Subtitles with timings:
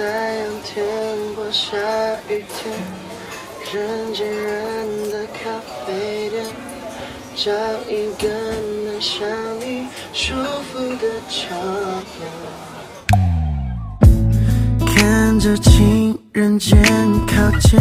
[0.00, 0.82] 太阳天
[1.36, 1.76] 或下
[2.30, 2.72] 雨天，
[3.70, 5.50] 人挤人的咖
[5.84, 6.42] 啡店，
[7.36, 7.52] 找
[7.86, 8.26] 一个
[8.86, 9.28] 能像
[9.60, 10.32] 你舒
[10.72, 12.00] 服的角落，
[14.86, 16.78] 看着情人肩
[17.26, 17.78] 靠近，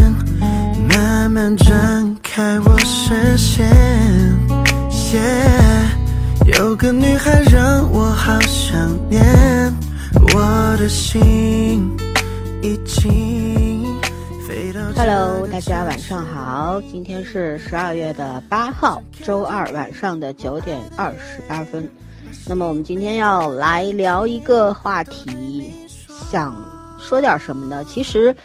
[0.90, 3.66] 慢慢转开我视线。
[6.58, 9.74] 有个女孩让我好想念，
[10.34, 11.90] 我的心。
[14.96, 21.88] Hello，大家晚上好，今天是十二月的八号，周二晚上的九点二十八分。
[22.48, 25.72] 那么我们今天要来聊一个话题，
[26.32, 26.56] 想
[27.00, 27.86] 说点什么呢？
[27.86, 28.36] 其实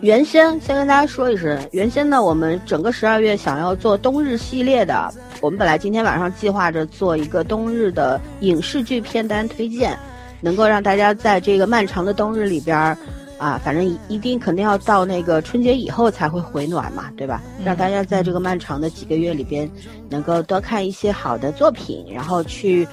[0.00, 9.98] 原先先跟大家说一声，原先呢我们整个十二月想要做冬日系列的，我们本来今天晚上计划着做一个冬日的影视剧片单推荐，
[10.40, 12.96] 能够让大家在这个漫长的冬日里边儿。
[13.38, 17.40] 啊，反正一一定肯定要到那个春节以后才会回暖嘛，对吧？
[17.64, 19.70] 让大家在这个漫长的几个月里边，
[20.10, 22.86] 能够多看一些好的作品，然后去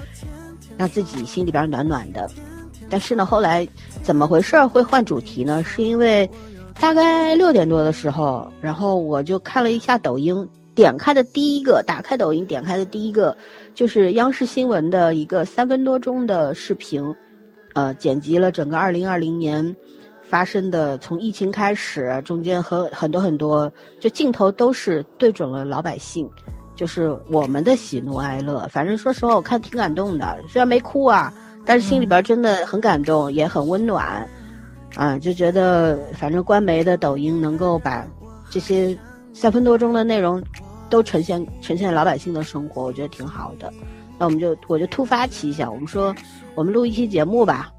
[0.77, 2.29] 让自己心里边暖暖的。
[2.91, 3.67] 但是呢，后来
[4.03, 5.63] 怎么回事儿会换主题呢？
[5.63, 6.29] 是因为
[6.79, 13.35] 大概六点多的时候，然后我就看了一下抖音，点开的第一个，打开抖音点开的第一个，
[13.73, 17.03] 就是央视新闻的一个三分多钟的视频，
[17.73, 19.75] 呃，剪辑了整个二零二零年。
[20.36, 26.30] 发生的从疫情开始，中间和很多很多，就镜头都是对准了老百姓，
[26.75, 28.67] 就是我们的喜怒哀乐。
[28.69, 31.33] 反正说实话，我看挺感动的，虽然没哭啊，
[31.66, 34.28] 但是心里边真的很感动，也很温暖，
[34.95, 38.06] 啊，就觉得反正官媒的抖音能够把
[38.50, 38.94] 这些
[39.31, 40.44] 三分多钟的内容
[40.89, 43.72] 都呈现呈现老百姓的生活，我觉得挺好的。
[44.19, 46.13] 那我们就我就突发奇想，我们说
[46.56, 47.72] 我们录一期节目吧。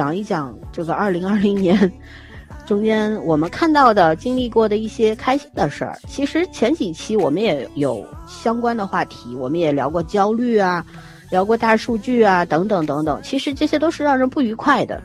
[0.00, 1.92] 讲一讲这个二零二零年
[2.66, 5.98] 中间我们看到的、经历过的一些开心的事儿。
[6.08, 10.82] 其实前几期我们也有相关的话题，我们也聊过焦虑啊，
[11.30, 13.20] 聊过大数据啊，等等等等。
[13.22, 15.02] 其实这些都是让人不愉快的，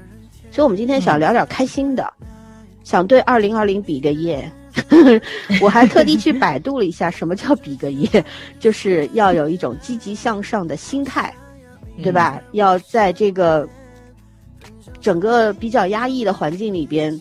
[0.49, 2.27] 所以我们今天想聊点开心的，嗯、
[2.85, 4.49] 想对二零二零比个耶。
[5.61, 8.23] 我还特地去百度了一下，什么叫比个耶，
[8.61, 11.33] 就是要有一种积极向上的心态，
[12.01, 12.39] 对吧？
[12.39, 13.67] 嗯、要在这个。
[15.05, 17.15] 整个比较压抑的环境里边，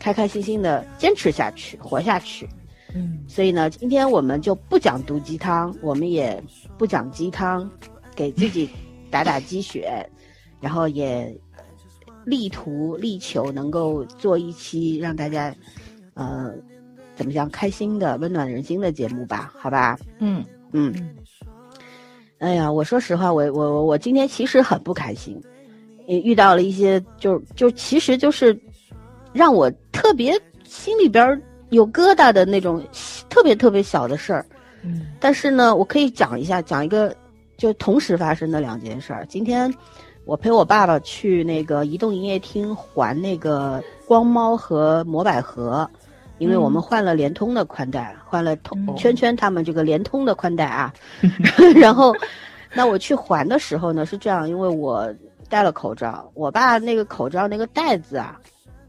[0.00, 2.48] 开开心心的坚持下去，活下去。
[2.92, 6.42] 嗯，所以呢，今天我们就不讲毒鸡汤，我们也
[6.76, 7.70] 不讲鸡汤，
[8.16, 8.68] 给自己
[9.12, 10.04] 打打鸡血，
[10.60, 11.32] 然后也
[12.24, 15.54] 力图力求能够做一期让大家，
[16.14, 16.52] 呃，
[17.14, 19.52] 怎么讲开心的、温暖人心的节目吧？
[19.56, 19.96] 好吧？
[20.18, 20.92] 嗯嗯。
[22.38, 25.40] 哎呀，我说实话，我我我今天其实很不开心。
[26.08, 28.58] 也遇到了一些，就就其实就是
[29.34, 30.32] 让我特别
[30.64, 32.82] 心里边有疙瘩的那种
[33.28, 34.46] 特别特别小的事儿。
[34.82, 37.14] 嗯，但是呢，我可以讲一下，讲一个
[37.58, 39.26] 就同时发生的两件事儿。
[39.26, 39.70] 今天
[40.24, 45.86] 我陪我爸爸去那个移动营业厅还那个光猫和摩百合，
[46.38, 50.90] 因为我们换了联通的宽带，换了通圈圈他们这个联通的宽带啊。
[51.76, 52.16] 然后，
[52.72, 55.06] 那我去还的时候呢，是这样，因为我。
[55.48, 58.40] 戴了口罩，我爸那个口罩那个袋子啊，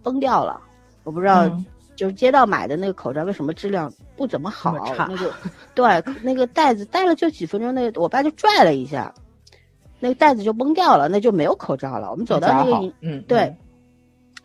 [0.03, 0.61] 崩掉了。
[1.03, 1.65] 我不知道，嗯、
[1.95, 4.73] 就是街道买的那个口罩为什么质量不怎么好？
[4.73, 5.33] 么那个，
[5.73, 9.13] 对，那个袋子戴了就几分钟，那个我爸就拽了一下，
[9.99, 12.11] 那个袋子就崩掉了，那就没有口罩了。
[12.11, 13.57] 我们走到那个营，嗯，对，嗯、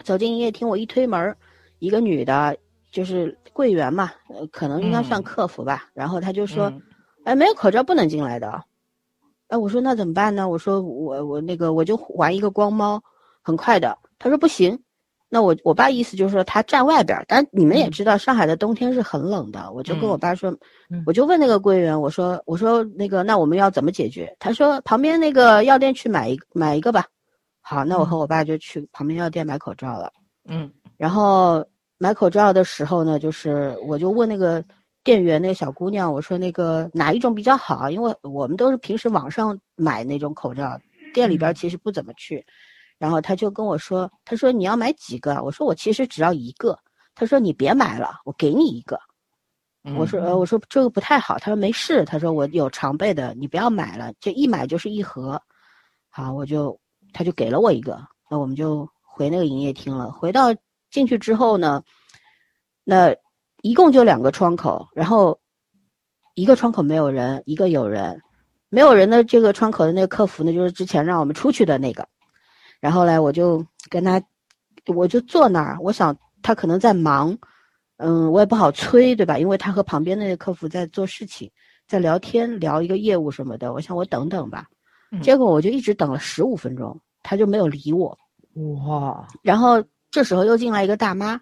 [0.02, 1.36] 走进营业厅，我一推门，
[1.80, 2.56] 一个女的，
[2.90, 5.84] 就是柜员嘛，呃，可能应该算客服吧。
[5.86, 6.72] 嗯、然后她就说
[7.24, 8.62] ：“哎，没有口罩不能进来的。”
[9.54, 10.48] 哎，我说那怎么办呢？
[10.48, 13.00] 我说我我那个我就玩一个光猫，
[13.40, 13.96] 很快的。
[14.18, 14.76] 他说不行，
[15.28, 19.70] 那我我爸意思就是说他站外边，但你们也知道上海的冬天是很冷的。
[19.72, 20.50] 我就跟我爸说，
[20.90, 24.34] 嗯、我就问那个柜员，我说我说那个那我们要怎么解决？
[24.40, 27.06] 他说旁边那个药店去买一买一个吧。
[27.60, 30.12] 好，那我和我爸就去旁边药店买口罩了。
[30.48, 31.64] 嗯，然后
[31.96, 34.64] 买口罩的时候呢，就是我就问那个。
[35.04, 37.90] 店员那个小姑娘，我说那个哪一种比较好？
[37.90, 40.80] 因为我们都是平时网上买那种口罩，
[41.12, 42.44] 店里边其实不怎么去。
[42.96, 45.42] 然后她就跟我说，她说你要买几个？
[45.42, 46.78] 我说我其实只要一个。
[47.14, 48.98] 她说你别买了，我给你一个。
[49.98, 51.38] 我说呃，我说这个不太好。
[51.38, 55.38] 她说没事，她说我有常备的，你不要买了，这一买就是一盒。
[56.08, 56.80] 好，我就
[57.12, 60.10] 她就给了我一个，那我们就回那个营业厅了。
[60.10, 60.46] 回到
[60.90, 61.82] 进去之后呢，
[62.84, 63.14] 那。
[63.64, 65.40] 一共就两个窗口，然后
[66.34, 68.20] 一个窗口没有人，一个有人。
[68.68, 72.06] 没有人的这个窗口的那个客服呢，就是之前让我们出去的那个。
[72.78, 74.22] 然后呢，我就跟他
[74.94, 77.34] 我就坐那儿，我想他可能在忙，
[77.96, 79.38] 嗯，我也不好催，对吧？
[79.38, 81.50] 因为他和旁边那个客服在做事情，
[81.88, 83.72] 在聊天，聊一个业务什么的。
[83.72, 84.66] 我想我等等吧，
[85.22, 88.14] 结果我就一直等了十五分钟，他就没有理我。
[88.86, 89.26] 哇！
[89.40, 91.40] 然后这时候又进来一个大妈，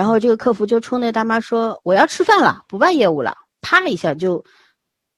[0.00, 4.42] 然后这个客服就冲那大妈说：“我要吃饭了，不办业务了。”啪一下就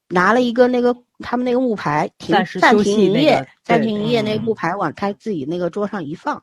[0.08, 6.42] 拿了一个那个他们那个木牌停暂停营业，暂停营业那个木牌往他自己那个桌上一放。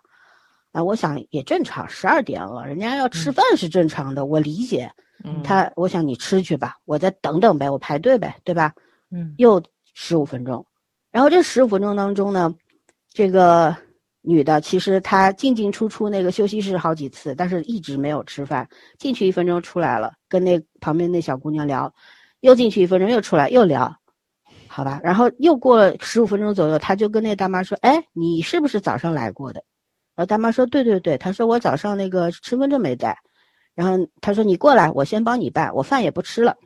[0.71, 4.89] 啊，我想也正常，十二点了，人家要吃饭是正常的，我理解。
[5.43, 8.71] 他，我想你吃去吧，我再等等呗，我排队呗，对吧？
[9.11, 9.35] 嗯。
[9.37, 9.61] 又
[9.93, 10.65] 十五分钟，
[11.11, 12.55] 然后这十五分钟当中呢，
[13.11, 13.75] 这个。
[14.21, 18.67] 女的其实她进进出出那个休息室好几次，但是一直没有吃饭。
[18.97, 21.93] 进去一分钟出来了，跟那旁边那小姑娘聊，
[22.41, 23.95] 又进去一分钟又出来又聊，
[24.67, 24.99] 好吧。
[25.03, 29.63] 然后又过了十五分钟左右，他就跟那大妈说：“哎，你是不是早上来过的？”
[30.15, 33.17] 然后大妈说：“对对对。”她说：“我早上那个身份证没带。”
[33.73, 36.57] 然后他说：“你过来，我先帮你办，我饭也不吃了。”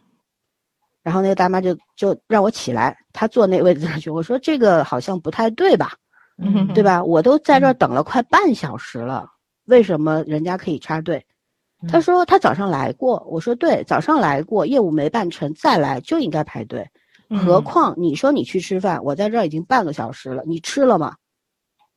[1.03, 4.09] 然后那个大妈就就让我起来，她坐那位子上去。
[4.09, 5.94] 我说：“这个好像不太对吧？”
[6.38, 7.03] 嗯，对吧？
[7.03, 9.30] 我都在这儿等了快半小时了，
[9.65, 11.24] 为什么人家可以插队？
[11.88, 16.89] 他说他早上来过，我说对，早上来过，业务没办成，再来就应该排队。
[17.30, 21.15] 何况你说你去吃饭，我在这儿已经半个小时了，你吃了吗？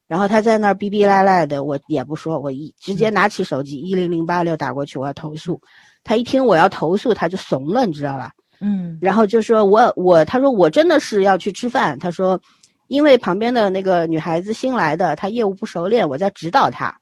[0.09, 5.61] 然后他在那儿逼逼赖赖的，我也不说，我一直接拿起手机一零零八六打过去，我要投诉。
[6.05, 8.33] 他一听我要投诉，他就怂了，你知道吧？
[8.61, 12.41] 嗯，然后就说我我他说我真的是要去吃饭，他说。
[12.89, 16.97] 因为旁边的那个女孩子新来的，她业务不熟练，我在指导她。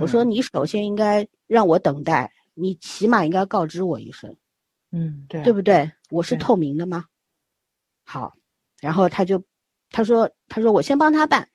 [0.00, 4.34] 我说你首先应该让我等待，你起码应该告知我一声。
[4.92, 5.90] 嗯，对，对不对？
[6.10, 7.04] 我是透明的吗？
[8.04, 8.32] 好，
[8.80, 9.42] 然后他就
[9.90, 11.48] 他说他说我先帮他办，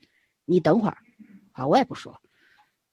[0.45, 0.97] 你等会儿。
[1.53, 2.13] 啊，我也不说，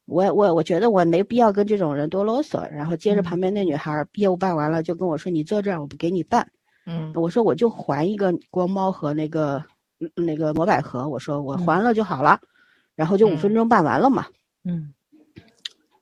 [0.06, 2.62] 我我我觉得我没必要跟这种人多啰嗦。
[2.70, 6.48] 然后接着旁边那女孩业务办完了，就跟我说你坐这儿，我不给你办。
[6.86, 9.64] 嗯，我说我就还一个光猫和那个。
[10.14, 12.38] 那个魔百合，我说我还了就好了，
[12.94, 14.26] 然后就五分钟办完了嘛。
[14.64, 14.92] 嗯，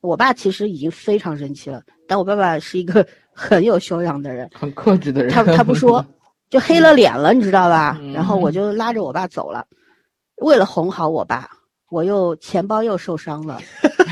[0.00, 5.32] 我爸其实已经非常生气了，但我爸爸是一个 很有修养的人，很克制的人。
[5.32, 6.04] 他他不说，
[6.50, 7.98] 就黑了脸了，你知道吧？
[8.14, 9.66] 然后我就拉着我爸走了，
[10.42, 11.50] 为了哄好我爸，
[11.90, 13.60] 我又钱包又受伤了。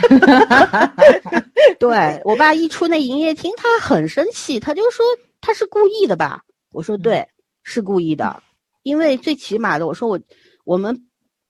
[1.79, 5.05] 对我爸一出那营业厅，他很生气，他就说
[5.41, 6.43] 他是故意的吧？
[6.73, 7.27] 我说对，
[7.63, 8.43] 是故意的。
[8.89, 10.19] 因为最起码的，我说我，
[10.65, 10.99] 我们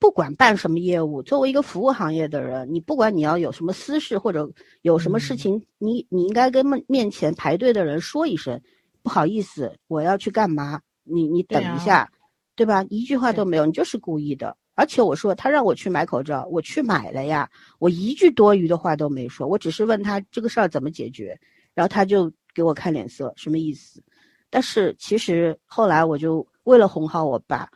[0.01, 4.51] 不管办什么业务，作为一个服务行业的人，你不管你要有什么私事或者
[4.83, 8.61] 有什么事情，你你应该跟面面前排队的人说一声，
[9.05, 10.81] 不好意思，我要去干嘛？
[11.05, 12.11] 你你等一下，
[12.57, 12.85] 对吧？
[12.91, 14.57] 一句话都没有，你就是故意的。
[14.75, 17.49] 而且我说他让我去买口罩，我去买了呀，
[17.79, 21.39] 我一句多余的话都没说，我只是问他这个事儿怎么解决，
[21.73, 24.03] 然后他就给我看脸色，什么意思？
[24.51, 26.45] 但是其实后来我就。
[26.69, 27.67] 为了哄好我爸，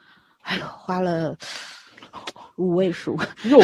[0.43, 1.35] 哎呦，花了
[2.56, 3.59] 五位数 肉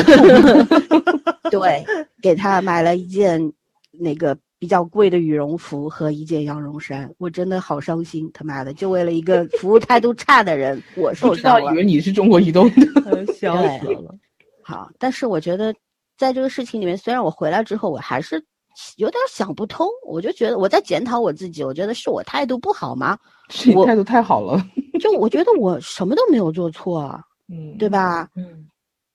[1.51, 1.85] 对，
[2.23, 3.53] 给他买了一件
[3.93, 7.11] 那个比较贵的羽绒服和一件羊绒衫。
[7.19, 11.73] 我真的好伤心，他妈的，就为了一个服务态度差的人，我 受伤了。
[11.73, 14.15] 以为你是中国移动的，笑死了。
[14.63, 15.75] 好，但是我觉得
[16.17, 18.43] 在这个事情里面，虽然我回来之后，我还是。
[18.97, 23.19] 有点想不通，我就觉得我在检讨我自己，我觉得是我态度不好吗？
[23.51, 24.65] 是你态度太好了，
[25.01, 27.19] 就我觉得我什么都没有做错，
[27.49, 28.29] 嗯，对吧？
[28.37, 28.69] 嗯，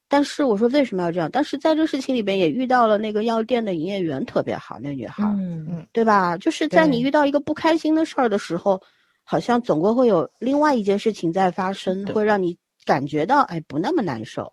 [0.09, 1.29] 但是我说为什么要这样？
[1.31, 6.35] 但是在这事情里边也遇到了那个药店的营业员特别好，那女孩，嗯嗯，对吧？
[6.37, 8.81] 就是在你遇到一个不开心的事儿的时候，
[9.23, 14.51] 好像总归会有另外一件事情在发生，会让你感觉到哎不那么难受，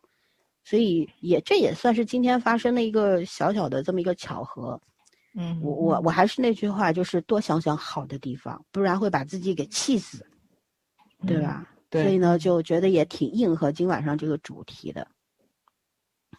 [0.63, 4.81] 所以也这也算是今天发生的一个小小的这么一个巧合。
[5.37, 10.27] 嗯，我我我还是那句话，就是多想想好的地方，不然会把自己给气死，
[11.25, 11.65] 对吧？
[11.89, 12.03] 对。
[12.03, 15.07] 所以呢，就觉得也挺应和今晚上这个主题的。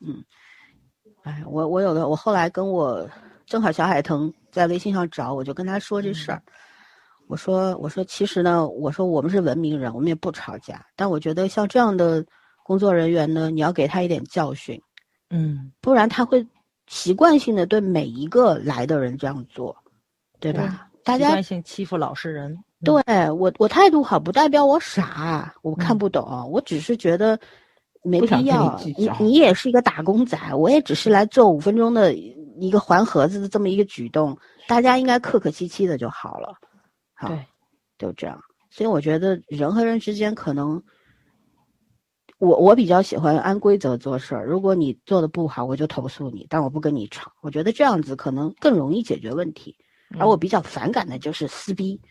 [0.06, 0.22] 嗯，
[1.24, 3.10] 哎，我我有的，我后来跟我
[3.46, 6.44] 正好小海腾在微信上找，我就跟他说这事儿。
[7.28, 12.26] 我说我说其实呢，我说我们是文明人，我们也不吵架，但我觉得像这样的
[12.66, 14.82] 工作人员呢，你要给他一点教训，
[15.30, 16.46] 嗯，不然他会。
[16.92, 19.74] 习惯性的对每一个来的人这样做，
[20.42, 20.90] 对吧？
[21.06, 22.54] 大家习惯性欺负老实人。
[22.84, 27.40] 对我，我态度好不代表我傻，我看不懂，我只是觉得
[28.04, 28.78] 没必要。
[28.98, 36.54] 你你也是一个打工仔，我也只是来做五分钟的一个还盒子的这么一个举动，大家应该客客气气的就好了。
[37.14, 37.34] 好，
[37.98, 38.38] 就这样。
[38.70, 40.84] 所以我觉得人和人之间可能。
[42.42, 44.48] 我我比较喜欢按规则做事儿。
[44.48, 47.32] 如果你做的不好，我就投诉你，但我不跟你吵。
[47.42, 49.76] 我觉得这样子可能更容易解决问题。
[50.18, 52.02] 而我比较反感的就是撕逼，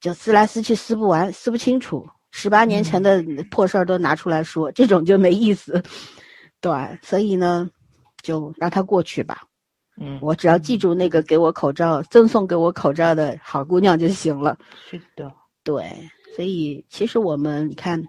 [0.00, 2.04] 就撕来撕去撕不完，撕不清楚。
[2.32, 5.80] 十八年前的破事儿都拿出来说，这种就没意思。
[6.60, 7.70] 对，所以呢，
[8.24, 9.44] 就让它过去吧。
[10.00, 14.58] 嗯，我只要记住那个给我口罩、赠送给我口罩的好姑娘就行了。
[14.90, 16.10] 是的，对。
[16.34, 18.04] 所以其实我们你看，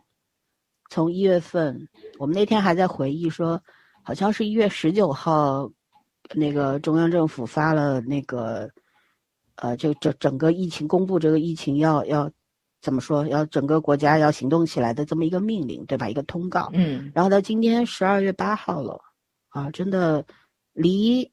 [0.90, 3.62] 从一月份，我们那天还在回忆说，
[4.04, 5.70] 好像是一月十九号，
[6.34, 8.70] 那个中央政府发了那个，
[9.56, 12.32] 呃，就整整个疫情公布这个疫情要要。
[12.80, 13.26] 怎么说？
[13.28, 16.08] 要整个国家要行动起来的这么一个命令，对吧？
[16.08, 16.70] 一个通告。
[16.74, 17.12] 嗯。
[17.14, 19.02] 然后到今天十二月八号了，
[19.50, 20.24] 啊，真的
[20.74, 21.30] 离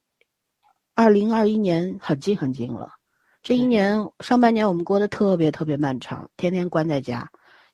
[0.94, 2.88] 二零二一年很近很近了。
[3.42, 7.20] 这一年上半年我们过得特别特别漫长，天天关在家；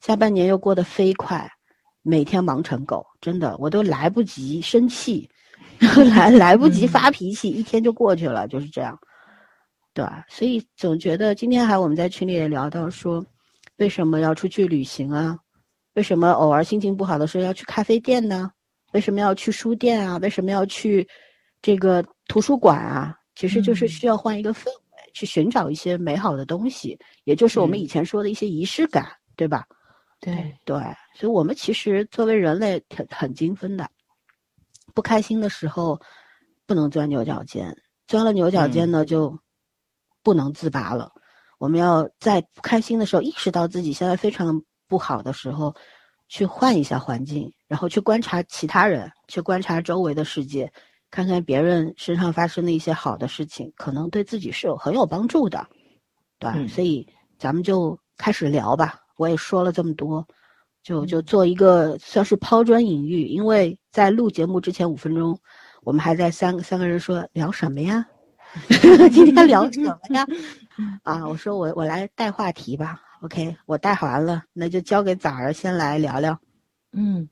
[0.01, 1.49] 下半年又过得飞快，
[2.03, 3.07] 每天忙成狗。
[3.21, 5.29] 真的，我都来不及生气，
[6.15, 8.99] 来来不及发脾气，一天就过去了，就是这样，
[9.95, 10.25] 对吧？
[10.29, 13.25] 所以总觉得今天还我们在群里也聊到说。
[13.77, 15.39] 为什么要出去旅行啊？
[15.95, 18.51] 为什么偶尔心情不好的时候要去咖啡店呢？
[18.93, 20.19] 为什么要去书店啊？
[20.19, 21.09] 为什么要去
[21.63, 23.17] 这个图书馆啊？
[23.37, 29.65] 其实就是需要换一个氛围，去寻找一些美好的东西，也就是我们以前说的一些仪式感，对吧？
[30.21, 30.77] 对对，
[31.15, 33.91] 所以我们其实作为人类很很精分的，
[34.95, 35.99] 不开心的时候
[36.67, 37.75] 不能钻牛角尖，
[38.07, 39.39] 钻了牛角尖呢就
[40.23, 41.11] 不能自拔了。
[41.59, 45.75] 我们要在不开心的时候意识到自己现在非常不好的时候，
[46.29, 50.71] 去换一下环境，然后去观察其他人，去观察周围的世界，
[51.11, 55.67] 看看别人身上发生的一些好的事情，可能对自己是有很有帮助的，
[56.39, 57.07] 对所以
[57.39, 59.00] 咱们就开始聊吧。
[59.21, 60.27] 我也说了这么多，
[60.83, 63.27] 就就做一个算是抛砖引玉。
[63.27, 65.39] 因为在录节目之前五分钟，
[65.83, 68.07] 我们还在三三个人说聊什么呀？
[69.13, 70.27] 今天聊什么呀？
[71.05, 72.99] 啊，我说我我来带话题吧。
[73.21, 76.35] OK，我带完了，那就交给崽儿先来聊聊。
[76.95, 77.29] 嗯，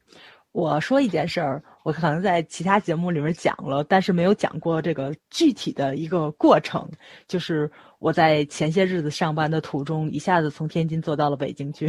[0.53, 6.87] 我说一件事儿，我可能在其他节目里面讲了，但是没有讲过这个具体的一个过程。
[7.27, 11.89] 就是我在前些日子上班的途中，一下子从天津坐到了北京去。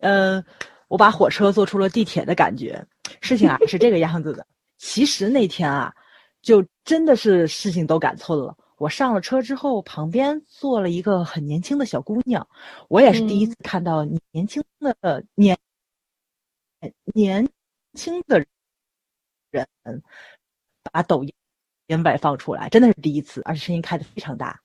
[0.00, 0.44] 嗯，
[0.88, 2.84] 我把火车坐出了地铁的感觉。
[3.20, 4.46] 事情啊是这个样子的，
[4.76, 5.94] 其实那天啊。
[6.40, 8.56] 就真的是事情都赶错了。
[8.76, 12.46] 我上了车之后，旁边坐了一个很年轻的小姑娘，
[12.88, 15.58] 我也是第一次看到年轻的年
[17.12, 17.46] 年
[17.94, 18.38] 轻的
[19.50, 19.66] 人
[20.92, 21.34] 把抖音
[22.02, 24.58] 外放出来，真的是第一次，而且声音开的非常大。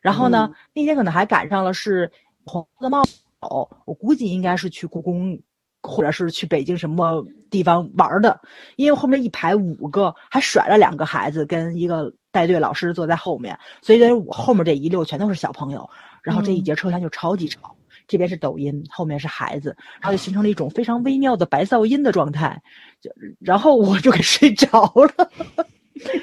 [0.00, 2.10] 然后呢，那天可能还赶上了是
[2.44, 3.02] 红色帽，
[3.40, 5.40] 我估计应该是去故宫。
[5.82, 8.38] 或者是去北京什么地方玩的，
[8.76, 15.88] 因为后面一排五个，还甩了两个孩子跟一个带队老师坐在后面，所以等于我后面这一溜全都是小朋友，
[16.22, 17.74] 然后这一节车厢就超级吵，
[18.06, 22.60] 这边是抖音，后面是孩子，然后就形成了一种非常微妙的白噪音的状态，
[23.00, 24.82] 就然后我就给睡着
[25.16, 25.30] 了。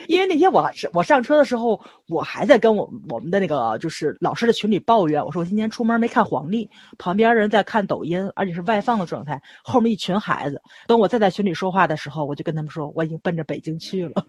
[0.07, 10.61] 因为那天我是我上车的时候，我还在跟我我们的那个就是老师的群里抱怨，我说我今天出门没看黄历，旁边人在看抖音，而且是外放的状态，后面一群孩子。
[10.87, 14.25] 等我再在群里说话的时候，我就跟他们说我已经奔着北京去了，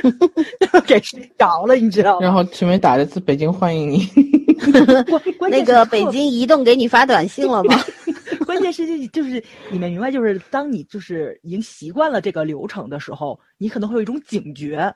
[0.86, 2.22] 给睡着了，你知道吗？
[2.22, 4.08] 然后群里打的字“北京欢迎你”，
[5.50, 7.74] 那个北京移动给你发短信了吗？
[8.48, 14.90] 关键是就就是你们明白，就是当你就是已经习惯了这个流程的时候，你可能会有一种警觉。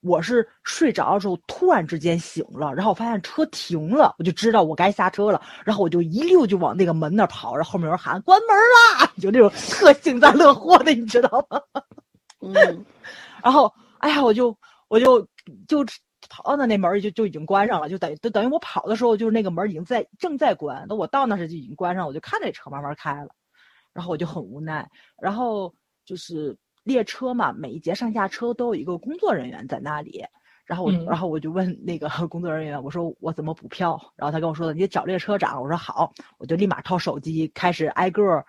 [0.00, 11.60] 我是睡着的时候突然之间醒了，然后我发现车停了，我就知道我该下车了，然后我就一溜就往那个门那跑，然后后面有人喊关门啦， 就那种特幸灾乐祸的，你知道吗？
[12.40, 12.54] 嗯，
[13.44, 14.56] 然后哎呀，我就
[14.88, 15.20] 我就
[15.68, 15.84] 就。
[16.34, 20.84] 跑到那门就就已经关上了，就等于就等于我跑的时候，就是那个门已经在正在关。
[20.88, 23.28] 那我到那时就已经关上，我就看那车慢慢开了，
[23.92, 24.90] 然后我就很无奈。
[25.22, 25.72] 然后
[26.04, 30.24] 就是列车嘛，每一节上下车都有一个工作人员在那里。
[30.64, 34.00] 然后我然后我就问那个 工作人员，我说我怎么补票？
[34.16, 35.62] 然后他跟我说的，你找列车长。
[35.62, 38.44] 我说好，我就立马掏手机开始挨个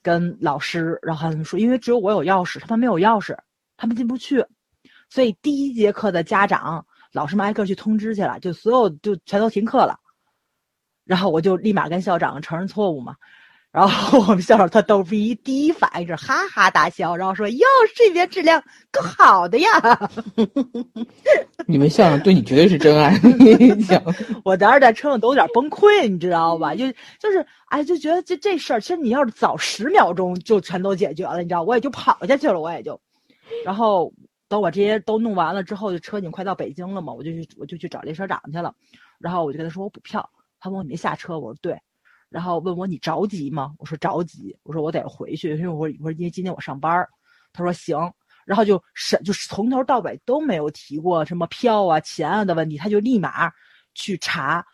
[0.00, 3.36] 跟老师，然后他们说，因为只有我有钥匙，他们没有钥匙，
[3.76, 4.42] 他们进不去，
[5.10, 6.85] 所以第一节课的家长。
[7.12, 9.98] 老师们挨个去通知去了，就所有就全都停课了，
[11.04, 13.14] 然后我就立马跟校长承认错误嘛，
[13.72, 19.68] 然后我们校长他逗逼，第一反应是哈哈大笑，然后说：“哟，这边质量够好的呀。
[21.68, 23.18] 你们校长对你绝对是真爱，
[23.58, 24.02] 你讲。”
[24.44, 26.74] 我当时在车上都有点崩溃，你知道吧？
[26.74, 32.98] 就就是哎，就觉得这这事儿，其实你要是早十秒钟就全都解决了，你知道，我也就跑下去了，我也就。
[33.64, 34.12] 然后
[34.48, 38.74] 等我这些都弄完了之后，就车已经快到北京了嘛，我就去我就去找列车长去了。
[39.18, 41.80] 然后我就跟他说我补票，他问我你没下车，我说对。
[42.28, 43.74] 然后问我你着急吗？
[43.78, 44.56] 我说着急。
[44.62, 47.06] 我说我得回去，因为我我说因为今天我上班。
[47.52, 47.96] 他说行。
[48.44, 53.50] 然后就审就是从头到尾都没有提过什么票啊钱啊的问题，他就立马
[53.92, 54.64] 去查，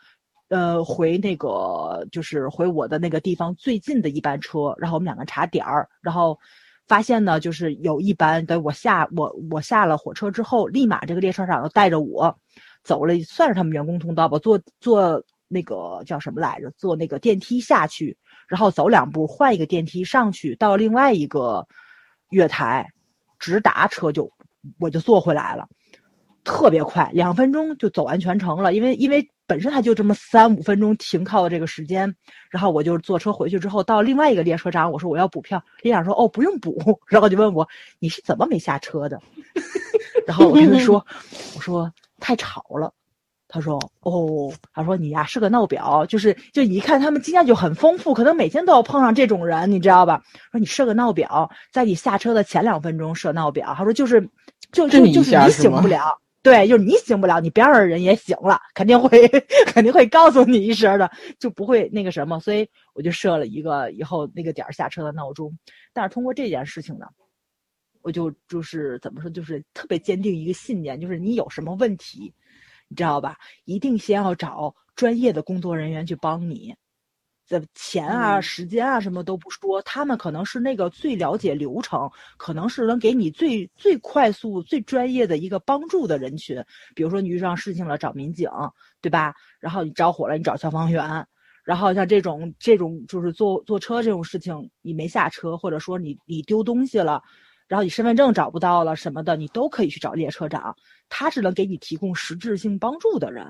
[0.48, 6.38] 呃回那个就是回我的那个地方最近的一班车，然后我们两个查点儿，然后
[6.86, 12.36] 发现呢就是有一班，等我下我我下了火车之后，立马这个列车长就带着我
[12.82, 15.24] 走了，算是他们员工通道吧，坐坐。
[15.54, 16.70] 那个叫什么来着？
[16.78, 18.16] 坐那个电梯下去，
[18.48, 21.68] 然后走两步换一个电梯上去，到另外一个
[22.30, 22.88] 月台，
[23.38, 24.32] 直达车就
[24.80, 25.68] 我就坐回来了，
[26.44, 28.74] 特别快，两分钟就走完全程了。
[28.74, 32.14] 因为因为本身它就这么三五分钟停靠的这个时间，
[32.50, 37.68] 然后我就坐车回去之后到另外一个列车站，我说我要补票，列车长说哦不用补， 然后就问我
[37.98, 39.20] 你是怎么没下车的？
[40.26, 41.04] 然后我跟他说
[41.54, 42.92] 我说太吵了。
[43.54, 50.22] 他说：“哦，他说你呀是个闹表，就是就一看他们经验就很丰富，可能每天都要碰上这种人，你知道吧？
[50.50, 53.74] 说你设个闹表，在你下车的前两分钟设闹表。
[53.76, 54.22] 他说就是，
[54.72, 59.28] 就就就是你醒不了，对，就是你醒不了，你边上的人也醒了，肯定会
[59.66, 62.40] 肯定会告诉你一声的，就不会那个什么。
[62.40, 65.56] 所以我就设了一个以后那个点儿下车的闹钟。
[65.92, 67.06] 但是通过这件事情呢，
[68.02, 72.34] 我就就是怎么说，就是特别坚定一个信念，就是你有什么问题。”
[72.88, 73.38] 你知道吧？
[73.64, 76.74] 一定先要找专业的工作人员去帮你，
[77.60, 86.64] 这钱啊、时间啊什么都不说，他们可能是那个最了解流程，可能是能给你最最快速、最专业的一个帮助的人群。
[86.94, 88.48] 比如说你遇上事情了找民警，
[89.02, 89.34] 对吧？
[89.60, 91.26] 然后你着火了你找消防员，
[91.62, 97.22] 然后像这种这种就是坐坐车这种事情，你没下车，或者说你你丢东西了。
[97.68, 100.74] 然后你身份证找不到了什么的，你都可以去找列车长，
[101.10, 103.46] 他是能给你提供实质性帮助的人。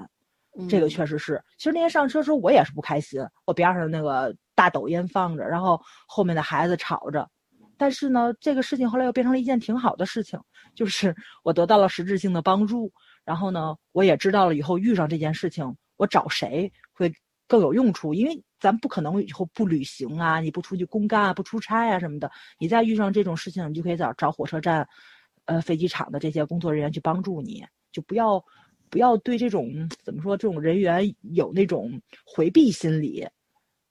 [0.69, 1.43] 这个确实是。
[1.59, 7.29] 其实那天上车时候我也是不开心，我边上那个大抖音放着，然后后面的孩子吵着。
[7.77, 10.41] 但是呢，这个事情后来又变成了一件挺好的事情，
[10.75, 12.93] 就是 我得到了实质性的帮助。
[13.25, 17.13] 然后呢，我也知道了以后遇上这件事情，我找谁会。
[17.49, 24.89] 更有用处，因为咱不可能以后不旅行啊，你不出去公干啊，不出差啊什么的，你再遇上这种事情，你就可以找找火车站、
[25.45, 27.63] 呃飞机场的这些工作人员去帮助你，
[27.93, 28.43] 就不要
[28.93, 31.03] 不要对这种怎么说这种人员
[31.33, 31.91] 有那种
[32.27, 33.27] 回避心理，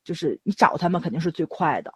[0.04, 1.92] 就是你找他们肯定是最快的，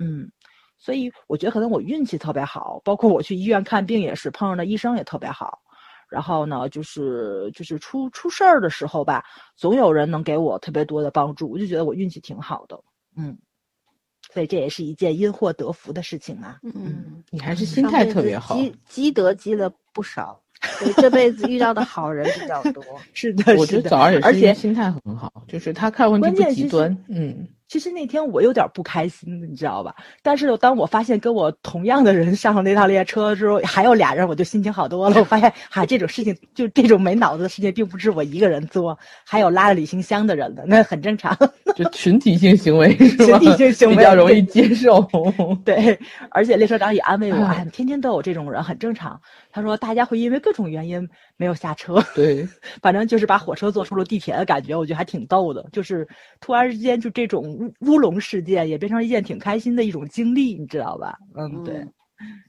[0.00, 0.28] 嗯，
[0.76, 5.62] 所以我觉得可能我运气特别好，包括我去医院看病也是碰上的医生也特别好。
[6.08, 9.24] 然后呢，就是就是出出事儿的时候吧，
[9.56, 12.80] 总有人能给我特别多的帮助，我就觉得我运气挺好的，
[13.16, 13.36] 嗯，
[14.32, 16.60] 所以这也是一件因祸得福的事情啊。
[16.62, 20.40] 嗯，你还是心态特别好，积积德积了不少，
[20.98, 22.82] 这辈子遇到的好人比较多。
[23.12, 27.48] 是的，我觉得早上也是，而且心态很好，就是他看问题不极端，嗯。
[27.68, 29.94] 其实那天我有点不开心，你知道吧？
[30.22, 35.18] 但是当我发现跟我同样的人上了那趟列车之后，还有俩人，我就心情好多了。
[35.18, 41.36] 我发现，哈，这种事情就这种没脑子的事情，并不是我一个人做，还有拉着旅行箱的人的，那很正常。
[41.74, 43.38] 就群体性行为是吧？
[43.38, 45.06] 群体性行为比较容易接受。
[45.64, 45.98] 对，
[46.30, 49.20] 而且列车长也安慰我， 哎，天天都有这种人，很正常。
[49.50, 52.02] 他说，大家会因为各种原因没有下车。
[52.14, 52.46] 对，
[52.82, 55.64] 反正就是把火车坐出了地铁的感觉，我觉得还挺逗的。
[55.72, 56.06] 就是
[56.40, 57.46] 突然之间，就这种。
[57.46, 61.16] 乌乌龙事件也变成一件挺开心的一种经历，你知道吧？
[61.36, 61.84] 嗯，对，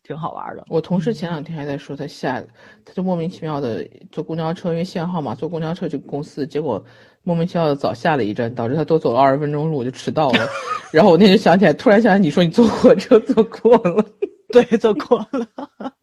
[0.04, 0.64] 挺好玩的。
[0.70, 2.44] 我同事前两天还在说，他下，
[2.84, 6.84] 他就莫名其妙的坐公交车，因为限号嘛，坐公交车去公司，结果
[7.24, 10.48] 莫名其妙的早下了一站，导致他多走了二十分钟路就迟到了。
[10.92, 14.04] 然后我那天想起来，突然想起来，你说你坐火车坐过了，
[14.50, 15.94] 对，坐过了。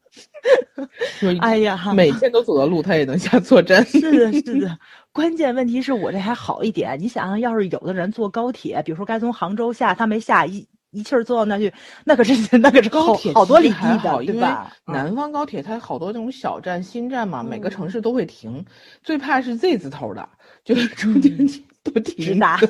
[1.40, 3.85] 哎呀，每天都走的路，他也能下错站。
[3.87, 4.78] 是的，是的。
[5.12, 11.72] 关键问题是我这还好一点，你想想，要是有的人坐高铁，比如说该从杭州下，他没下，一一气儿坐到那去，
[12.04, 14.72] 那可是那可是高铁好多里地的，对吧？
[14.87, 18.64] 南方高铁它好多那种小站、新站嘛，每个城市都会停。
[19.02, 20.28] 最怕是 Z 字头的，
[20.64, 21.37] 就是中间
[21.83, 22.24] 都停。
[22.24, 22.61] 直达。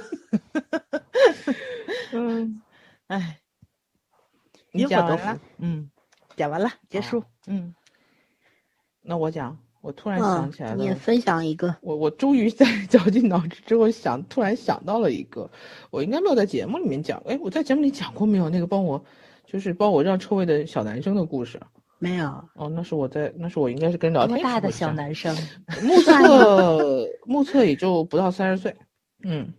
[2.12, 2.62] 嗯，
[3.08, 3.38] 哎，
[4.72, 5.40] 你讲完了？
[5.58, 5.90] 嗯，
[6.37, 7.23] 讲完了，结束。
[7.47, 7.75] 嗯，
[9.03, 9.59] 那我讲。
[9.85, 11.77] 我突然想起来了，你也分享一个。
[11.83, 15.51] 我我终于在绞尽脑汁之后想，突然想到了一个，
[15.90, 17.23] 我应该没有在节目里面讲。
[17.27, 18.49] 哎，我在节目里讲过没有？
[18.49, 19.05] 那个帮我，
[19.44, 21.61] 就是帮我让车位的小男生的故事。
[21.99, 22.29] 没有。
[22.55, 24.38] 哦，那是我在，那是我应该是跟聊天。
[24.38, 25.37] 多大的小男生？
[25.85, 28.75] 目测目测也就不到三十岁。
[29.23, 29.53] 嗯。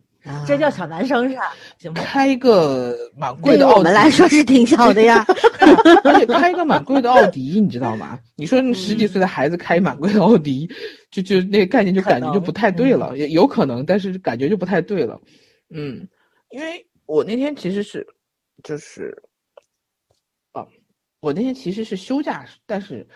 [0.48, 1.54] 这叫小男生是吧？
[1.78, 5.26] 行吧，开一个蛮贵的奥迪，我们来说是挺小的呀。
[6.04, 8.20] 而且开一个蛮贵的奥迪，你知道吗？
[8.36, 10.70] 你说十几岁的孩子开蛮贵的奥迪，
[11.12, 15.20] 就就那个概念就感觉就不太对了，也有可能，但是感觉就不太对了。
[15.70, 16.08] 嗯，
[16.50, 18.06] 因为我那天其实是，
[18.64, 19.16] 就是，
[20.54, 20.66] 啊，
[21.20, 23.08] 我那天其实是休假，但是。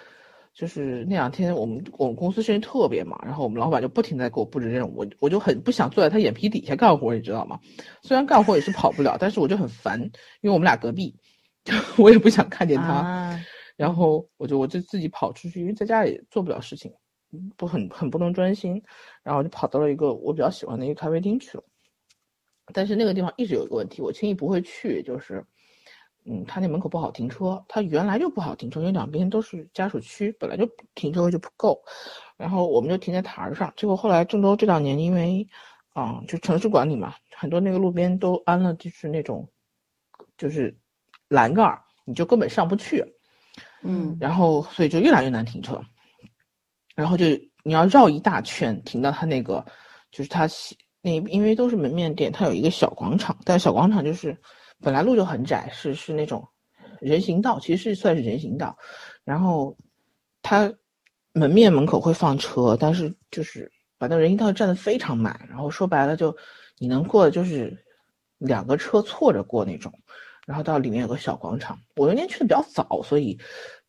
[0.59, 7.57] 就是那两天，我们我们公司事情特别忙，然后我们老板就不停在给我布置任务，我我就很不想坐在他眼皮底下干活，你知道吗？
[8.03, 9.97] 虽然干活也是跑不了，但是我就很烦，
[10.41, 11.15] 因为我们俩隔壁，
[11.97, 13.39] 我也不想看见他，
[13.77, 16.91] 然后我就我就自己跑出去，因为在家里做不了事情，
[17.55, 18.83] 不很很不能专心，
[19.23, 21.63] 然后就跑到了一个我比较喜欢的一个咖啡厅去了，
[22.73, 25.41] 但是那个地方一直有一个问题，我轻易不会去，就是。
[26.25, 31.81] 嗯，他那门口不好停车，他原来就不好停车，因为两边都是家属区，本来就停车位就不够。
[32.37, 35.47] 然后我们就停在台儿上，结果后来郑州这两年因为，
[35.93, 39.49] 啊，就城市管理嘛，很多那个路边都安了就是那种，
[40.37, 40.77] 就是
[41.29, 43.03] 栏杆，你就根本上不去。
[43.81, 45.81] 嗯，然后所以就越来越难停车，
[46.95, 47.25] 然后就
[47.63, 49.65] 你要绕一大圈停到他那个，
[50.11, 50.47] 就是他
[51.01, 54.37] 那因为都是门面店，他有一个小广场，但小广场就是。
[54.81, 56.47] 本来路就很窄，是是那种
[56.99, 58.77] 人行道，其实是算是人行道。
[59.23, 59.75] 然后
[60.41, 60.73] 他
[61.33, 65.39] 门面门口会放车，但是就是把那人行道占得非常满。
[65.49, 66.35] 然后说白了，就
[66.77, 67.77] 你能过的就是
[68.37, 69.91] 两个车错着过那种。
[70.47, 73.37] 然后到里面有个小广场，我那天去的比较早，所以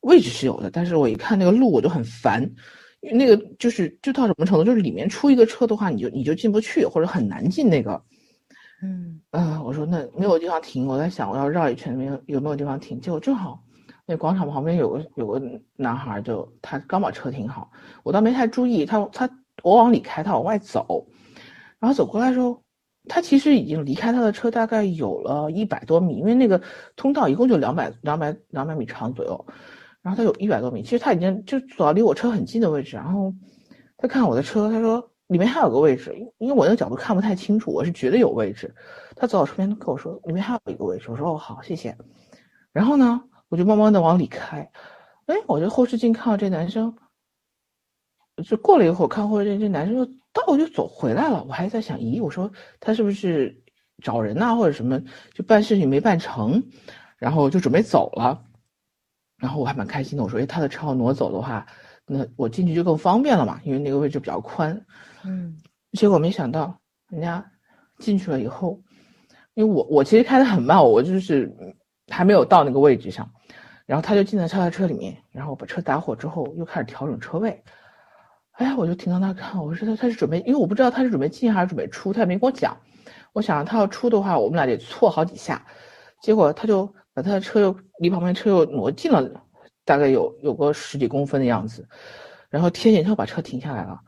[0.00, 0.70] 位置是有的。
[0.70, 2.42] 但是我一看那个路，我就很烦，
[3.00, 8.02] 因为那个就是就到什么程度，就是里面出一个车的话，你就你就进不去，或者很难进那个。
[8.82, 12.98] 嗯啊，我说那没有地方停，我在想我要绕一圈，没有有没有地方停？
[12.98, 13.62] 结果正好
[14.06, 15.42] 那广场旁边有个有个
[15.76, 17.70] 男孩，就他刚把车停好，
[18.02, 19.28] 我倒没太注意他他
[19.62, 21.06] 我往里开，他往外走，
[21.78, 22.62] 然后走过来的时候，
[23.06, 26.60] 他其实已经离开他的车大概有了一百多米，因为那个
[26.96, 29.46] 通道一共就两百两百两百米长左右，
[30.00, 33.34] 然后他有一百多米，其实他已经就走到离我车很近的位置，然后
[33.98, 35.06] 他看我的车，他说。
[35.30, 38.74] 里面还有个位置，因为我那个角度看不太清楚，我是觉得有位置。
[39.14, 41.96] 他走到车边跟我说：“里面还有一个位置。”我说：“哦，好，谢谢。”
[42.72, 44.68] 然后呢，我就慢慢的往里开。
[45.26, 46.92] 哎，我就后视镜看到这男生，
[48.44, 51.44] 就过了一会儿，看后视镜这男生又倒就走回来了。
[51.44, 53.62] 我还在想，咦，我说他是不是
[54.02, 55.00] 找人呐，或者什么，
[55.32, 56.60] 就办事情没办成，
[57.18, 58.42] 然后就准备走了。
[59.36, 61.64] 然后我还蛮开心的，我说：“哎，他的车要挪走的话，
[62.12, 64.84] 那我进去就更方便了嘛，因为那个位置比较宽。”
[65.24, 65.56] 嗯，
[65.92, 66.76] 结果没想到，
[67.08, 67.44] 人家
[67.98, 68.80] 进去了以后，
[69.54, 71.54] 因为我我其实开的很慢，我就是
[72.08, 73.30] 还没有到那个位置上，
[73.86, 77.62] 然后他就进了他的车里面，然后把车打火之后又开始调整车位。
[78.52, 82.76] 哎呀，我就停到那看，我说他他是准备，因为我不知道他是准备进还是准备出，他也没跟我讲。
[83.32, 85.64] 我想他要出的话，我们俩得错好几下。
[86.22, 89.42] 结果他就把他的车又离旁边车又挪近了，
[89.84, 91.88] 大概有有个十几公分的样子，
[92.48, 94.00] 然后贴紧他把车停下来了，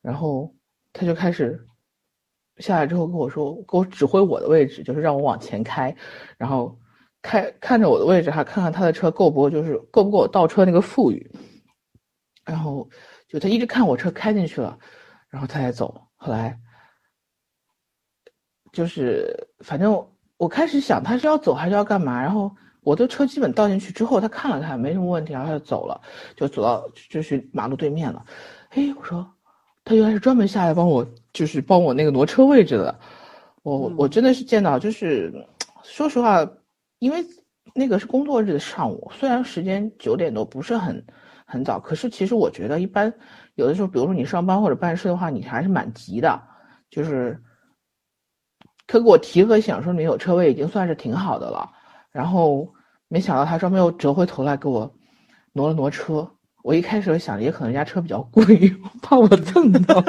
[0.00, 0.54] 然后。
[0.92, 1.64] 他就开始
[2.56, 5.94] 下来之后跟我说，给我指挥我的位置，就是让我往前开，
[6.36, 6.76] 然后
[7.22, 11.30] 开看着我的位置，还看看他的车够不够，就是够不够倒车那个富裕。
[12.44, 12.90] 然后
[13.28, 14.76] 就他一直看我车开进去了，
[15.28, 16.08] 然后他才走。
[16.16, 16.58] 后来
[18.72, 19.92] 就是反正
[20.38, 26.00] 我开始想他是要走还是要干嘛，然后我的车基本倒进去之后，他看了看没什么问题，然后他就走了，
[26.36, 28.24] 就走到就去马路对面了。
[28.70, 29.26] 哎，我说。
[29.82, 32.96] 他原来是专门下来帮我，就是帮我那个挪车位置的。
[33.62, 35.32] 我我真的是见到，就是
[35.82, 36.46] 说实话，
[36.98, 37.24] 因为
[37.74, 41.04] 那个是工作日的上午，虽然时间九点多不是很
[41.46, 43.12] 很早，可是其实我觉得一般
[43.54, 46.40] 有的时候，比如说你上班或者办事的话，你还是蛮急的。
[46.90, 47.42] 就是
[48.86, 51.68] 他给我提个醒说你有车位，已经算是挺好的了。
[52.10, 52.68] 然后
[53.08, 54.92] 没想到他专门又折回头来给我
[55.52, 56.28] 挪了挪车。
[56.62, 58.44] 我一开始想，也可能人家车比较贵，
[59.00, 60.04] 怕我蹭到，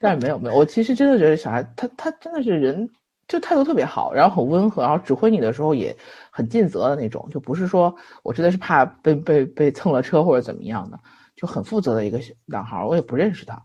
[0.00, 2.90] 但是没有没有，我其实真的觉得小孩他他真的是人，
[3.28, 5.96] 就态度特别好，然后很温和，然后指挥你的时候也
[6.32, 7.94] 很尽责的那种，就不是说
[8.24, 10.98] 我真的是怕被被被蹭了车或者怎么样的，
[11.36, 13.62] 就很负责的一个男孩，我也不认识他，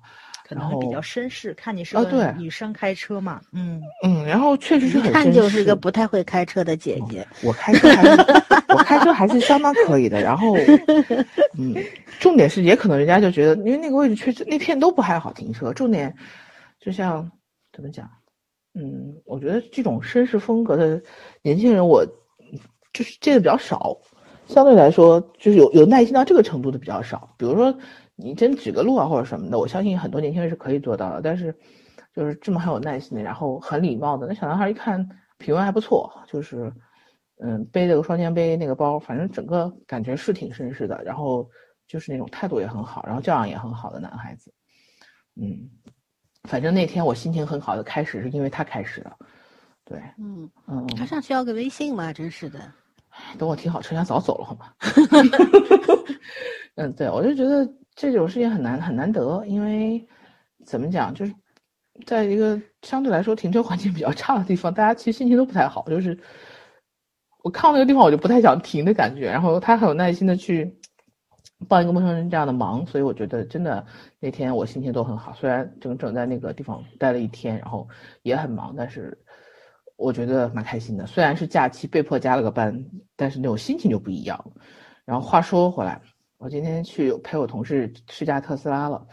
[0.52, 8.44] 可能比较绅士，看你是个女生开车嘛，嗯嗯，然后确实是很看就是个不太会开车的姐姐，我开车还是。
[8.74, 10.22] 我开车还是相当可以的。
[10.22, 10.56] 然后，
[11.60, 11.76] 嗯，
[12.22, 15.74] 重点是也可能人家就觉得，因为那个位置确实那片都不太好停车。
[15.74, 16.14] 重点
[16.80, 17.30] 就像
[17.74, 18.10] 怎么讲，
[18.74, 21.02] 嗯，我觉得这种绅士风格的
[21.42, 22.06] 年轻人，我
[22.94, 23.98] 就是见的比较少。
[24.48, 27.34] 相对来说，就是有有耐心到这个程度的比较少。
[27.38, 27.78] 比如说，
[28.16, 31.22] 你真指个路啊或者什么的，我相信很多年轻人是可以做到的。
[31.22, 31.56] 但是，
[32.14, 36.72] 就是这么很有耐心的，然后很礼貌的，那小男孩一看品味还不错，就是
[37.44, 41.02] 嗯背了个双肩背那个包，反正整个感觉是挺绅士的。
[41.04, 41.50] 然后
[41.88, 44.54] 就是那种态度也很好，然后教养也很好的男孩子。
[45.36, 45.70] 嗯，
[46.44, 49.18] 反正那天我心情很好的开始是因为他开始的。
[49.84, 52.60] 对，嗯嗯，他上去要个微信嘛，真是的。
[53.38, 54.74] 等我停好车，他早走了，好吗？
[56.76, 60.06] 嗯，对，我就觉得这种事情很难很难得，因为
[60.66, 61.34] 怎么讲，就是
[62.06, 65.84] 在一个相对来说停车环境比较差的地方，大家其实心情都不太好。
[65.90, 66.18] 就是
[67.44, 69.26] 我看到那个地方，我就不太想停的感觉。
[69.26, 70.80] 然后他很有耐心的去
[71.68, 73.86] 帮一个陌生人这样的忙，所以我觉得真的
[74.20, 75.34] 那天我心情都很好。
[75.34, 77.88] 虽然整整在那个地方待了一天，然后
[78.24, 79.18] 也很忙，但是。
[79.98, 82.84] 我觉得蛮开心的，虽然是假期被迫加了个班，
[83.16, 84.52] 但是那种心情就不一样。
[85.06, 86.02] 然后话说回来，
[86.42, 89.06] 我今天去陪我同事试驾特斯拉了，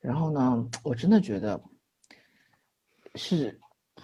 [0.00, 1.60] 然后呢，我真的觉得
[3.14, 3.56] 是，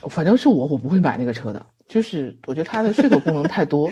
[0.08, 1.66] 反正是我，我不会买那个车的。
[1.88, 3.90] 就是我觉得它的噱头功能太多，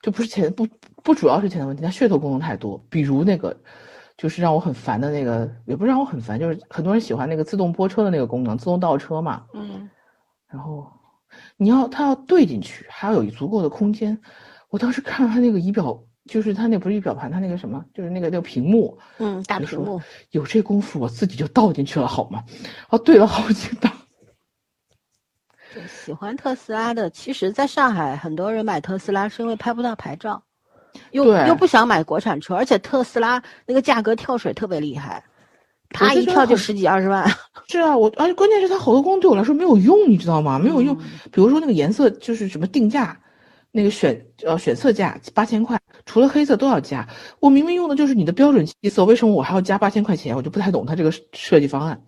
[0.00, 0.66] 就不是钱不
[1.04, 2.82] 不主要是钱的问题，它噱头功能太多。
[2.88, 3.54] 比如那个，
[4.16, 9.44] 就是让我很烦的那个，也不是让我很烦，就是很多人喜欢那个自动泊车的那个功能，自动倒车嘛。
[9.52, 9.90] 嗯，
[10.48, 10.90] 然后。
[11.58, 14.18] 你要它要对进去，还要有足够的空间。
[14.70, 20.00] 我当时看它那个仪表，就是它那不是仪表盘，它那个什么，就是那个那个屏幕，嗯，大屏幕。
[20.30, 22.42] 有这功夫，我自己就倒进去了，好吗？
[22.90, 23.92] 哦，对了好几档。
[25.88, 30.42] 喜欢特斯拉的，其实在上海很多人买特斯拉是因为拍不到牌照，
[31.10, 35.22] 又又不想买国产车，而且特斯拉那个价格跳水特别厉害。
[35.90, 37.30] 啪一跳就十几二十万，
[37.68, 40.58] 是啊，我而且关键是它好多功能对我来说没有用，你知道吗？
[40.58, 40.96] 没有用，
[41.30, 43.20] 比如说那个颜色就是什么定价，
[43.76, 47.06] 那个选呃选色价八千块，除了黑色都要加。
[47.40, 50.34] 我明明用的就是你的标准七色，为什么我还要加八千块钱？
[50.34, 52.02] 我就不太懂它这个设计方案。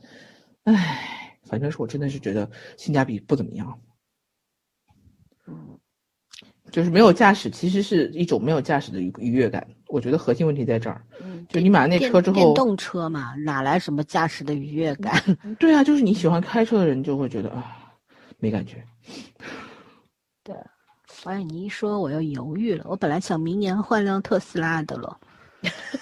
[0.64, 3.78] 唉，反正是我真的是觉得性价比不怎么样。
[5.46, 5.78] 嗯，
[6.72, 9.66] 就是没有驾驶，其实是一种没有驾驶的愉愉悦感。
[9.88, 11.04] 我觉得核心问题在这儿。
[11.22, 15.22] 嗯，就你买那车之后，电动车嘛，哪来什么驾驶的愉悦感？
[15.60, 17.76] 对啊，就是你喜欢开车的人就会觉得啊，
[18.38, 18.82] 没感觉。
[21.18, 22.84] 对，发现你一说，我又犹豫了。
[22.88, 25.16] 我本来想明年换辆特斯拉的了。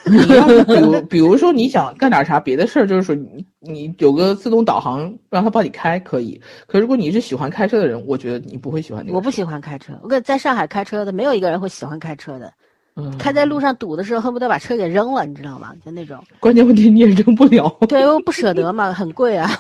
[0.05, 6.39] 你要是比如比如说你想干点啥别的事儿，就是说你你有个自动导航，让它帮你开可以。
[6.67, 9.17] 可如果你是喜欢开车的人，我觉得你不会喜欢那个。
[9.17, 12.53] 我不喜欢开车，我跟在上海开车的没有一个人会喜欢开车的。
[13.19, 15.75] 开在路上堵的时候，恨不得把车给扔了，你知道吗？
[15.85, 16.25] 就那种。
[16.41, 17.69] 关键问题你也扔不了。
[17.89, 19.51] 对，我不舍得嘛，很贵啊。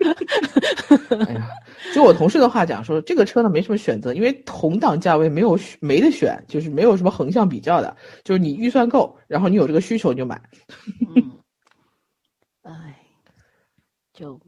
[1.26, 1.48] 哎呀，
[1.94, 10.40] 就我同事的话讲说，这个车呢没什么选择，因为同档价位没有没得选，就是没有什么横向比较的，就是你预算够，然后你有这个需求你就买。
[11.14, 11.30] 嗯。
[12.62, 12.96] 哎，
[14.12, 14.40] 就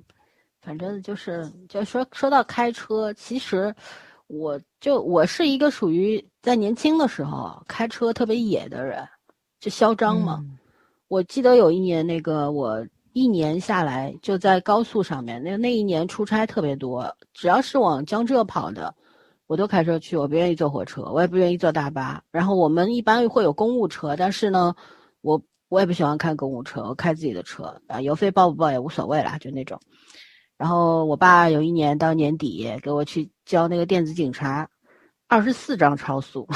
[0.61, 3.73] 反正就是就说说到开车，其实。
[4.29, 9.07] 我就我是一个属于在年轻的时候开车特别野的人，
[9.61, 10.45] 就嚣张嘛。
[11.09, 18.93] 我记得有一年，那个我一年下来就在高速上面，那那一年出差特别多，只要是往江浙跑的，
[19.47, 20.17] 我都开车去。
[20.17, 22.21] 我不愿意坐火车，我也不愿意坐大巴。
[22.33, 24.75] 然后我们一般会有公务车，但是呢，
[25.21, 29.81] 我我也不喜欢开公务车，我开自己的车啊，油费报不报也无所谓啦，就那种。
[30.59, 34.69] 然后我爸有一年到年底给我去交那个电子警察，
[35.29, 36.47] 二十四张超速，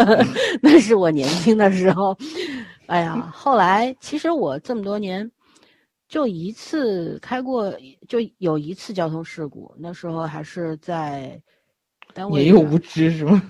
[0.62, 2.16] 那是我年轻的时候。
[2.86, 5.30] 哎呀，后来其实我这么多年，
[6.08, 7.70] 就一次开过，
[8.08, 11.38] 就有一次交通事故，那时候还是在
[12.14, 12.44] 单位。
[12.44, 13.42] 年幼无知是吗？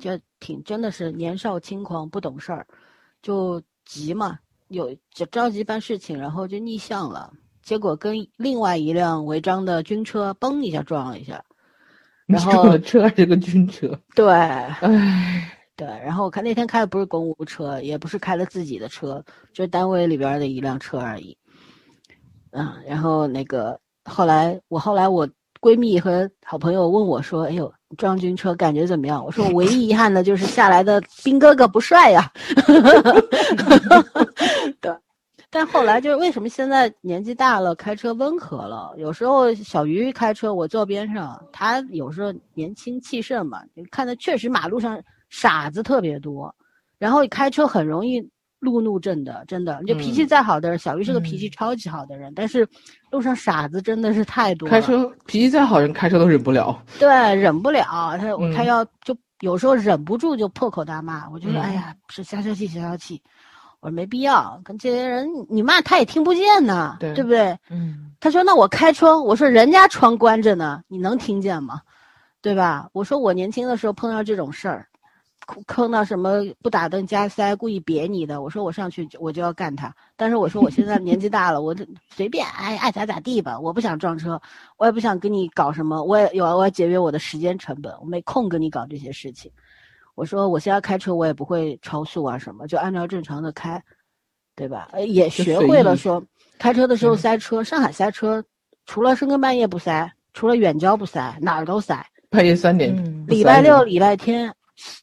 [0.00, 2.66] 就挺真的是年少轻狂不懂事儿，
[3.20, 7.30] 就急嘛，有就着急办事情，然后就逆向了。
[7.62, 11.44] 结果跟另外一辆违章的军车嘣一下撞了一下，
[12.28, 13.88] 然后车还是个军车。
[14.14, 14.76] 对，唉，
[15.76, 15.86] 对。
[15.86, 21.36] 然后我看那天开的不是公务车，也不是开的自己的车，就是单位里边的一辆车而已。
[22.50, 25.28] 嗯，然后那个后来我后来我
[25.60, 32.30] 闺蜜和好朋友问我说：“哎呦，装军车感觉怎么样？”我说：“我唯一遗憾的就是下来的兵哥哥不帅呀。”
[34.80, 34.92] 对。
[35.56, 38.92] 但后来就是为什么现在年纪大了开车温和了？
[38.98, 46.54] 有时候小鱼开车，我坐边上，他有时候年轻气盛嘛，看的确实马路上傻子特别多，
[46.98, 48.20] 然后开车很容易
[48.58, 49.80] 路怒症的，真的。
[49.80, 52.68] 你就脾气嗯再好的人，小鱼是个脾气嗯超级好的人，但是
[53.10, 54.70] 路上傻子真的是太多了。
[54.70, 56.78] 开车脾气再好，人开车都忍不了。
[56.98, 57.82] 对，忍不了，
[58.18, 63.22] 他他嗯要就有时候忍不住就破口大骂，我觉得、嗯哎呀，是消消气消消气，
[63.80, 67.58] 我说没必要跟这些人你骂他也听不见呢，对不对？
[67.70, 71.80] 嗯他说那我开窗，我说人家窗关着呢，你能听见吗？
[72.40, 72.88] 对吧？
[72.92, 74.88] 我说我年轻的时候碰到这种事儿，
[75.46, 79.94] 碰碰到什么不打灯加塞故意别你的，我说我上去就我就要干他。
[80.16, 84.40] 但是我说我现在年纪大了，我这随便爱爱咋咋地吧，我不想撞车，
[84.78, 89.50] 我也不想跟你搞什么，我也有我要节约我的时间成本，我没空跟你搞这些事情。
[90.16, 93.80] 我说我现在开车我也不会超速啊什么，就按照正常的开，
[94.56, 94.88] 对吧？
[94.92, 96.20] 呃也学会了说
[96.58, 98.42] 开车的时候嗯塞车，上海塞车
[98.86, 102.04] 除了深更半夜不塞，除了远郊不塞，哪儿都塞。
[102.28, 104.52] 半夜三点嗯礼拜六、礼拜天，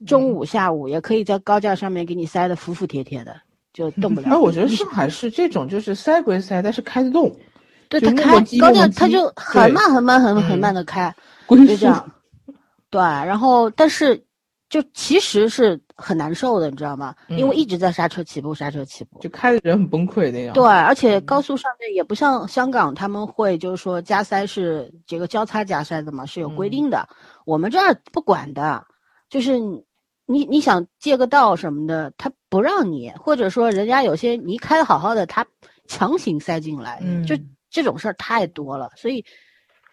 [0.05, 3.35] 中午、下午也可以在高架上面给你塞的服服帖帖的，
[3.71, 4.27] 就动不 了。
[4.29, 7.33] 哎，我觉得 上海市这种就是塞归塞，但是开得动，
[7.87, 11.13] 对他开高架，他就很慢很慢很很嗯慢的开，
[11.47, 12.11] 就这样。
[12.89, 14.21] 对，然后但是
[14.73, 17.13] 就其实是很难受的，你知道吗？
[17.27, 19.19] 因为嗯一直在刹车起步，刹车起步。
[19.19, 20.53] 就开的人很崩溃那样。
[20.55, 27.07] 对，而且高速上面也不像香港，他们会就是说加塞是这个交叉加塞的嘛，是有规定的。
[27.45, 28.83] 我们这儿不管的，
[29.29, 29.85] 就是你
[30.25, 35.45] 你你想借个道什么的，他不让你，或者说人家有些你开的好好的，他
[35.87, 37.35] 强行塞进来，嗯就
[37.69, 38.89] 这种事儿太多了。
[38.95, 39.23] 所以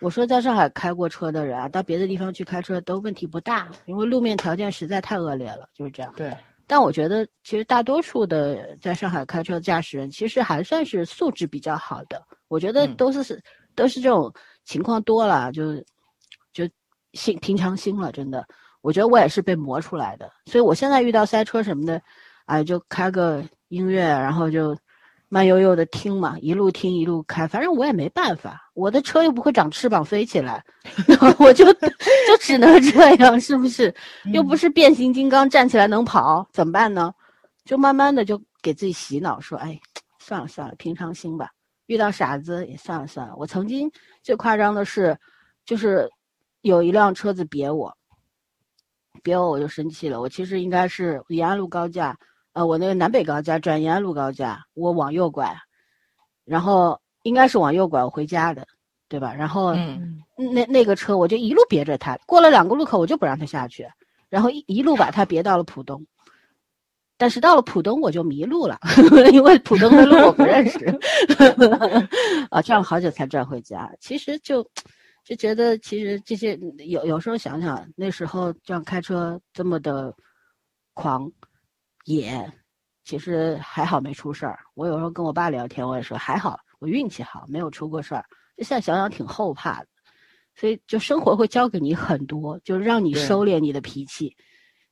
[0.01, 6.13] 我说，在上海开过车的人啊，到别的地方去开车都问题不大，因为路面条件实在太恶劣了，就是这样。
[6.17, 6.35] 对，
[6.67, 12.23] 但我觉得，其实大多数的在上海开车的驾驶人，其实还算是素质比较好的。
[12.49, 13.43] 我觉得嗯都是、
[13.75, 14.33] 都是这种
[14.65, 15.75] 情况多了，就
[16.53, 16.69] 就
[17.13, 18.45] 心平常心了，真的。
[18.81, 22.01] 我觉得我也是被磨出来的，所以我现在遇到塞车什么的，
[22.47, 24.75] 哎，就开个音乐，然后就
[25.33, 30.62] 慢悠悠的听嘛，一路听一路开，反正我也没办法，我的车又不会长翅膀飞起来，
[31.38, 33.95] 我就 就只能这样，是不是？
[34.33, 37.14] 又不是变形金刚站起来能跑，怎么办呢？
[37.64, 39.81] 就慢慢的就给自己洗脑，说，哎，
[40.19, 41.49] 算了算了，平常心吧。
[41.87, 43.35] 遇到傻子也算了算了。
[43.37, 43.90] 我曾经
[44.23, 45.16] 最夸张的是，
[45.64, 46.11] 就是
[46.62, 47.97] 有一辆车子别我，
[49.23, 50.21] 别我我就生气了。
[50.21, 52.16] 我其实应该是延安路高架，
[52.53, 55.57] 呃，我那个南北高架转延安路高架，我往右拐，
[56.45, 58.67] 然后应该是往右拐我回家的，
[59.09, 59.33] 对吧？
[59.35, 63.89] 然后嗯，那那个车我就一路别着他，过了两个路口我就不让他下去，
[64.29, 66.05] 然后一一路把他别到了浦东。
[67.17, 68.79] 但是到了浦东我就迷路了，
[69.31, 70.87] 因为浦东的路我不认识，
[72.49, 73.93] 啊，转了好久才转回家。
[74.01, 74.67] 其实就
[75.23, 80.15] 就觉得，其实这些有有时候想想，那时候这样开车这么的
[80.95, 81.31] 狂
[82.05, 82.53] 野，
[83.05, 84.59] 其实还好没出事儿。
[84.75, 88.25] 我有时候跟我爸聊天，我也说还好，我运气好，没有出过事儿。
[88.57, 89.89] 就现在想想挺后怕的，
[90.55, 94.37] 所以就生活会教给你很多，就让你收敛你的脾气，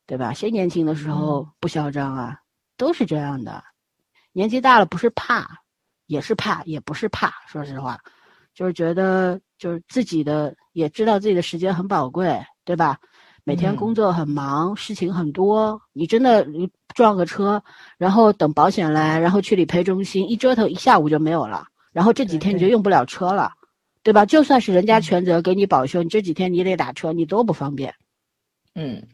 [0.05, 0.33] 对吧？
[0.33, 2.39] 谁年轻的时候不嚣张啊？
[2.77, 3.63] 都是这样的。
[4.31, 5.47] 年纪大了不是怕，
[6.05, 7.33] 也是怕，也不是怕。
[7.47, 7.99] 说实话，
[8.53, 12.99] 就是觉得就是自己的也知道自己的时间很宝贵，对吧？
[13.43, 16.45] 每天工嗯作很忙，事情很多，你真的
[16.93, 17.63] 撞个车，
[17.97, 23.53] 然后等保险来，然后去理赔中心，一折腾一下午就没有了，然后这几天你就用不了车了，
[24.03, 24.25] 对吧？
[24.25, 27.95] 就算是人家嗯全责给你保修，你这几天你得打车，你多不方便，
[28.75, 29.07] 嗯，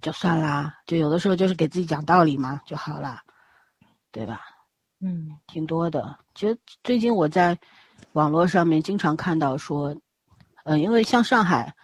[0.00, 0.74] 就算啦。
[0.86, 3.20] 就有的时候就是给自己讲道理嘛，就好了，
[4.10, 4.40] 对吧？
[5.00, 6.16] 嗯挺多的。
[6.34, 7.58] 其实最近我在
[8.12, 9.96] 网络上面经常看到说，
[10.64, 11.74] 呃，因为像上海，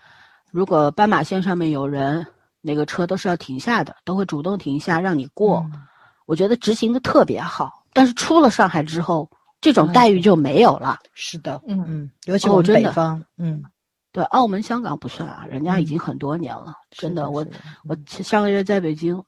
[0.51, 2.27] 如果斑马线上面有人，
[2.61, 5.65] 那个车都是要停下的，都会主动停下让你过。
[5.73, 5.85] 嗯
[6.29, 7.83] 我觉得执行的特别好。
[7.95, 9.27] 但是出了上海之后，
[9.63, 10.99] 这种哎待遇就没有了。
[11.15, 13.63] 是的，嗯嗯，尤其我们哦真的北方，嗯，
[14.13, 16.75] 对，澳门、香港不算啊，人家已嗯经很多年了。
[16.91, 17.47] 真的，我
[17.89, 19.19] 我上个月在北京，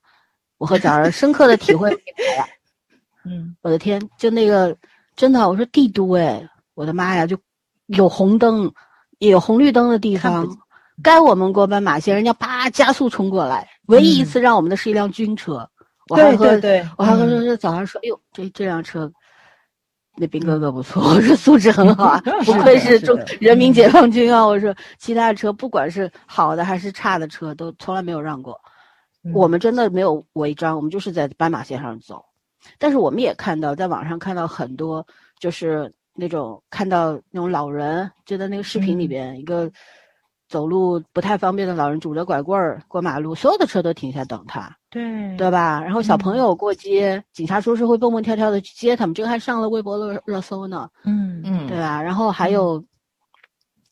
[0.58, 1.90] 我和早儿深刻的体会。
[3.24, 4.76] 嗯我的天，就那个
[5.16, 7.34] 真的，我说帝都哎，我的妈呀，就
[7.86, 8.70] 有红灯，
[9.20, 10.46] 也有红绿灯的地方
[11.02, 13.68] 该我们过斑马线，人家啪加速冲过来。
[13.86, 15.68] 唯一一嗯次让我们的是一辆军车，
[16.08, 19.10] 我还和对对对，我还和嗯说是早上说，哎呦，这这辆车。
[20.16, 24.44] 那兵哥哥不错，我说素质很好啊， 不愧是中人民解放军啊！
[24.44, 28.60] 我说其他的车不管是好的还是差的车，都从来没有让过。
[29.24, 32.22] 嗯我们真的没有违章，我们就是在斑马线上走。
[32.76, 35.06] 但是我们也看到，在网上看到很多，
[35.38, 39.70] 就是那种看到那种老人，就在那个视频里嗯边，一个
[40.50, 45.80] 走路不太方便的老人拄着拐棍儿过马路，所有的车都停下等他，对对吧？
[45.80, 52.02] 然后小朋嗯友过街，警察叔叔会蹦蹦跳跳的去接他们，这个还上了微博热热搜呢，嗯嗯，对吧？
[52.02, 52.84] 然后还有，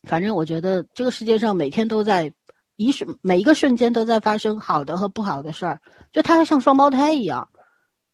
[0.03, 2.29] 反正我觉得这个世界上每天都在
[2.75, 5.79] 一瞬每一个瞬间都在发生好的和不好的事儿，
[6.11, 7.47] 就它像双胞胎一样，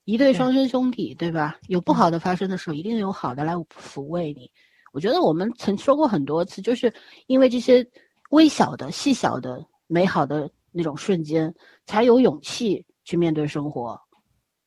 [0.03, 1.57] 一对对双生兄弟，对吧？
[1.67, 4.47] 有不好的发生的时候，一定有好的来抚慰你。
[4.93, 6.93] 我觉得我们曾说过很多次，就是
[7.27, 7.85] 因为这些
[8.31, 11.53] 微小的、细小的、美好的那种瞬间，
[11.85, 13.99] 才有勇气去面对生活，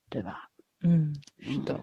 [0.08, 0.48] 对吧？
[0.82, 1.78] 嗯，是的，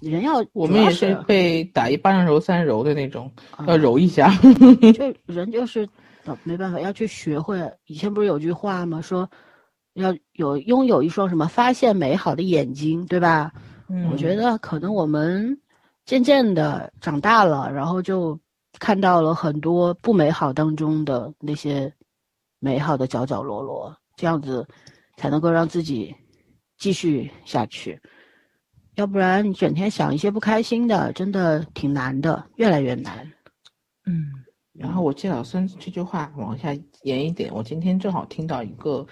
[0.00, 4.30] 人要我们也是是被打一巴掌揉三揉的那种，啊要揉一下。
[4.94, 5.88] 就人就是
[6.24, 7.60] 呃没办法，要去学会。
[7.86, 9.00] 以前不是有句话吗？
[9.00, 9.30] 说
[9.94, 13.52] 要有拥有一双什么发现美好的眼睛，对吧？
[13.88, 15.60] 嗯我觉得可能我们
[16.06, 18.40] 渐渐的长大了，然后就
[18.82, 21.94] 看到了很多不美好当中的那些
[22.58, 24.66] 美好的角角落落，这样子
[25.16, 26.12] 才能够让自己
[26.78, 27.96] 继续下去。
[28.96, 33.24] 要不然你整天想一些不开心的，真的挺难的，越来越难。
[34.04, 34.26] 嗯
[34.72, 36.74] 然后我接老孙这句话往下
[37.04, 39.06] 延一点，我今天正好听到一个，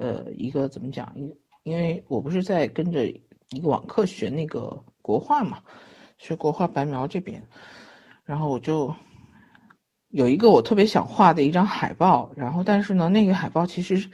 [0.00, 1.12] 呃，一个怎么讲？
[1.14, 5.62] 因因为我不是在跟着一个网课学那个国画嘛，
[6.18, 7.40] 学国画白描这边，
[8.24, 8.92] 然后我就
[10.12, 14.08] 有一个我特别想画的一张海报，然后但是呢，那个海报其实，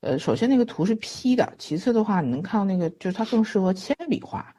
[0.00, 4.52] 呃，首先那个图是 P 的，其次的话，你能看到那个就是它更适合铅笔画。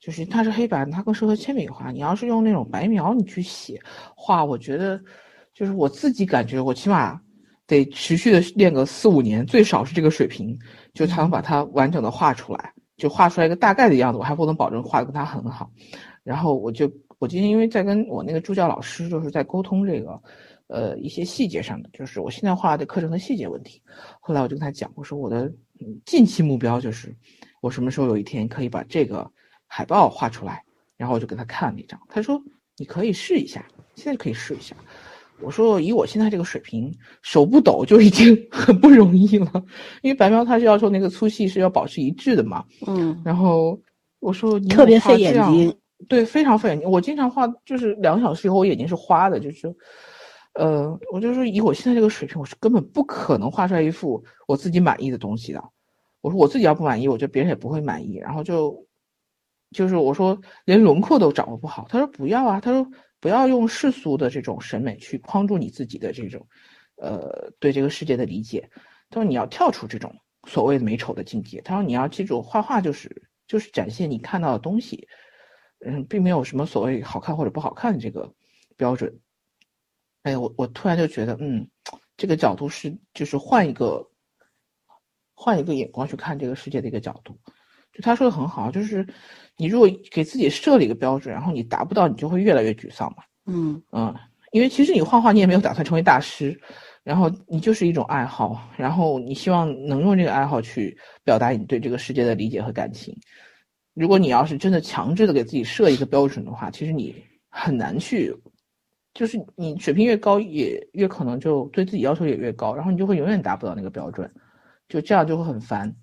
[0.00, 1.90] 就是它是黑板，它更适合铅笔画。
[1.90, 3.78] 你要是用那种白描，你去写
[4.16, 4.98] 画，我觉得
[5.52, 7.20] 就是我自己感觉，我起码
[7.66, 10.58] 得持续的练个四五年，最少是这个水平，
[10.94, 14.18] 就才能把它完整的画出来，就画出来一个大概的样子。
[14.18, 15.70] 我还不能保证画的跟它很好。
[16.24, 16.90] 然后我就
[17.20, 20.20] 我今天因为在跟我那个助教老师就是在沟通这个，
[20.66, 23.80] 呃一些细节上的，就是我现在画的课程的细节问题。
[24.18, 25.44] 后来我就跟他讲，我说我的
[25.80, 27.14] 嗯近期目标就是
[27.60, 29.30] 我什么时候有一天可以把这个。
[29.72, 30.64] 海报画出来，
[30.96, 32.42] 然后我就给他看了一张，他说
[32.76, 33.64] 你可以试一下，
[33.94, 34.74] 现在可以试一下。
[35.40, 36.92] 我说以我现在这个水平，
[37.22, 39.64] 手不抖就已经 很不容易了，
[40.02, 42.64] 因为白描它是要求那个粗细是要保持一致的嘛。
[42.84, 43.80] 嗯，然后
[44.18, 45.72] 我说你特别费眼睛，
[46.08, 46.90] 对，非常费眼睛。
[46.90, 49.74] 我经常画就是两个小时以后我眼睛是花的，就是，
[50.54, 55.62] 呃，我就说以我现在这个水平，我是根本不可能画出来一幅我自己满意的东西的。
[56.20, 58.16] 我说我自己要不满意，我觉得别人也不会满意。
[58.16, 58.86] 然后就。
[59.72, 62.84] 就是我说连轮廓都掌握不好，他说不要啊，他说
[63.20, 66.44] 不要用世俗的这种审美去框住你自己的这种，
[66.96, 68.68] 呃，对这个世界的理解。
[69.10, 70.12] 他说你要跳出这种
[70.48, 71.60] 所谓的美丑的境界。
[71.60, 75.06] 他说你要记住，画画就是就是展现你看到的东西，
[75.84, 78.32] 嗯，并没有什么所谓好看或者不好看的这个
[78.76, 79.18] 标准。
[80.22, 81.66] 哎，我我突然就觉得，嗯，
[82.16, 84.06] 这个角度是就是换一个
[85.34, 87.38] 换一个眼光去看这个世界的一个角度。
[87.92, 89.06] 就他说的很好，就是
[89.56, 93.24] 你如果给自己设了一个标准，然后你达不到，你就会越来越沮丧嘛。
[93.46, 94.14] 嗯嗯，
[94.52, 96.60] 因为其实你画画，你也没有打算成为大师，
[97.02, 103.16] 然后你就是一种爱好，然后你希望能用这个爱好去表达你对这个世界的理解和感情。
[104.00, 107.14] 如果你要是真的强制的给自己设一个标准的话，其实你
[107.50, 108.34] 很难去，
[109.12, 114.32] 就是你水平越高，也越可能就对自己要求也越高，然后你就会永远达不到那个标准，
[114.88, 115.94] 就这样就会很烦。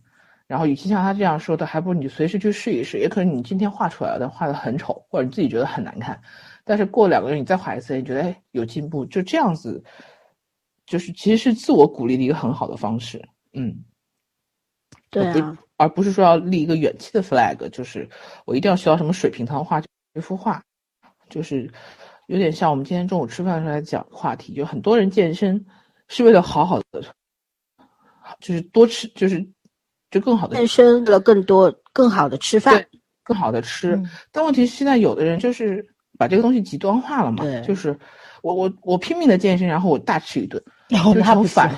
[0.46, 3.00] 然后，与其像他这样说的，还不如你随时去试一试。
[3.00, 6.22] 也可能你今天画出来的画的很丑，或者你自己觉得很难看，
[6.64, 9.84] 但是过两个月你再画一次，你觉得哎有进步，就这样子，
[10.86, 13.20] 就是其实是自我鼓励的一个很好的方式。
[13.54, 13.76] 嗯，
[15.34, 18.08] 不啊，而不是说要立一个远期的 flag，就是
[18.46, 19.82] 我一定要学到什么水平才能画
[20.14, 20.64] 这幅画，
[21.30, 21.72] 就是
[22.28, 25.64] 有点像我们今天中午吃饭的时候来讲话题，就很多人健身
[26.08, 27.02] 是为了好好的，
[28.40, 29.46] 就是多吃，就是
[30.12, 32.86] 就更好的健身了更多更好的吃饭，
[33.24, 33.96] 更好的吃。
[33.96, 34.10] 嗯。
[34.32, 35.86] 但问题是现在有的人就是
[36.18, 37.98] 把这个东西极端化了嘛，就是
[38.42, 41.74] 我我我拼命的健身，然后我大吃一顿，然后就那不反，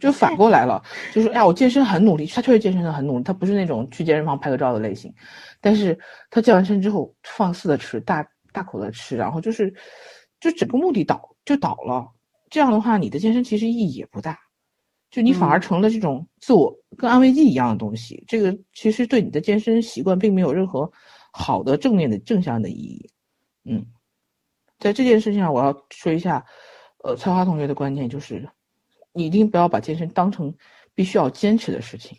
[0.00, 5.12] 就反过来了，就是哎呀，我健身很努力，他确实健身的很努力，他不是那种去健身房拍个照的类型，
[5.60, 5.98] 但是
[6.30, 9.72] 他健完身之后放肆的吃，大大口的吃，然后就是
[10.40, 12.06] 就整个目的倒就倒了，
[12.48, 14.38] 这样的话你的健身其实意义也不大，
[15.10, 15.60] 就你反而嗯。
[15.60, 20.90] 成了这种自我跟安慰剂一样的东西，这个其实对你的健身习惯并没有任何
[21.32, 23.10] 好的正面的正向的意义，
[23.64, 23.84] 嗯。
[24.78, 26.42] 在这件事情上，我要说一下，
[27.04, 28.48] 呃，蔡花同学的观点就是，
[29.12, 30.54] 你一定不要把健身当成
[30.94, 32.16] 必须要坚持的事情。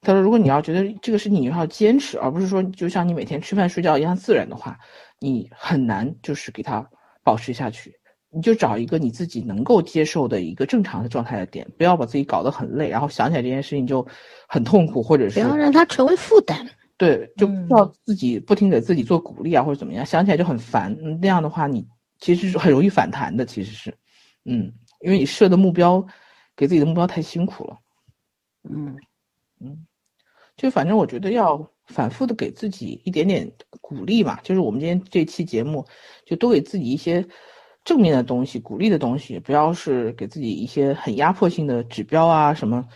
[0.00, 4.78] 他说，如果你要觉得这个事情你要坚持，而不是说就像你每天吃饭睡觉一样自然的话，
[5.20, 6.84] 你很难就是给它
[7.22, 7.94] 保持下去。
[8.34, 14.04] 你就找一个你自己能够接受的一个正常的状态的点，不要把自己搞得很累，然后想起来这件事情就
[14.48, 16.66] 很痛苦，或者是不要让它成为负担。
[16.96, 20.96] 对，就嗯不要自己不停给自己做鼓励啊，或者怎么样，想起来就很烦。
[21.02, 21.86] 嗯那样的话，你
[22.20, 23.94] 其实是很容易反弹的，其实是，
[24.46, 24.72] 嗯，
[25.02, 26.04] 因为你设的目标，
[26.56, 27.78] 给自己的目标太辛苦了。
[28.70, 28.96] 嗯
[29.60, 29.86] 嗯
[30.56, 33.50] 就反正我觉得要反复的给自己一点点
[33.80, 35.84] 鼓励嘛，就是我们今天这期节目，
[36.24, 37.26] 就多给自己一些
[37.84, 42.86] 正面的东西、鼓励的东西，不要是给自己一些很压迫性的指标啊什么。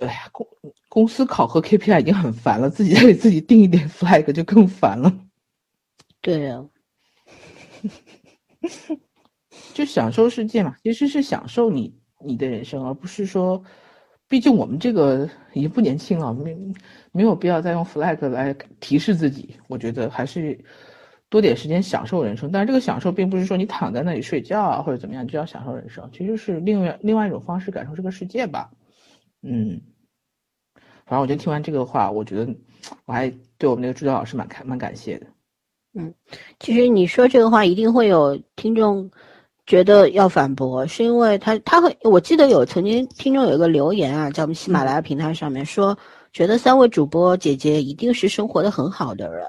[0.00, 0.46] 哎呀，公
[0.88, 5.14] 公司考核 KPI 已经很烦了，自己再给自己定一点 flag 就更烦了。
[6.20, 6.66] 对啊，
[9.80, 13.62] 就享受世界嘛，其实是享受你你的人生，而不是说，
[14.28, 16.54] 毕竟我们这个已经不年轻了，没
[17.12, 19.56] 没有必要再用 flag 来提示自己。
[19.68, 20.62] 我觉得还是
[21.30, 22.52] 多点时间享受人生。
[22.52, 28.70] 但是这个享受并不是说你躺在那里睡觉啊或者怎么样就要享受人生，其实是另外另外一种方式感受这个世界吧。
[29.42, 29.80] 嗯，
[31.06, 32.54] 反正我觉得听完这个话，我觉得
[33.06, 35.26] 我还对我们那个助教老师蛮感蛮感谢的。
[35.94, 36.14] 嗯
[36.60, 39.10] 其实你说这个话，一定会有听众
[39.70, 45.96] 觉得要反驳，是因为他他会，我记得有曾经听众有一个留言啊，在我们喜马拉雅平台上面说，
[46.32, 49.46] 觉得三位主播姐姐一定是生活的很好的人，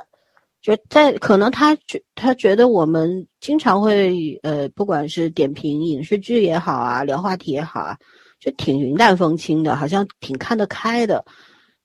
[0.61, 7.97] 就在可能他觉他觉得我们经常会呃，不管是点评影视剧也好啊，聊话题也好啊，
[8.39, 11.26] 就挺云淡风轻的，好像挺看得开的，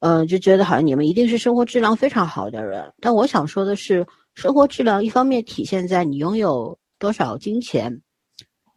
[0.01, 2.93] 嗯、就觉得好像你们一定是生活质量非常好的人。
[3.01, 8.03] 但我想说的是，生活质量一方面体现在你拥有多少金钱，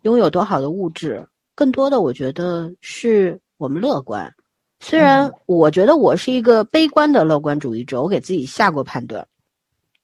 [0.04, 4.34] 拥有多好的物质，更多的我觉得是我们乐观。
[4.80, 9.28] 虽然我觉得我是一个悲观的乐观主义者，我给自己下过判断。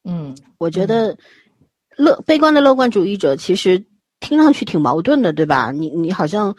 [0.04, 1.18] 嗯我觉得
[1.96, 3.84] 乐悲观的乐观主义者其实
[4.20, 5.72] 听上去挺矛盾的，对吧？
[5.72, 6.56] 你你好像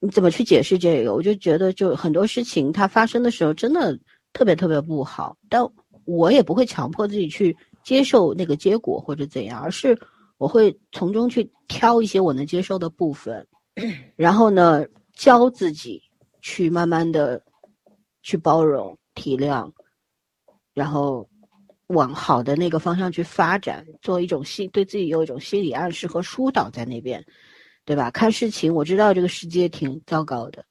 [0.00, 1.14] 你怎么去解释这个？
[1.14, 3.96] 我就觉得就很多事情它发生的时候真的
[4.32, 5.62] 特别特别不好，但
[6.04, 9.96] 我也不会强迫自己去接受那个结果或者怎样，而是
[10.38, 13.46] 我会从中去挑一些我能接受的部分，
[14.16, 14.84] 然后呢
[15.14, 16.02] 教自己
[16.42, 17.42] 去慢慢的
[18.22, 19.70] 去包容体谅，
[20.74, 21.28] 然后
[21.88, 27.24] 往好的那个方向去发展，做一种心对自己有一种心理暗示和疏导在那边，
[27.84, 28.10] 对吧？
[28.10, 30.64] 看事情，我知道这个世界挺糟糕的，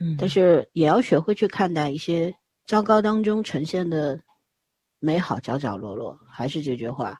[0.00, 2.34] 嗯但是也要学会去看待一些
[2.66, 4.18] 糟糕当中呈现的
[4.98, 6.18] 美好角角落落。
[6.28, 7.16] 还是这句话，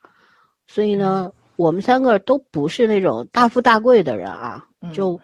[0.66, 5.21] 所以呢，我们三个都不是那种大富大贵的人啊，嗯就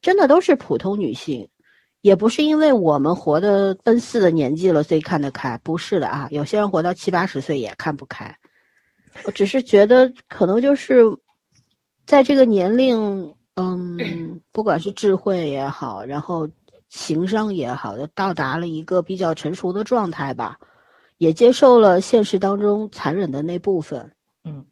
[0.00, 1.48] 真的都是普通女性。
[2.02, 6.28] 也不是因为我们活的奔四的年纪了，所以看得开，不是的啊。
[6.30, 8.34] 有些人活到七八十岁也看不开。
[9.24, 11.04] 我只是觉得，可能就是
[12.06, 16.48] 在这个年龄，嗯，不管是智慧也好，然后
[16.88, 20.58] 情商也好，就到达了一个比较成熟的状态吧，
[21.18, 24.10] 也接受了现实当中残忍的那部分，
[24.44, 24.64] 嗯，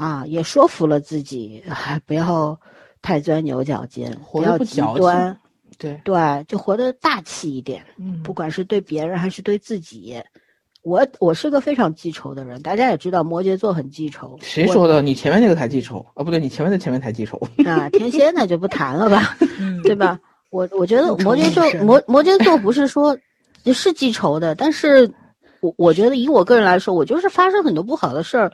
[0.00, 2.58] 啊，也说服了自己，哎，不要
[3.02, 5.38] 太钻牛角尖，活得不要极端。
[5.76, 10.18] 对，对，就活得大气一点，嗯不管是对别人还是对自己。
[10.82, 14.38] 我我是个非常记仇的人，大家也知道摩羯座很记仇。
[14.40, 15.02] 谁说的？
[15.02, 17.38] 你前面那个才记仇啊，不对，你前面的前面才记仇。
[17.66, 17.86] 啊？
[17.92, 20.18] 天蝎那就不谈了吧， 嗯对吧？
[20.48, 23.14] 我我觉得摩羯座摩摩羯座不是说
[23.66, 25.10] 是记仇的，但是
[25.60, 28.50] 我我觉得以我个人来说，我就是发生很多不好的事儿，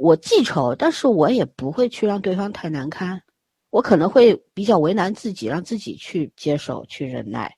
[0.00, 3.20] 我记仇，但是我也不会去让对方太难堪，
[3.68, 7.54] 我可能会比较为难自己，让自己去接受、去忍耐，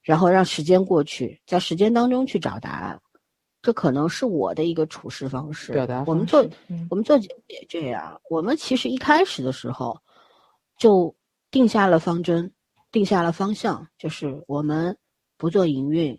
[0.00, 2.96] 然后让时间过去，在时间当中去找答案，
[3.60, 5.72] 这可能是我的一个处事方式。
[5.72, 6.04] 表达。
[6.06, 6.86] 我们做嗯。
[6.90, 9.98] 我们做节目也这样，我们其实一开始的时候
[10.78, 11.12] 就
[11.50, 12.52] 定下了方针，
[12.92, 14.96] 定下了方向，就是我们
[15.36, 16.16] 不做营运，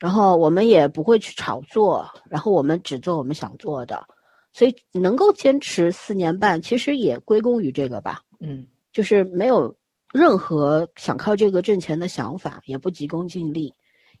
[0.00, 4.04] 然后我们也不会去炒作，然后我们只做我们想做的，
[4.52, 8.66] 所以能够坚持四年半，其实也归功于这个吧，嗯。
[8.92, 9.74] 就是没有
[10.12, 13.72] 任何想靠这个挣钱的想法，也不急功近利，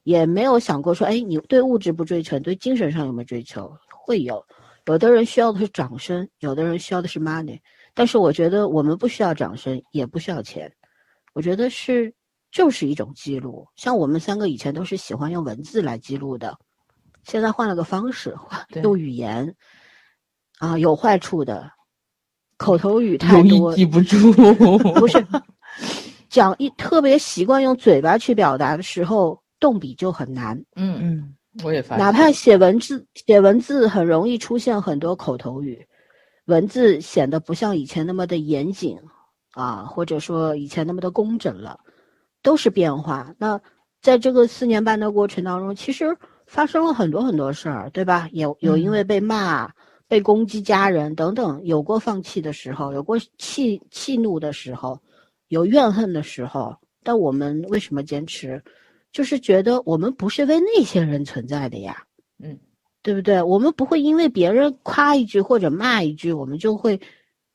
[0.02, 3.70] 也没有想过说，哎，你对物质不追求，你对精神上有没有追求？
[3.90, 4.42] 会有，
[4.86, 7.60] 有的人需要的是掌声，有的人需要的是 money，
[7.92, 10.72] 但是我觉得我们不需要掌声，也不需要钱，
[11.34, 12.10] 我觉得是
[12.50, 13.68] 就是一种记录。
[13.76, 16.56] 像我们三个以前都是喜欢用文字来记录的，
[17.24, 19.54] 现在换了个方式，换用语言，
[20.62, 21.68] 啊，有坏处的，
[22.56, 24.32] 口头语太容多易，记不住。
[24.94, 25.26] 不是
[26.28, 30.56] 讲一特别习惯用嘴巴去表达的时候，动笔就很难。
[30.76, 31.34] 嗯，嗯
[31.64, 35.84] 我也发现，哪怕写文字，写文字很容易出现很多口头语，
[36.44, 38.96] 文字显得不像以前那么的严谨，
[39.54, 41.76] 啊，或者说以前那么的工整了，
[42.40, 43.34] 都是变化。
[43.36, 43.60] 那
[44.00, 48.28] 在这个四年半的过程当中，其实发生了很多很多事儿，对吧？
[48.30, 49.68] 有有因为被骂、
[50.12, 55.00] 被攻击家人等等，有过放弃的时候，有过气气怒的时候，
[55.48, 56.76] 有怨恨的时候。
[57.02, 58.62] 但我们为什么坚持？
[59.10, 62.04] 就是觉得我们不是为那些人存在的呀，
[62.44, 62.60] 嗯，
[63.00, 63.40] 对不对？
[63.40, 67.00] 我们不会因为别人夸一句或者骂一句，我们就会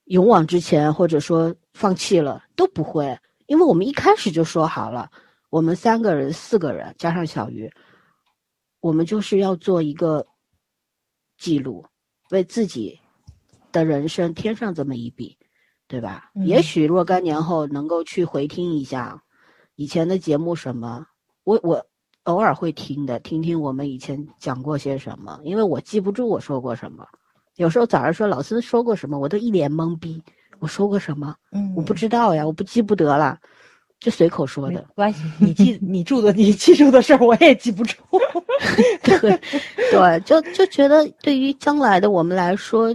[0.06, 5.12] 勇往直前，或者说放弃了，都不会，因为我们一开始就说好了，
[5.52, 7.72] 我们三个人、四个人加上小鱼，
[8.80, 10.26] 我们就是要做一个
[11.38, 11.86] 记录，
[12.32, 13.00] 为自己
[13.72, 15.38] 的人生添上这么一笔，
[15.88, 16.32] 对吧？
[16.36, 19.22] 嗯也许若干年后能够去回听一下
[19.76, 21.06] 以前的节目什么。
[21.44, 21.86] 我我
[22.24, 27.08] 偶尔会听的，听听我们以前讲过些什么，因为我记不住我说过什么。
[27.56, 30.22] 有时候早上说老师说过什么，我都一脸懵逼。
[30.60, 31.36] 我说过什么？
[31.52, 33.40] 嗯我不知道呀，我不记不得了，
[34.00, 34.86] 就随口说没的。
[34.96, 37.96] 关系，你记 你住的你记住的事儿我也记不住。
[39.04, 39.40] 对
[39.92, 42.94] 对，就就觉得对于将来的我们来说，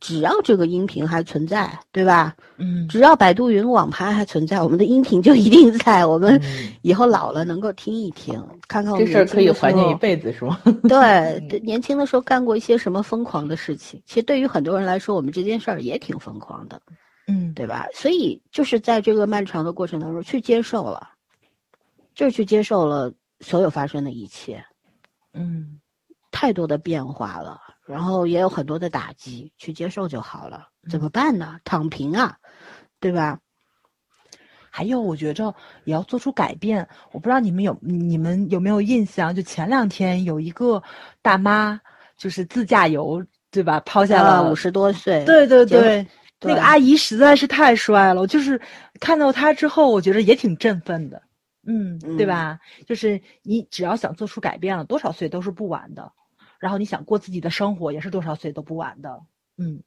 [0.00, 2.34] 只要这个音频还存在，对吧？
[2.58, 6.04] 嗯只要百度云网盘还存在，我们的音频就一定在。
[6.06, 8.34] 我们嗯以后老了能够听一听，
[8.68, 10.60] 看看我们这事儿可以怀念一辈子是吗？
[10.88, 14.00] 对，对年轻的时候干过一些什么疯狂的事情。
[14.06, 16.80] 其实对于很多人来说，我们这件事儿也挺疯狂的，
[17.26, 17.86] 嗯对吧？
[17.94, 21.10] 所以就是在这个漫长的过程当中去接受了，
[22.14, 24.64] 就是去接受了所有发生的一切，
[25.32, 25.80] 嗯
[26.30, 30.68] 太多的变化了，然后也有很多的打击，去接受就好了。
[30.90, 31.60] 怎么办呢？
[31.62, 32.36] 躺平啊，
[32.98, 33.38] 对吧？
[34.70, 35.54] 还有，我觉着
[35.84, 36.88] 也要做出改变。
[37.12, 39.34] 我不知道你们有你们有没有印象？
[39.34, 40.82] 就前两天有一个
[41.20, 41.78] 大妈，
[42.16, 43.78] 就是自驾游，对吧？
[43.80, 46.06] 抛下了啊五十多岁，对对对，
[46.42, 48.60] 那个阿姨实在是太帅了，我就是
[49.00, 51.22] 看到她之后，我觉得也挺振奋的。
[51.64, 52.58] 嗯，对嗯吧？
[52.86, 56.12] 就是你只要想做出改变了，多少岁都是不晚的。
[56.58, 59.20] 然后你想过自己的生活，也是多少岁都不晚的。
[59.58, 59.80] 嗯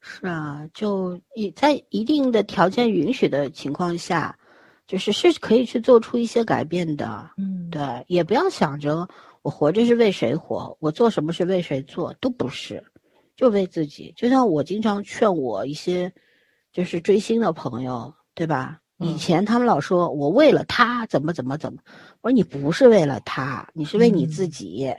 [0.00, 4.36] 是啊，就也在一定的条件允许的情况下，
[4.86, 7.30] 就是是可以去做出一些改变的。
[7.36, 9.08] 嗯，对，也不要想着
[9.42, 12.82] 我活着是为谁活，我做什么是为谁做，都不是，
[13.38, 14.12] 就为自己。
[14.16, 16.12] 就像我经常劝我一些
[16.72, 18.78] 就是追星的朋友，对吧？
[18.98, 21.78] 以嗯前他们老说我为了他怎么怎么怎么，
[22.20, 24.94] 我说你不是为了他，你是为你自嗯己。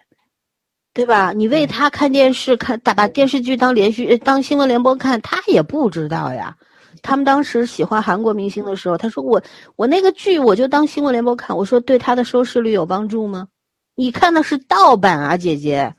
[0.91, 1.31] 对吧？
[1.33, 6.55] 你为嗯他看电视看打把电视剧当连续呃当新闻联播看，他也不知道呀。
[7.03, 9.41] 他们当时喜欢韩国明星的时候，他说我
[9.75, 13.47] 我那个剧我就当新闻联播看，我说对他的收视率有帮助吗？
[13.95, 15.93] 你看的是盗版啊，姐姐，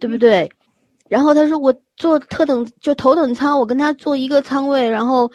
[0.00, 0.50] 对不对？
[1.12, 5.30] 然后他说我坐特等就头等舱，我跟他坐一个舱位，然后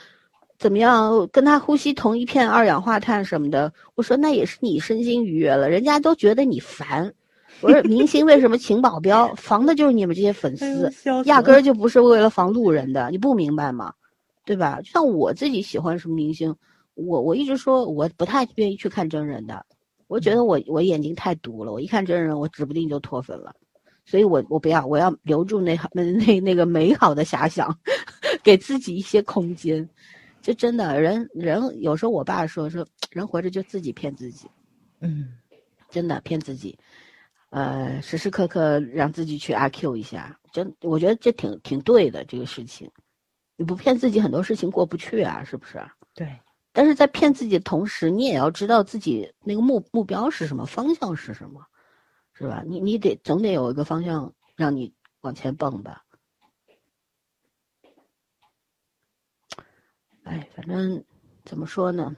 [0.58, 3.72] 怎么样跟他呼吸同一片二氧化碳什么的。
[3.94, 7.14] 我说那也是你身心愉悦了，人家都觉得你烦。
[7.62, 10.92] 我说明星为什么请保镖，防的就是你们这些粉丝。
[11.26, 13.94] 压根儿就不是为了防路人的，你不明白吗？
[14.46, 14.82] 对吧？
[14.82, 16.56] 就像我自己喜欢什么明星，
[16.96, 19.64] 我我一直说我不太愿意去看真人的，
[20.08, 23.54] 我觉得我我眼睛太毒了，我一看真人我指不定就脱粉了，
[24.08, 27.78] 所以我我不要，我要留住那好 那那那个美好的遐想，
[28.42, 29.88] 给自己一些空间。
[30.42, 34.48] 就真的人人有时候我爸说说人活着就自己骗自己，
[35.02, 35.28] 嗯
[35.90, 36.78] 真的骗自己，
[37.50, 42.90] 呃，时时刻刻让自己去阿 Q 一下，真我觉得这挺挺对的这个事情。
[43.58, 45.84] 你不骗自己，很多事情过不去啊，是不是？
[46.14, 46.40] 对，
[46.72, 51.60] 但是在骗自己的同时，你也要知道自己那个目目标是什么，方向是什么，
[52.38, 52.64] 是吧？
[52.66, 56.04] 你你得总得有一个方向让你往前蹦吧。
[60.24, 61.04] 哎，反正
[61.46, 62.16] 怎么说呢？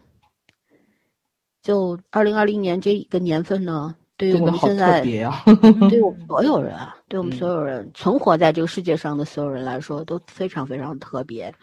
[1.62, 5.44] 就二零二零年这一个年份呢，对于我们现在，啊！
[5.90, 11.54] 对我们所有人啊，对我们嗯所有人存活在这个世界上的所有人来说，都非常非常特别。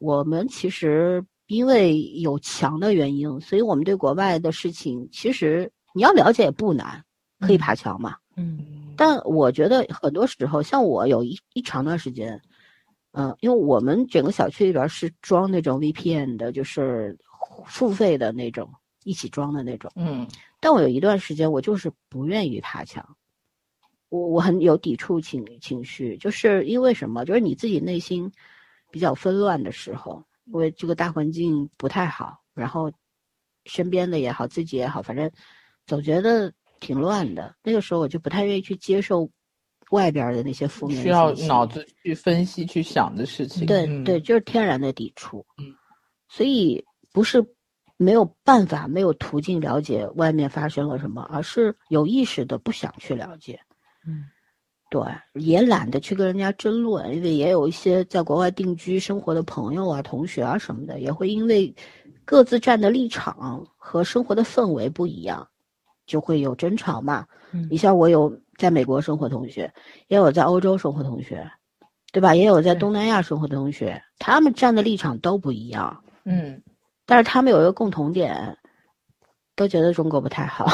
[0.00, 7.02] 我们其实因为有墙的原因，所以我们对国外的事情，其实你要了解也不难，
[7.40, 8.16] 可以嗯爬墙嘛。
[8.36, 12.40] 嗯但我觉得很多时候，像我有一一长段时间，
[13.12, 17.18] 嗯、因为我们整个小区里边是装那种 VPN 的，就是
[17.64, 18.70] 付费的那种，
[19.04, 19.90] 一起装的那种。
[19.96, 20.26] 嗯
[20.60, 23.16] 但我有一段时间，我就是不愿意爬墙，
[24.10, 27.24] 我我很有抵触情情绪，就是因为什么？
[27.24, 28.30] 就是你自己内心
[28.90, 32.92] 比较纷乱的时候，因为这个大环境不太好，然后
[33.64, 35.30] 身边的也好，自己也好，反正
[35.86, 37.54] 总觉得挺乱的。
[37.62, 39.30] 那个时候我就不太愿意去接受
[39.90, 43.64] 外边的那些负面需要脑子去分析、去想的事情。
[43.64, 45.44] 嗯对对，就是天然的抵触。
[45.58, 45.74] 嗯，
[46.28, 47.44] 所以不是
[47.96, 53.60] 没有办法、没有途径了解外面发生了什么，而是有意识的不想去了解。
[54.06, 54.24] 嗯，
[54.90, 55.02] 对，
[55.34, 61.74] 也懒得去跟人家争论，因为也有一些在国外定居生活的朋友啊、同学啊什么的，也会因为
[62.24, 65.46] 各自站的立场和生活的氛围不一样，
[66.10, 67.24] 就会有争吵嘛。
[67.52, 69.72] 嗯你像我有在美国生活同学，
[70.08, 71.48] 也有在欧洲生活同学，
[72.12, 72.34] 对吧？
[72.34, 76.60] 也有在东南亚生活的同学，他们站的立场都不一样，嗯，
[77.06, 78.56] 但是他们有一个共同点，
[79.54, 80.66] 都觉得中国不太好，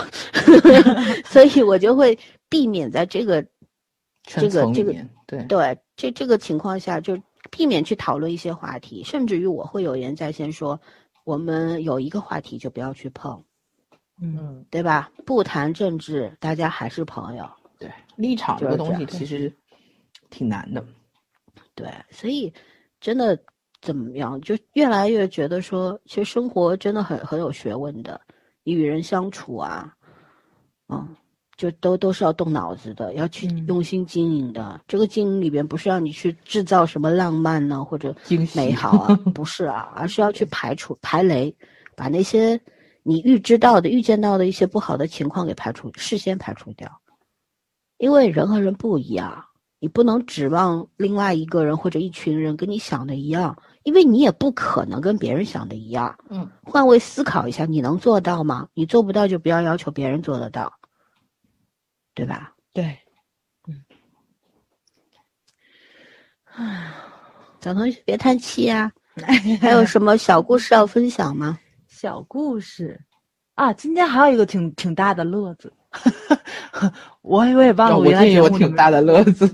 [1.26, 2.18] 所以我就会
[2.49, 3.45] 避免在这个
[4.24, 4.95] 这个这个
[5.26, 7.18] 对，对这这个情况下，就
[7.51, 10.80] 避免去讨论一些话题，甚至于我会有言在先说，
[11.24, 13.43] 我们有一个话题就不要去碰，
[14.21, 15.11] 嗯嗯，对吧？
[15.25, 17.49] 不谈政治，大家还是朋友。
[17.79, 19.53] 对，立场这个东西其实
[20.31, 20.85] 挺难的。
[21.75, 22.53] 对，所以
[23.01, 23.39] 真的
[23.83, 28.19] 怎么样，就越来越觉得说，其实生活真的很很有学问的，
[28.64, 29.95] 你与人相处啊，
[30.89, 31.14] 嗯，
[31.59, 34.81] 就都都是要动脑子的，要去嗯用心经营的。
[34.89, 38.17] 这个经营里边不是让你去制造什么浪漫呢，或者
[38.55, 41.55] 美好啊， 不是啊，而是要去排除排雷，
[41.95, 42.59] 把那些
[43.09, 47.01] 你预知到的、预见到的一些不好的情况给排除，事先排除掉。
[47.99, 49.45] 因为人和人不一样，
[49.79, 56.19] 你不能指望另外一个人或者一群人跟你想的一样，因为你也不可能跟别人想的一样。
[56.31, 58.69] 嗯，换位思考一下，你能做到吗？
[58.75, 60.73] 你做不到就不要要求别人做得到，
[62.13, 62.55] 对吧？
[62.73, 62.99] 对，
[63.69, 63.85] 嗯
[67.61, 68.91] 小同学别叹气呀、
[69.61, 71.57] 还有什么小故事要分享吗？
[71.97, 73.01] 小故事
[73.55, 75.73] 啊，今天还有一个挺挺大的乐子，
[77.23, 79.47] 我我也忘了哦我原来也有挺大的乐子。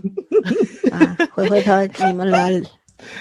[0.91, 1.73] 啊，回回头
[2.05, 2.61] 你们来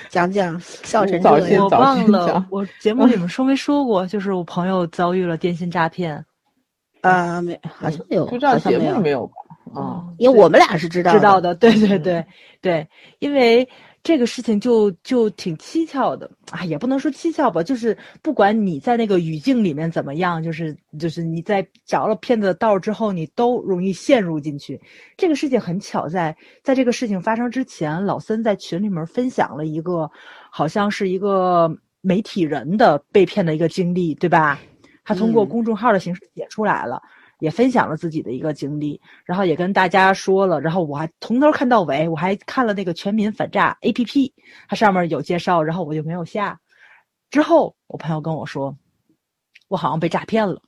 [0.10, 1.66] 讲讲笑成早这样。
[1.66, 6.26] 我忘了，我节目里面说没说过，就是我朋友遭遇了电信诈骗，
[7.02, 9.80] 啊，没，好像有，不知道节好像没有，目里面有吧？
[9.80, 12.26] 啊，因为我们俩是知道知道的，对对嗯对
[12.60, 13.70] 对，因为
[14.04, 24.82] 这个事情就就挺蹊跷的啊，也不能说蹊跷吧，就是不管你在那个语境里面怎么样，就是就是你在着了骗子的道之后，你都容易陷入进去。
[25.16, 30.10] 这个事情很巧在，在这个事情发生之前，老森在群里面分享了一个，
[30.50, 31.70] 好像是一个
[32.02, 34.60] 媒体人的被骗的一个经历，对吧？
[35.04, 37.02] 他通过嗯公众号的形式写出来了。
[37.42, 44.32] 也分享了自己的一个经历，然后也跟大家说了，然后我还从头看到尾，我还看了那个全民反诈 APP，
[44.68, 46.60] 它上面有介绍，然后我就没有下。
[47.32, 48.78] 之后我朋友跟我说，
[49.70, 50.62] 我好像被诈骗了。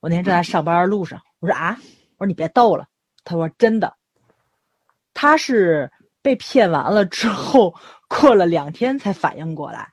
[0.00, 1.78] 我那天正在上班路上，我说啊，
[2.18, 2.88] 我说你别逗了。
[3.22, 3.94] 他说真的，
[5.14, 5.88] 他是
[6.22, 7.72] 被骗完了之后，
[8.08, 9.92] 过了两天才反应过来，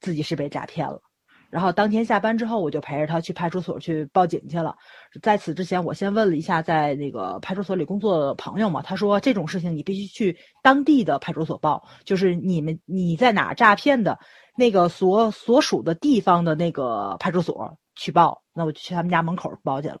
[0.00, 1.00] 自己是被诈骗了。
[1.54, 4.74] 然后当天下班之后，我就陪着他去派出所去报警去了。
[5.22, 14.18] 在此之前，我先问了一下在那个派出所里工作的朋友嘛，他说这种事情你必须去当地的派出所报，就是你们你在哪诈骗的
[14.56, 18.42] 那个所所属的地方的那个派出所去报。
[18.52, 19.98] 那我就去他们家门口报去了。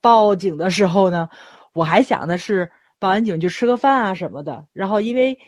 [0.00, 1.28] 报警的时候呢，
[1.74, 5.38] 我还想的是报完警就吃个饭啊什么的，然后因为。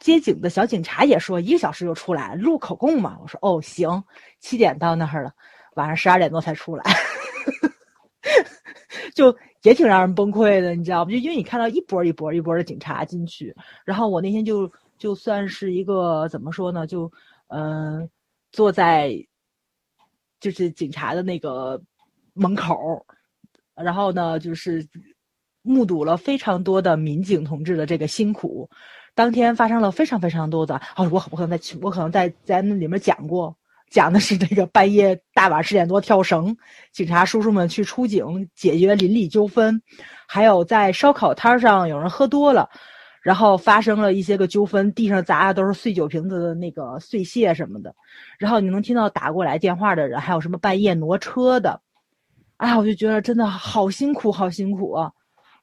[0.00, 3.18] 接警的小警察也说一个小时就出来，录口供嘛。
[3.22, 4.02] 我说哦行，
[4.40, 5.32] 七点到那儿了，
[5.74, 6.84] 晚上十二点多才出来，
[9.14, 11.10] 就也挺让人崩溃的，你知道吗？
[11.10, 17.12] 就因为你看到一波一波一波的警察进去，然后我那天就就算是一个怎么说呢，就
[17.48, 18.08] 嗯、
[18.52, 19.12] 坐在
[20.40, 21.80] 就是警察的那个
[22.32, 23.04] 门口，
[23.74, 24.88] 然后呢就是
[25.60, 28.66] 目睹了非常多的民警同志的这个辛苦。
[29.14, 33.54] 当天发生了非常非常多的啊，我我可能在我可能在在那里面讲过，
[33.90, 36.56] 讲的是这个半夜大晚十点多跳绳，
[36.92, 39.82] 警察叔叔们去出警解决邻里纠纷，
[40.26, 42.68] 还有在烧烤摊上有人喝多了，
[43.20, 47.94] 然后发生了一些个纠纷，地上砸的都是碎酒瓶子的那个碎屑什么的，
[48.38, 51.80] 然后你能听到打过来电话的人，还有什么半夜挪车的，
[52.58, 55.12] 哎，我就觉得真的好辛苦，好辛苦啊。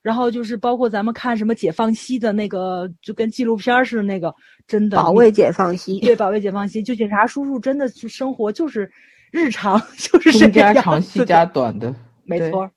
[0.02, 4.34] 然后就是包括咱们看什么解放西的那个，就跟纪录片似的那个，
[4.68, 8.90] 真的保卫解放西，对，保卫解放西，就警察叔叔真的是生活就是
[9.32, 11.94] 日常 就是这中家长细加短的，
[12.24, 12.70] 没错，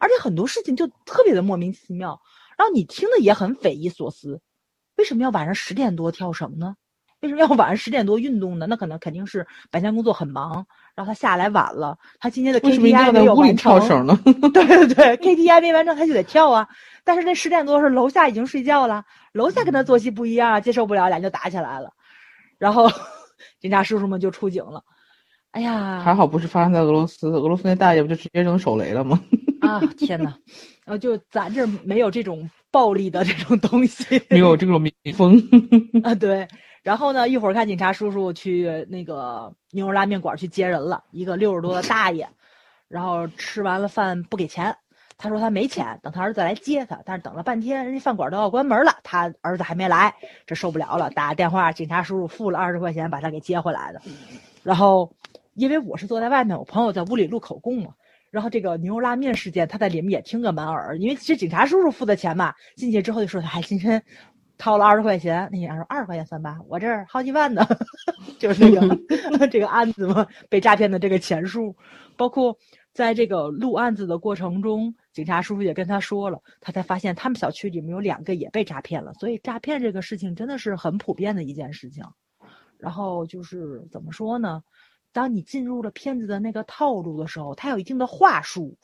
[0.00, 2.20] 而且很多事情就特别的莫名其妙，
[2.58, 4.40] 然后你听的也很匪夷所思，
[4.96, 6.74] 为什么要晚上十点多跳绳呢？
[7.20, 8.66] 为什么要晚上十点多运动呢？
[8.66, 13.78] 那可能肯定是白天工作很忙，然后他下来晚了，他今天的为什么一定 KPI 要在没有屋里完成。
[13.78, 14.18] 跳绳呢？
[14.52, 16.68] 对对对，KPI 没完成他就得跳啊。
[17.04, 21.90] 但是那十点多是楼下已经睡觉了，楼下跟他作息不一样，接受不了，俩人就打起来了。
[22.58, 22.90] 然后
[23.60, 24.82] 警察叔叔们就出警了。
[25.52, 29.20] 哎呀，还好不是发生在俄罗斯，俄罗斯那大爷不就直接扔手雷了吗？
[29.62, 30.34] 啊，天呐，
[30.84, 35.42] 然后就咱这没有这种暴力的这种东西，没有这种民风。
[36.02, 36.46] 啊，对。
[36.82, 42.28] 然后呢，一会儿看警察叔叔去那个牛肉拉面馆去接人了，一个六十多的大爷，
[42.88, 44.76] 然后吃完了饭不给钱，
[45.16, 50.12] 他说他没钱，等他儿子来接他，但是等了半天，人家饭馆都要关门了，他儿子还没来，
[50.44, 54.02] 这受不了了，打电话，警察叔叔付了二十块钱把他给接回来的。
[54.64, 55.14] 然后，
[55.54, 57.90] 因为我是坐在外面，我朋友在屋里录口供嘛。
[58.32, 64.02] 然后这个牛肉拉面事件，他在里面也听个满耳，因为其实警察叔叔付的钱嘛，进去之后就说他，还今天
[64.62, 67.66] 掏了二十块钱，那警察说二十块钱算吧，我这儿好几万呢，
[68.38, 68.96] 就是这个
[69.50, 71.74] 这个案子嘛，被诈骗的这个钱数，
[72.16, 72.56] 包括
[72.92, 82.04] 在这个录案子的过程中，警察叔叔也跟他说了，他才发现他们小区里面有两个也被诈骗了，所以诈骗这个事情真的是很普遍的一件事情。
[82.78, 84.62] 然后就是怎么说呢？
[85.12, 88.78] 当你进入了骗子的那个套路的时候，他有一定的话术，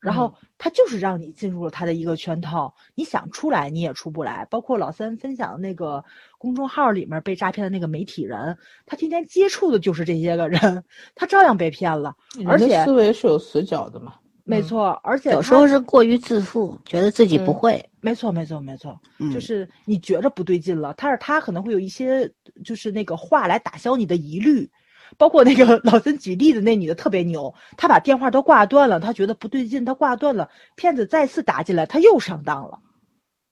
[0.00, 4.46] 然后他就是让你进入了他的一个圈套，你想出来你也出不来。
[4.50, 6.04] 包括老三分享的那个
[6.38, 10.84] 公众号里面被诈骗的那个媒体人，他天天接触的就是这些个人，
[11.14, 12.14] 他照样被骗了。
[12.46, 14.14] 而且思维是有死角的嘛？
[14.44, 17.90] 没错，而且有时他候是过于自负，觉得自己不嗯会。
[18.00, 22.32] 没错，没错，没错，嗯就是你觉着不对劲了，但是他可能会有一些
[22.64, 24.70] 就是那个话来打消你的疑虑，
[25.16, 32.78] 包括那个老森举例子那女的特别牛，她把电话都挂断了，她觉得不对劲，她挂断了，骗子再次打进来，她又上当了，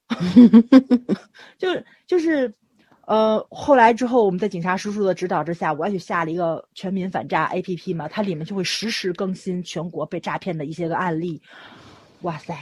[1.57, 2.53] 就是就是。
[3.07, 11.41] 呃，后来之后，我们在警察叔叔的指导之下，我也去下了一个全民反诈 APP 嘛，它里面就会实时更新全国被诈骗的一些个案例。
[12.23, 12.53] 哇塞，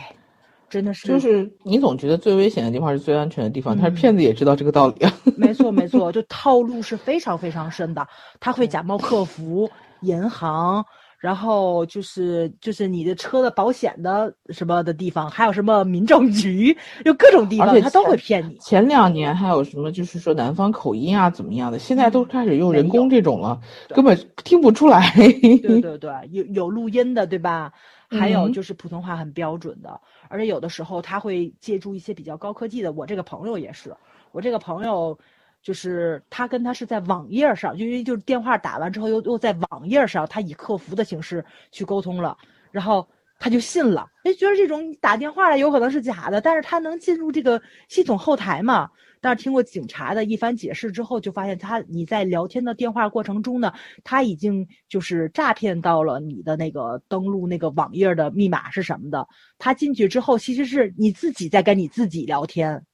[0.76, 5.14] 真的是就是 你总觉得最危险的地方是最安全的地方，但是嗯骗子也知道这个道理啊。
[5.38, 8.06] 没错，没错，就套路是非常非常深的。
[8.42, 9.70] 他会假冒客服、
[10.02, 10.84] 银行，
[11.18, 18.58] 然后就是就是你的车的保险的什么的地方，还有什么民政局，就各种地方他都会骗你。
[18.60, 23.58] 前两年还有什么，就是说南方口音啊怎么样的，现在都开始用人工这种了，
[23.90, 25.10] 根本听不出来。
[25.16, 27.72] 对对对，有有录音的，对吧？
[28.10, 30.00] 还有嗯就是普通话很标准的，
[30.30, 32.92] 而且有的时候他会借助一些比较高科技的。
[32.92, 33.96] 我这个朋友也是，
[34.32, 35.18] 我这个朋友
[35.62, 42.38] 就是他跟他是在网页上，因为就是电话打完之后又又在网页上，他以客服的形式去沟通了，
[42.72, 43.08] 然后
[43.40, 48.90] 他就信了，哎，觉得这种打电话的有可能是假的，但是他能进入这个系统后台嘛？
[49.26, 53.74] 但是听过警察的一番解释之后，就发现他你在聊天的电话过程中呢，
[54.04, 59.28] 他已经就是诈骗到了你的那个登录那个网页的密码是什么的。
[59.58, 62.86] 他进去之后，其实是你自己在跟你自己聊天。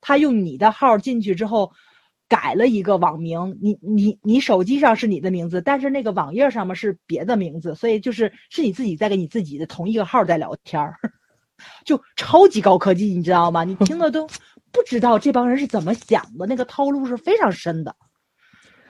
[0.00, 1.72] 他用你的号进去之后，
[2.28, 10.96] 改了一个网名，你你你手机上是你的名字，但是那个网页上面是别的名字，所以就是是你自己在跟你自己的同一个号在聊天儿，
[11.84, 13.64] 就超级高科技，你知道吗？
[13.64, 14.28] 你听了都
[14.74, 17.94] 不知道这帮人是怎么想的，那个套路是非常深的。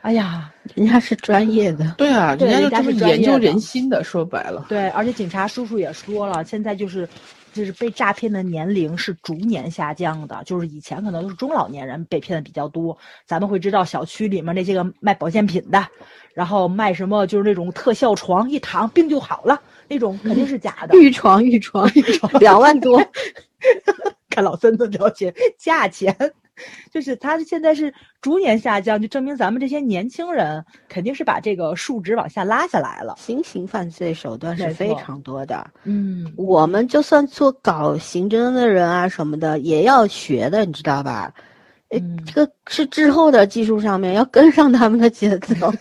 [0.01, 4.67] 哎呀，人家是专业的，对啊，人家就是研究人心的，说白了。
[4.69, 7.09] 对，而且警察叔叔也说了，现在就是
[7.55, 12.95] 就是被诈骗的年龄是逐年下降的，就是以前可能都是中老年人被骗的比较多。
[13.27, 15.87] 咱们会知道小区里面那些个卖保健品的，
[16.35, 19.59] 然后卖什么就是那种特效床，一躺病就好了，
[19.89, 20.95] 那种肯定是假的。
[21.01, 23.03] 玉床玉床玉床两万多，
[24.35, 26.15] 看老孙子了解价钱，
[26.93, 33.15] 就是他现在是逐年下降，就证明咱们这些年轻人肯定是把这个数值往下拉下来了。
[33.17, 35.65] 新型犯罪手段是非常多的。
[35.85, 41.33] 嗯，我们就算做搞刑侦的人啊什么的，也要学的，你知道吧？
[42.27, 45.73] 这个是滞后的技术上面要跟上他们的节奏。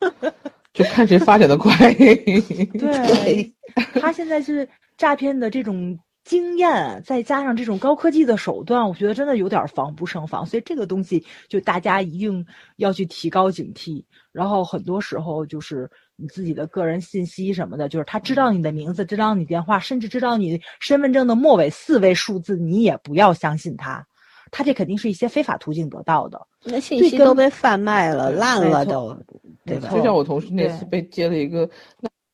[0.72, 1.92] 就看谁发展的快。
[1.98, 3.52] 对，
[4.00, 10.44] 他现在是诈骗的这种经验，再加上这种高科技的手段，我觉得真的有点防不胜防。
[10.44, 12.46] 所以这个东西就大家一定
[12.76, 14.04] 要去提高警惕。
[14.30, 24.06] 然后很多时候就是你自己的个人信息什么的，就是他知道你的名字，知道你电话，甚至知道你身份证的末尾四位数字，你也不要相信他。
[24.52, 26.40] 他这肯定是一些非法途径得到的。
[26.64, 29.16] 那信息都被贩卖了，烂了都，
[29.64, 29.88] 对吧？
[29.90, 31.68] 就像我同事那次被接了一个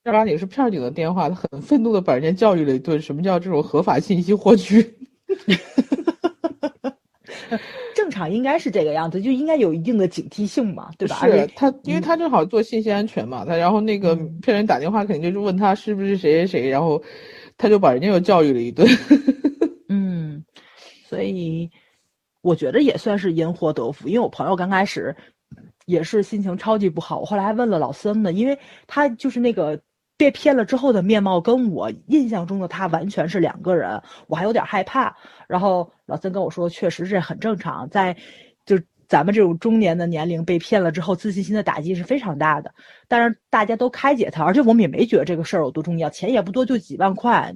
[0.06, 4.80] 那正儿八经是片警的电话，他很愤怒的把人家教育了一顿，什么叫这种合法信息获取？
[7.92, 11.18] 正常应该是这个样子，就应该有一定的警惕性嘛，对吧？
[11.22, 17.02] 而且是他，因为他正好做信息安全嘛，他然后那个嗯骗人打电话肯定就是问他是不是谁谁谁，然后
[17.58, 18.86] 他就把人家又教育了一顿。
[19.90, 20.44] 嗯，
[21.08, 21.68] 所以
[22.42, 25.16] 我觉得也算是因祸得福，因为我朋友刚开始
[25.86, 29.80] 也是心情超级不好，我后来还问了老森呢，因为他就是那个
[30.16, 35.14] 被骗了之后的面貌跟我印象中的他完全是两个人，我还有点害怕。
[35.46, 38.16] 然后老森跟我说，确实是很正常，在
[38.64, 42.72] 就咱们这种中年的年龄被骗了之后，自信心的打击是非常大的。
[43.08, 47.52] 但是大家都开解他，而且我们也没觉得这个事儿有多重要，钱也不多，就几万块。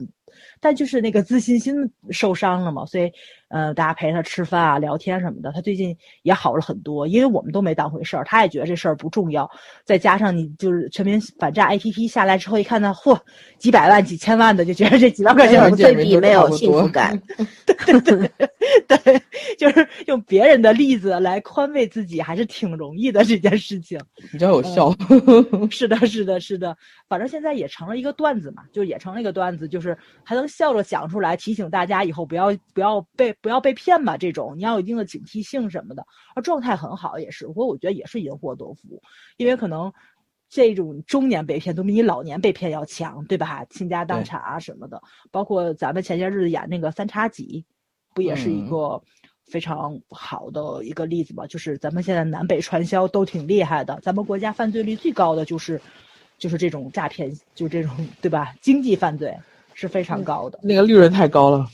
[0.61, 1.75] 但就是那个自信心
[2.11, 3.11] 受伤了嘛，所以，
[3.49, 9.51] 呃，大家陪他吃饭啊、聊天什么的，他最近也好了很多，因为我们都没当回事儿，他也觉得这事儿不重要。
[9.85, 13.19] 再加上你就是全民反诈 APP 下来之后，一看到嚯
[13.59, 17.21] 几百万、几千万的，就觉得这几万块钱对比没有幸福感。
[18.87, 19.23] 对，
[19.59, 23.99] 就是用别人的例子来宽慰自己，还是挺容易的这件事情。
[24.31, 24.95] 比较有效。
[25.71, 26.77] 是的，是的，是的，
[27.09, 36.05] 反正现在也成了一个段子嘛，就也成了一个段子，就是还能笑着讲出来，提醒大家以后不要不要被不要被骗吧，这种你要有一定的警惕性什么的。
[36.35, 39.01] 而状态很好也是，不过我觉得也是因祸得福，
[39.39, 39.91] 因为可能
[40.49, 43.65] 这种中年被骗都比你老年被骗要强，对吧？
[43.71, 47.65] 倾家荡产啊什么的，包括咱们前些日子演那个《三叉戟》，
[48.15, 49.03] 不也是一嗯个
[49.47, 51.47] 非常好的一个例子嘛？
[51.47, 55.81] 就是咱们现在南北传销都挺厉害的，咱们国家犯罪率最高的就是
[56.39, 58.55] 就是这种诈骗，就是这种对吧？
[58.61, 59.37] 经济犯罪
[59.81, 60.59] 是非常高的。
[60.63, 61.67] 那个利润太高了，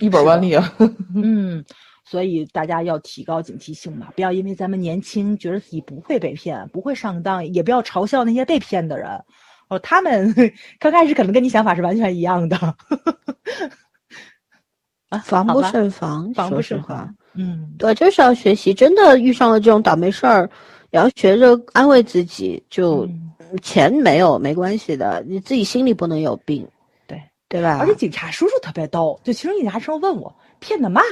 [0.00, 0.74] 一本万利啊！
[1.14, 1.62] 嗯，
[2.06, 9.06] 所以大家要提高警惕性嘛，不要因为咱们年轻，觉得自己不会被骗，不会上当，也不要嘲笑那些被骗的人。
[9.68, 10.34] 哦，他们
[10.80, 12.56] 刚开始可能跟你想法是完全一样的。
[15.10, 17.16] 啊，防不胜防，防不说实话胜防。。
[17.34, 18.72] 嗯，对，就是要学习。
[18.72, 20.48] 真的遇上了这种倒霉事儿，
[20.90, 22.62] 也要学着安慰自己。
[22.70, 23.28] 就、嗯
[23.60, 26.66] 钱没有没关系的，你自己心里不能有病，
[27.52, 27.76] 对对吧？
[27.78, 31.02] 而且警察叔叔特别逗，就其中警察叔叔问我骗的嘛，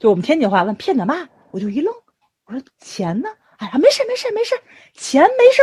[0.00, 1.92] 就我们天津话问骗的嘛，我就一愣，
[2.46, 3.28] 我说钱呢？
[3.58, 4.54] 哎呀，没事没事没事，
[4.94, 5.62] 钱没事，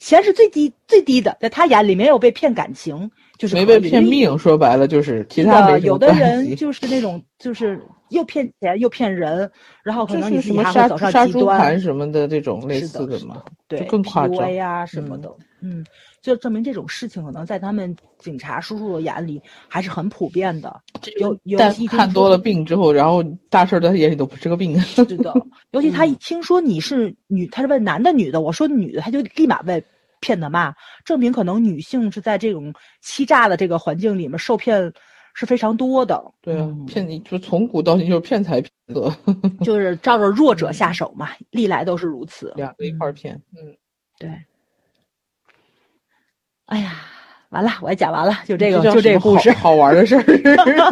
[0.00, 3.08] 钱是最低最低的，在他眼里没有被骗感情，
[3.38, 9.50] 就是没被骗命，说白了就是其他的，有的人就是那种就是又骗钱又骗人，
[9.84, 14.52] 然后可就是什么杀杀猪盘什么的这种类似的嘛，对就更夸张。
[14.58, 15.20] 啊什么嗯。
[15.20, 15.84] 的，嗯，
[16.20, 20.80] 就证明这种事情可能在他们警察叔叔的眼里还是很普遍的，
[21.20, 24.78] 有有但其看多了病之后，然后大事儿在他眼里都不是个病。
[24.80, 25.32] 是的，
[25.72, 29.82] 尤其他嗯一听说你是女，他是问男的女的，我说女的，他就立马被
[30.20, 34.92] 骗的嘛，证明可能女性是在这种欺诈的这个环境里面受骗
[35.34, 36.20] 是非常多的。
[36.42, 39.14] 对啊嗯，骗你就从古到今就是骗财骗色，
[39.64, 42.52] 就是照着弱者下手嘛，历来都是如此。
[42.56, 43.40] 两个一块儿骗。
[43.52, 43.76] 嗯，
[44.18, 44.28] 对。
[46.68, 46.92] 哎呀，
[47.48, 50.22] 完了，我也讲完了，就这个，叫就这个故事好好玩的事儿。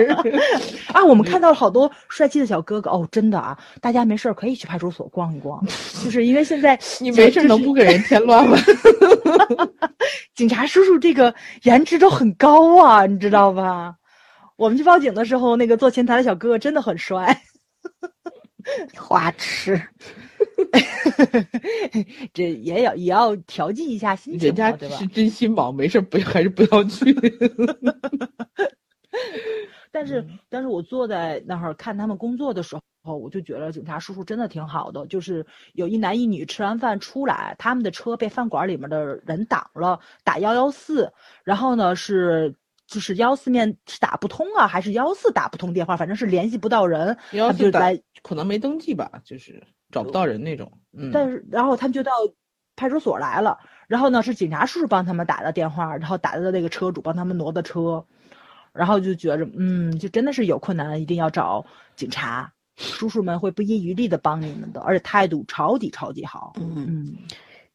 [0.92, 1.04] 啊。
[1.04, 5.62] 我们看到了好多帅气的小哥哥哦，真的啊，大家没事儿可以去派出所逛一逛，
[6.02, 8.56] 就是因为现在 你没事能不给人添乱吗？
[10.34, 13.94] 警察叔叔这个颜值都很高啊，你知道吧？
[14.56, 17.38] 我们去报警的时候，那个做前台的小哥哥真的很帅。
[18.96, 19.80] 花痴。
[22.32, 25.06] 这也要也要调剂一下心情嘛，人家是？
[25.08, 27.14] 真心忙，没事不还是不要去。
[29.90, 35.06] 但是，嗯但是我坐在那儿看他们工作的时候，我就觉得警察叔叔真的挺好的。
[35.06, 41.10] 就是有一男一女吃完饭出来，他们的车被饭馆里面的人挡了，打幺幺四，
[41.44, 42.54] 然后呢是
[42.86, 50.70] 就是幺四面是打不通啊，还是幺四打不通电话，反正是联系不到人，要打他就是来，可能没登记吧，就是找不到人那种。
[50.92, 52.10] 嗯，但是然后他们就到
[52.74, 58.04] 派出所来了，然后呢是警察叔叔帮他们打的电话，然后打的那个车主帮他们挪的车，
[58.72, 61.64] 然后就觉着嗯，就真的是有困难一定要找
[61.94, 66.52] 警察叔叔们会不遗余力的帮你们的，而且态度超级超级好。
[66.56, 67.16] 嗯，嗯，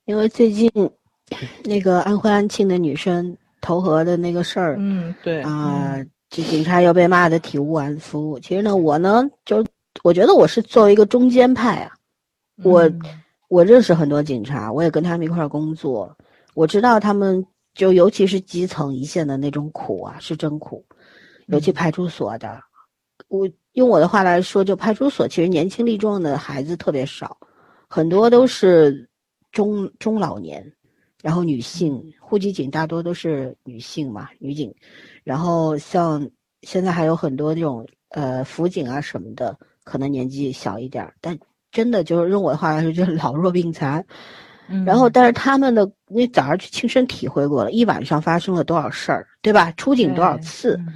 [0.06, 0.70] 因为最近
[1.64, 5.96] 那个安徽安庆的女生投河的那个事儿嗯，对，啊、
[6.30, 8.40] 这警察又被骂的体无完肤。
[8.40, 9.66] 其实呢，我呢，就
[10.04, 11.92] 我觉得我是作为一个中间派啊，
[12.64, 13.02] 我嗯。
[13.48, 16.18] 我认识很多警察，我也跟他们一块儿工作，
[16.54, 20.86] 我知道他们就尤其是基层一线的那种苦啊，是真苦，
[21.48, 21.74] 尤其嗯。
[21.74, 22.62] 派出所的，
[23.28, 27.38] 我用我的话来说，就派出所其实年轻力壮的孩子特别少，
[27.90, 29.10] 很多都是
[29.52, 30.66] 中中老年，
[31.22, 34.74] 然后女性户籍警大多都是女性嘛，女警，
[35.26, 36.26] 然后像
[36.62, 41.38] 现在还有很多这种呃辅警啊什么的，可能年纪小一点儿，但
[41.72, 44.04] 真的就是用我的话来说，就是 老弱病残。
[44.68, 49.72] 嗯然后，但是他们的那早上去亲身体会过了，一晚上发生了多少事儿，对吧？
[49.74, 50.76] 出警多少次？
[50.88, 50.94] 嗯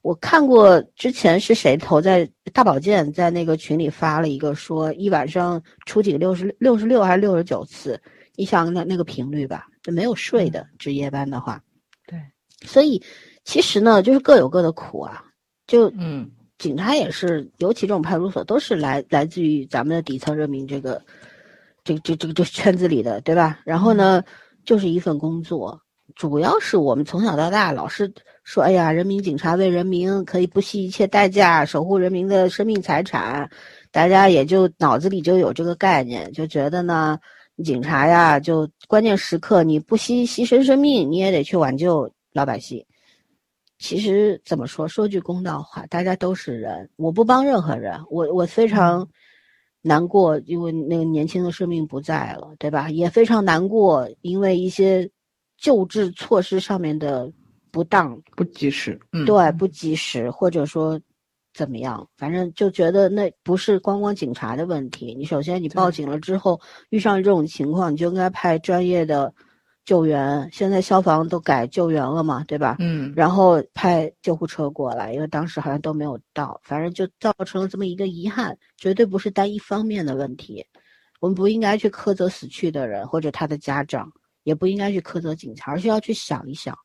[0.00, 8.00] 我看过之前是谁投在大保健在那个群里发了一个说一晚上出警六十六十六还是六十九次，
[8.36, 11.60] 你想那那个频率吧，就没有睡的值夜班的话，
[12.06, 12.18] 对，
[12.64, 13.02] 所以
[13.44, 15.22] 其实呢就是各有各的苦啊，
[15.66, 21.00] 就嗯警察也是，尤其这种派出所都是来来自于咱们的底层人民这个
[21.84, 23.60] 这个这这个这个圈子里的，对吧？
[23.64, 24.22] 然后呢，
[24.64, 25.80] 就是一份工作，
[26.16, 33.48] 主要是我们从小到大老是说，哎呀，人民警察为人民可以不惜一切代价守护人民的生命财产，
[33.92, 37.18] 大家也就脑子里就有这个概念，就觉得呢，
[37.64, 42.84] 警察呀，就关键时刻你不惜牺牲生命，你也得去挽救老百姓。
[43.78, 44.88] 其实怎么说？
[44.88, 47.98] 说句公道话，大家都是人，我不帮任何人。
[48.10, 49.08] 我我非常
[49.82, 52.90] 难过，因为那个年轻的生命不在了，对吧？
[52.90, 55.08] 也非常难过，因为一些
[55.56, 57.32] 救治措施上面的
[57.70, 61.00] 不当，不及时，嗯，对，不及时，或者说
[61.54, 65.14] 怎么样，反正就觉得那不是光光警察的问题。
[65.14, 66.60] 你首先你报警了之后，
[66.90, 69.32] 遇上这种情况，你就应该派专业的
[69.88, 70.46] 救援。
[70.52, 72.76] 现在消防都改救援了嘛，对吧？
[72.78, 80.62] 嗯，然后派救护车过来，因为当时好像都没有到，反正就造成了这么一个遗憾，绝对不是单一方面的问题。
[81.20, 84.12] 我们不应该去苛责死去的人或者他的家长，
[84.42, 86.76] 也不应该去苛责警察，而是要去想一想，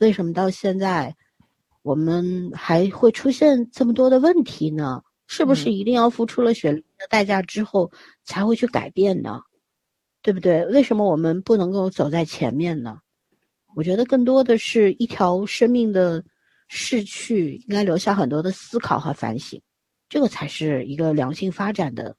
[0.00, 1.14] 为什么到现在
[1.82, 5.00] 我们还会出现这么多的问题呢？
[5.30, 7.92] 是不是嗯一定要付出了血淋的代价之后
[8.24, 9.42] 才会去改变呢？
[10.28, 10.62] 对不对？
[10.66, 13.00] 为什么我们不能够走在前面呢？
[13.74, 16.22] 我觉得更多的是一条生命的
[16.68, 19.58] 逝去，应该留下很多的思考和反省，
[20.06, 22.14] 这个才是一个良性发展的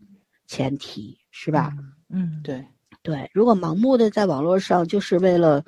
[0.48, 1.72] 前提，是吧？
[2.10, 2.66] 嗯，对，
[3.04, 5.64] 对，如果盲目的在网络上就是为了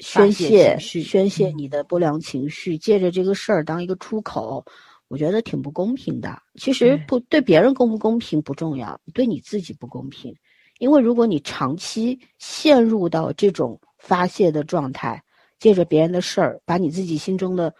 [0.00, 4.62] 宣泄宣泄嗯你的不良情绪，借着这个事儿当一个出口，
[5.08, 6.42] 我觉得挺不公平的。
[6.56, 10.36] 其实不对别人公不公平不重要，对你自己不公平。
[10.82, 15.22] 因为如果你长期陷入到这种发泄的状态，
[15.60, 17.72] 借着别人的事儿，把你自己心中的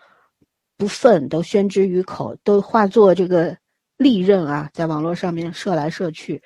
[0.76, 3.57] 不忿都宣之于口，都化作这个
[3.96, 6.40] 利刃啊，在网络上面射来射去。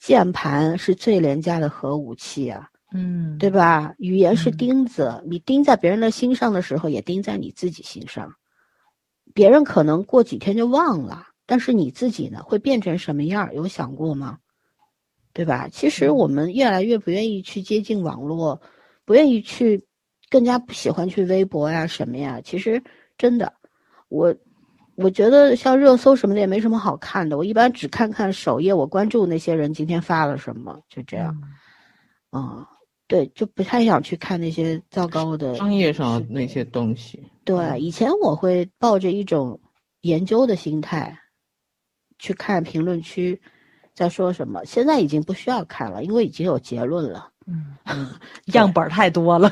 [0.00, 3.92] 键盘是最廉价的核武器啊，嗯，对吧？
[3.98, 8.32] 语言是嗯钉子，你钉在别人的心上的时候，也钉在你自己心上。
[9.34, 13.54] 别人可能过几天就忘了，但是你自己呢，会变成什么样儿？
[13.54, 14.38] 有想过吗？
[15.32, 15.68] 对吧？
[15.68, 18.60] 其实嗯我们越来越不愿意去接近网络，
[19.04, 19.82] 不愿意去，
[20.30, 22.40] 更加不喜欢去微博呀什么呀。
[22.44, 22.82] 其实
[23.16, 23.52] 真的，
[24.08, 24.34] 我
[24.96, 27.38] 我觉得像热搜什么的也没什么好看的。
[27.38, 31.34] 我一般只看看首页，我关注那些人今天发了什么，就这样。
[32.32, 32.68] 嗯啊、
[33.06, 35.54] 对，就不太想去看那些糟糕的。
[35.54, 39.60] 商业上那些东西，对，以前我会抱着一种
[40.00, 41.18] 研究的心态
[42.18, 43.40] 去看评论区
[43.94, 47.28] 在说什么，现在已经不需要看了，因为已经有结论了。
[47.46, 48.08] 嗯嗯，
[48.54, 49.50] 样本儿太多了。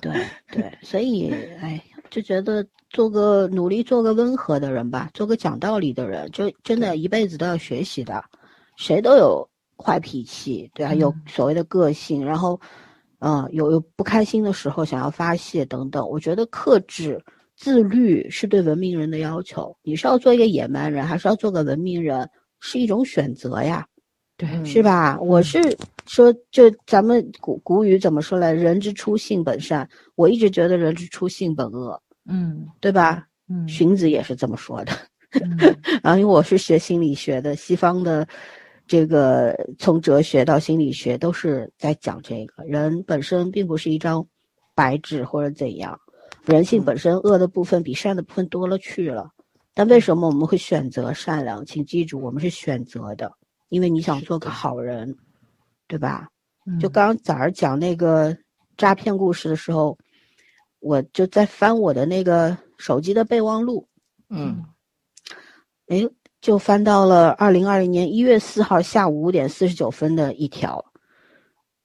[0.00, 0.12] 对
[0.52, 8.24] 对，所以哎，就觉得做个努力做个温和的人吧，做个讲道理的人，就真的一辈子都要学习的。
[8.76, 9.46] 谁都有
[9.76, 12.58] 坏脾气，对啊，有嗯所谓的个性，然后，
[13.18, 16.08] 嗯、有有不开心的时候想要发泄等等。
[16.08, 17.20] 我觉得克制、
[17.56, 19.76] 自律是对文明人的要求。
[19.82, 22.30] 你是要做一个野蛮人，还是要做个文明人，
[22.60, 23.86] 是一种选择呀。
[24.36, 25.18] 对，是吧？
[25.20, 25.60] 我是
[26.06, 28.52] 说，就咱们古古语怎么说来？
[28.52, 29.88] 人之初，性本善。
[30.14, 33.26] 我一直觉得人之初，性本恶，嗯对吧？
[33.48, 34.92] 嗯，荀子也是这么说的。
[35.40, 35.58] 嗯
[36.04, 38.26] 然后，因为我是学心理学的，西方的
[38.86, 44.24] 这个从哲学到心理学都是在讲这个人本身并不是一张
[44.74, 45.98] 白纸或者怎样，
[46.46, 49.28] 人性本身恶的部分比善的部分多了去了。
[49.78, 51.64] 但为什么我们会选择善良？
[51.64, 53.30] 请记住，我们是选择的，
[53.68, 55.16] 因为你想做个好人，
[55.86, 56.26] 对吧？
[56.80, 58.36] 就嗯刚刚早上讲那个
[58.76, 59.96] 诈骗故事的时候，
[60.80, 63.86] 我就在翻我的那个手机的备忘录，
[64.30, 64.64] 嗯
[65.86, 66.04] 哎，
[66.40, 70.84] 就翻到了二零二零年一月四号下午五点四十九分的一条。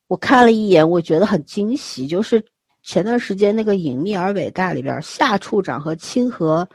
[0.08, 2.44] 我看了一眼，我觉得很惊喜，就是
[2.82, 6.68] 前段时间那个《隐秘而伟大》里边，夏处长和清河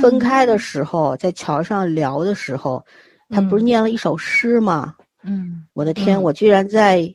[0.00, 2.84] 分开的时候，在桥上聊的时候，
[3.30, 4.94] 他不是嗯念了一首诗吗？
[5.22, 7.14] 嗯我的天，嗯我居然在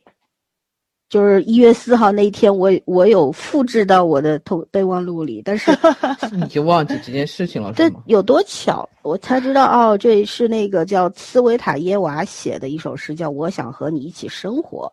[1.08, 5.70] 就是一月四号那一天，我我有复制到我的头备忘录里，但是
[6.32, 7.90] 你就忘记这件事情了，这？
[8.06, 14.92] 有多巧，我才知道哦，这是那个叫茨维塔耶娃写的一首诗，叫《我想和你一起生活》，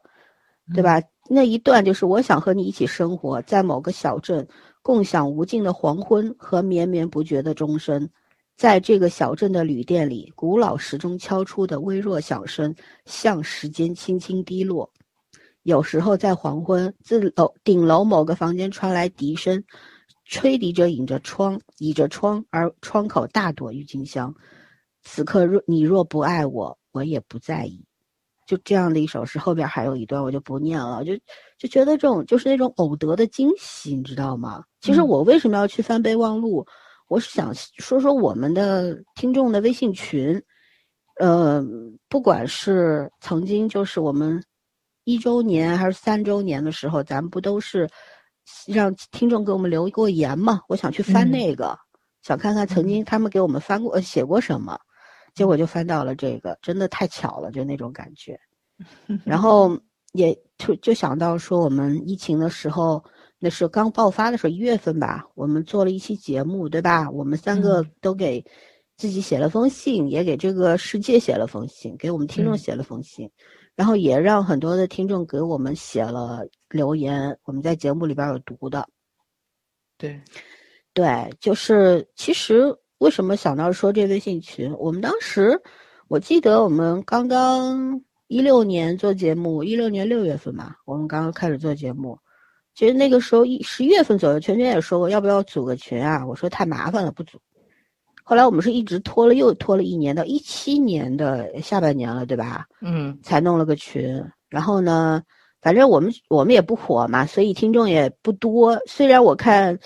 [0.74, 1.02] 对吧？
[1.30, 4.48] 那一段就是我想和你一起生活在某个小镇，
[4.88, 8.10] 共享无尽的黄昏和绵绵不绝的钟声。
[8.56, 12.74] 在这个小镇的旅店里，古老时钟敲出的微弱响声，
[13.04, 14.90] 向时间轻轻滴落。
[15.64, 19.62] 有时候在黄昏，自楼顶楼某个房间传来笛声，
[20.24, 24.34] 吹笛者倚着窗，倚着窗，而窗口大朵郁金香。
[25.04, 27.87] 此刻若你若不爱我，我也不在意。
[28.48, 31.14] 就这样的一首诗，后边还有一段我就不念了，就
[31.60, 34.64] 就觉得这种就是那种偶得的惊喜，你知道吗？
[34.82, 36.66] 其实我为什么要去翻备忘录？
[37.10, 40.42] 我是想说说我们的听众的微信群，
[41.20, 41.64] 呃，
[42.10, 44.44] 不管是曾经就是我们
[45.04, 47.90] 一周年还是三周年的时候，咱们不都是
[48.66, 50.62] 让听众给我们留过言嘛？
[50.70, 51.78] 我想去翻嗯那个，
[52.22, 54.78] 想看看曾经他们给我们翻过、呃写过什么，
[55.38, 58.36] 结果就翻到了这个，真的太巧了，就那种感觉。
[59.24, 59.80] 然后
[60.14, 63.04] 也就就想到说，我们疫情的时候，
[63.38, 67.08] 那是刚爆发的时候，一月份吧，我们做了一期节目，对吧？
[67.12, 68.44] 我们三个嗯都给
[68.96, 73.30] 自己写了封信，也给这个世界写了封信，给我们听众嗯写了封信，
[73.76, 78.90] 然后也让很多的听众给我们写了留言，我们在节目里边有读的。
[80.00, 80.20] 对，
[80.94, 84.74] 对，就是其实为什么想到说这微信群？
[84.78, 85.62] 我们当时
[86.08, 92.18] 我记得我们刚刚一六年做节目，一六年六月份嘛，我们刚刚开始做节目。
[92.74, 96.26] 其实那个时候一十一月份左右，圈圈也说过要不要组个群啊？
[96.26, 97.40] 我说太麻烦了，不组。
[98.24, 102.66] 后来我们是一直拖了又拖了一年，到一七年的下半年了，对吧？
[102.82, 104.24] 嗯才弄了个群。
[104.50, 105.24] 然后呢，
[105.62, 108.80] 反正我们我们也不火嘛，所以听众也不多。
[108.86, 109.80] 虽然我看呃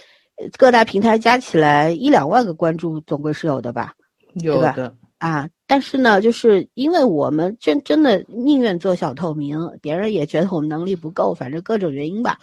[0.57, 3.85] 各大平台加起来一两万个关注，总归是有的吧？
[3.85, 3.93] 吧
[4.35, 12.37] 有的，啊，但是呢，就是因为我们真真的宁愿做小透明，别人也觉得我们能力不够，反正各种原因吧，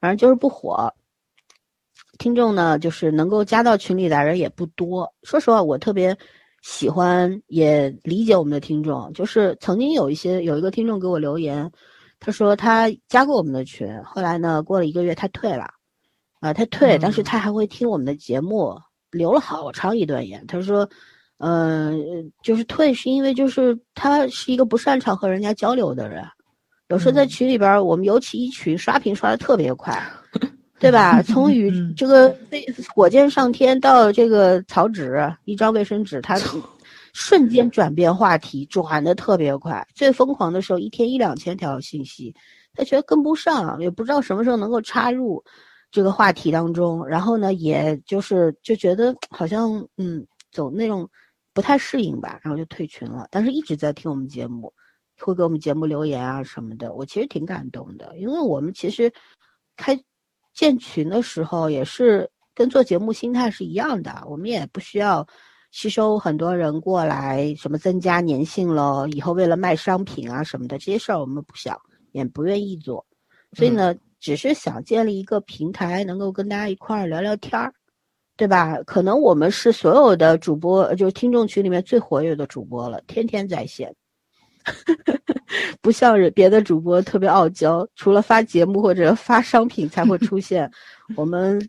[0.00, 0.92] 反正就是不火。
[2.18, 5.10] 听众呢，就是能够加到群里的人也不多。
[5.22, 6.14] 说实话，我特别
[6.60, 9.10] 喜欢，也理解我们的听众。
[9.14, 11.70] 就是曾经有一些有一个听众给我留言，
[12.18, 15.66] 他说他加过我们的群，后来呢，过了一个月他退了，
[16.40, 18.74] 啊，他退，但是嗯他还会听我们的节目，
[19.10, 20.44] 留了好长一段言。
[20.46, 20.88] 他说，
[21.38, 21.92] 呃，
[22.42, 26.24] 就是退是因为就是他是一个不擅长和人家交流的人，
[26.88, 30.02] 有时候在嗯群里边儿，我们尤其一群刷屏刷的特别快，
[30.78, 31.22] 对吧？
[31.22, 36.38] 从宇嗯这个飞火箭上天到这个草纸一张卫生纸，他
[37.12, 39.86] 瞬间转变话题，转的特别快。
[39.94, 42.34] 最疯狂的时候，一天一两千条信息，
[42.74, 45.42] 他觉得跟不上，也不知道什么时候能够插入
[45.90, 47.06] 这个话题当中。
[47.06, 51.08] 然后呢，也就是就觉得好像嗯，走那种
[51.52, 53.26] 不太适应吧，然后就退群了。
[53.30, 54.72] 但是一直在听我们节目，
[55.18, 59.12] 会给我们节目留言啊什么的，我其实挺感动的，因为我们其实
[59.76, 59.98] 开
[60.54, 65.26] 建群的时候也是跟做节目心态是一样的，我们也不需要
[65.70, 71.78] 吸收很多人过来，什么增加粘性喽，以后为了卖商品啊什么的这些事儿我们不想，
[72.12, 73.04] 也不愿意做，
[73.52, 77.72] 所以呢，只是想建立一个平台，能够跟大家一块儿聊聊天儿。
[78.36, 78.78] 对吧？
[78.84, 83.94] 可能我们是所有的主播，呃就是听众群里面最活跃的主播了，天天在线。
[85.82, 90.70] 不像是别的主播特别傲娇，除了发节目或者发商品才会出现。
[91.16, 91.60] 我们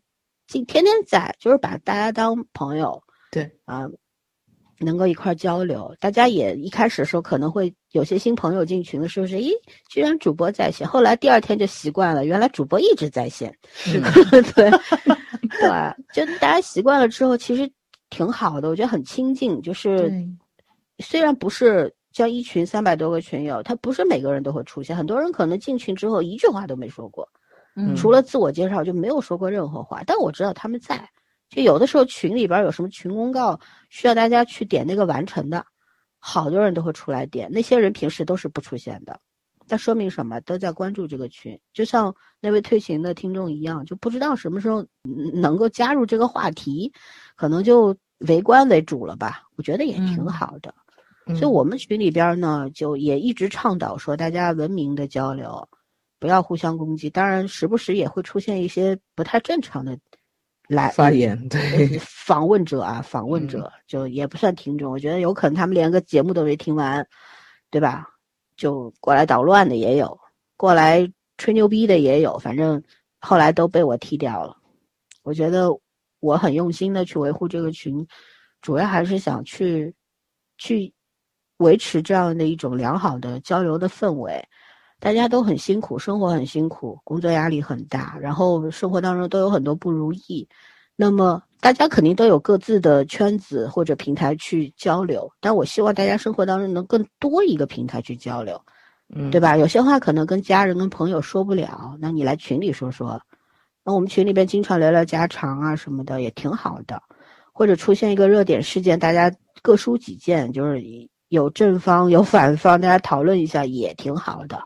[0.47, 3.85] 今天天在，就是把大家当朋友对，啊，
[4.81, 5.95] 能够一块儿交流。
[5.99, 9.51] 大家也一开始的时候可能会有些新朋友进群的时候是，咦，
[9.89, 10.87] 居然主播在线。
[10.87, 13.55] 后来第二天就习惯了，原来主播一直在线。
[13.71, 14.11] 是的，
[14.53, 17.69] 对，对，就大家习惯了之后，其实
[18.09, 19.61] 挺好的，我觉得很亲近。
[19.61, 20.11] 就是
[20.99, 27.27] 虽然不是像一群三百多个群友，他不是每个人都会出现，很多人可能进群之后一句话都没说过，
[27.75, 30.03] 嗯除了自我介绍就没有说过任何话。
[30.05, 31.09] 但我知道他们在，
[31.51, 33.59] 就有的时候群里边有什么群公告
[33.89, 35.63] 需要大家去点那个完成的，
[36.17, 39.19] 好多人都会出来点，那些人平时都是不出现的。
[39.67, 40.39] 那说明什么？
[40.41, 46.91] 都在关注这个群，就像那位退群的听众一样，就不知道什么时候嗯能够加入这个话题，
[47.35, 47.95] 可能就
[48.27, 49.43] 围观为主了吧。
[49.57, 50.73] 我觉得也挺嗯好的。
[51.27, 55.69] 嗯所以我们群里边呢，就也一直倡导说，大家文明的交流，
[56.19, 57.09] 不要互相攻击。
[57.09, 59.97] 当然，时不时也会出现一些不太正常的
[60.75, 67.05] 来发言，对，呃访问者啊，访问者就也不算听众，我觉得有可能他们连个节目都没听完，
[67.69, 68.07] 对吧？
[68.55, 70.17] 就过来捣乱的也有，
[70.55, 72.81] 过来吹牛逼的也有，反正
[73.19, 74.55] 后来都被我踢掉了。
[75.23, 75.67] 我觉得
[76.21, 78.07] 我很用心的去维护这个群，
[78.61, 79.93] 主要还是想去
[80.57, 80.93] 去
[81.57, 84.41] 维持这样的一种良好的交流的氛围。
[85.01, 90.47] 大家都很辛苦，生活很辛苦，工作压力很大，然后生活当中都有很多不如意。
[90.95, 98.61] 那么大家肯定都有各自的圈子或者平台去交流，但我希望大家生活当中能更多一个平台去交流，
[99.15, 99.57] 嗯，对吧？
[99.57, 103.19] 有些话可能跟家人、跟朋友说不了，那你来群里说说。
[103.83, 107.01] 那我们群里边经常聊聊家常啊什么的，也挺好的。
[107.51, 109.33] 或者出现一个热点事件，大家
[109.63, 110.79] 各抒己见，就是
[111.29, 114.61] 有正方有反方，大家讨论一下也挺好的。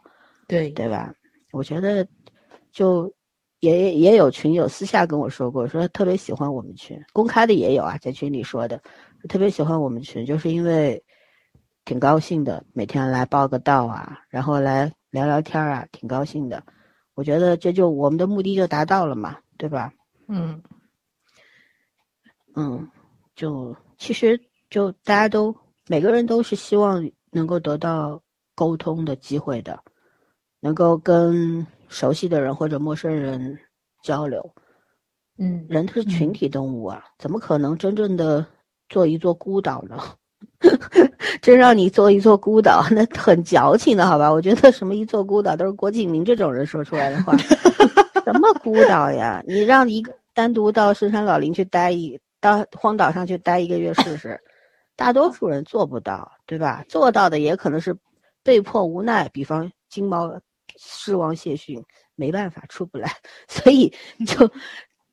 [0.47, 1.13] 对对吧？
[1.51, 2.07] 我觉得，
[2.71, 3.11] 就
[3.59, 8.81] 也也有群友私下跟我说过，说特别喜欢我们群，公开的也有啊，在群里说的，
[9.29, 11.03] 特别喜欢我们群，就是因为
[11.83, 16.63] 挺高兴的，每天来报个到啊，然后来聊聊天啊，挺高兴的。
[17.13, 19.93] 我觉得这就我们的目的就达到了嘛，对吧？
[20.27, 20.61] 嗯
[22.55, 22.89] 嗯，
[23.35, 24.39] 就其实
[24.69, 25.55] 就大家都
[25.87, 28.21] 每个人都是希望能够得到
[28.53, 29.81] 沟通的机会的。
[30.65, 33.55] 能够跟熟悉的人或者陌生人
[34.01, 34.43] 交流，
[35.37, 38.43] 嗯，人是群体动物啊，怎么可能真正的
[38.89, 39.95] 做一座孤岛呢？
[41.39, 44.27] 真让你做一座孤岛，那很矫情的好吧？
[44.33, 47.37] 我觉得什么一座孤岛都是郭敬明这种人说出来的话。
[48.25, 49.43] 什么孤岛呀？
[49.45, 54.41] 你让一个单独到深山老林去待一，到荒岛上去待一个月试试，
[54.95, 56.83] 大多数人做不到，对吧？
[56.89, 57.95] 做到的也可能是
[58.41, 60.41] 被迫无奈，比方金毛。
[60.77, 61.83] 失望谢逊，
[62.15, 63.11] 没办法出不来，
[63.47, 63.93] 所以
[64.27, 64.49] 就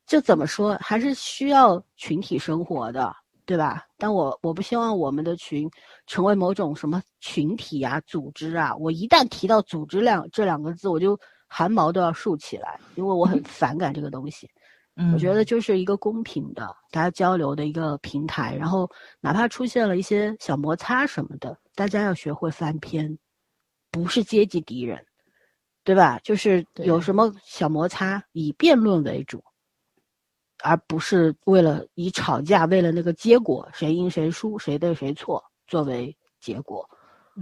[0.07, 3.15] 就怎么说，还是需要群体生活的，
[3.45, 3.87] 对吧？
[3.99, 5.71] 但我我不希望我们的群
[6.07, 8.75] 成为某种什么群体啊、组织啊。
[8.77, 11.19] 我一旦提到组织两这两个字，我就
[11.49, 14.49] 汗毛都要竖起来，因为我很反感这个东西。
[15.15, 18.87] 我觉得就是一个公平的大家交流的一个平台，然后
[19.21, 23.19] 哪怕出现了一些小摩擦什么的，大家要学会翻篇，
[23.91, 25.03] 不是阶级敌人。
[25.85, 26.19] 对吧？
[26.23, 29.43] 就是有什么小摩擦，以辩论为主，
[30.63, 36.89] 而不是为了以吵架，为了那个结果谁赢谁输，谁对谁错作为结果。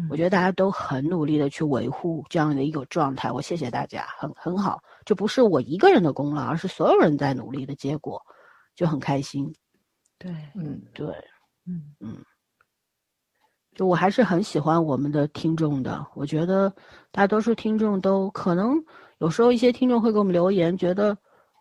[0.08, 3.30] 我觉得大家都很努力的去维护这样的一个状态。
[3.30, 8.22] 我谢谢大家，很很好，这不是我一个人的功劳，而是所有人在努力的结果，
[8.76, 9.52] 就很开心。
[10.16, 11.06] 对，嗯，对，
[11.66, 12.24] 嗯嗯。
[13.80, 16.70] 就我还是很喜欢我们的听众的，我觉得
[17.10, 18.76] 大多数听众都可能
[19.20, 21.16] 有时候一些听众会给我们留言，觉得，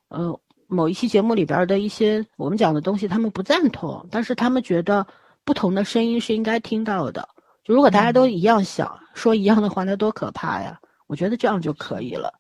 [0.10, 0.38] 呃，
[0.68, 5.08] 某一期节目里边的一些我们讲的东西他们不赞同，但是他们觉得
[5.46, 7.26] 不同的声音是应该听到的。
[7.64, 10.78] 就如果大家都一样想说一样的话，那多可怕呀！
[11.08, 12.34] 我觉得这样就可以了。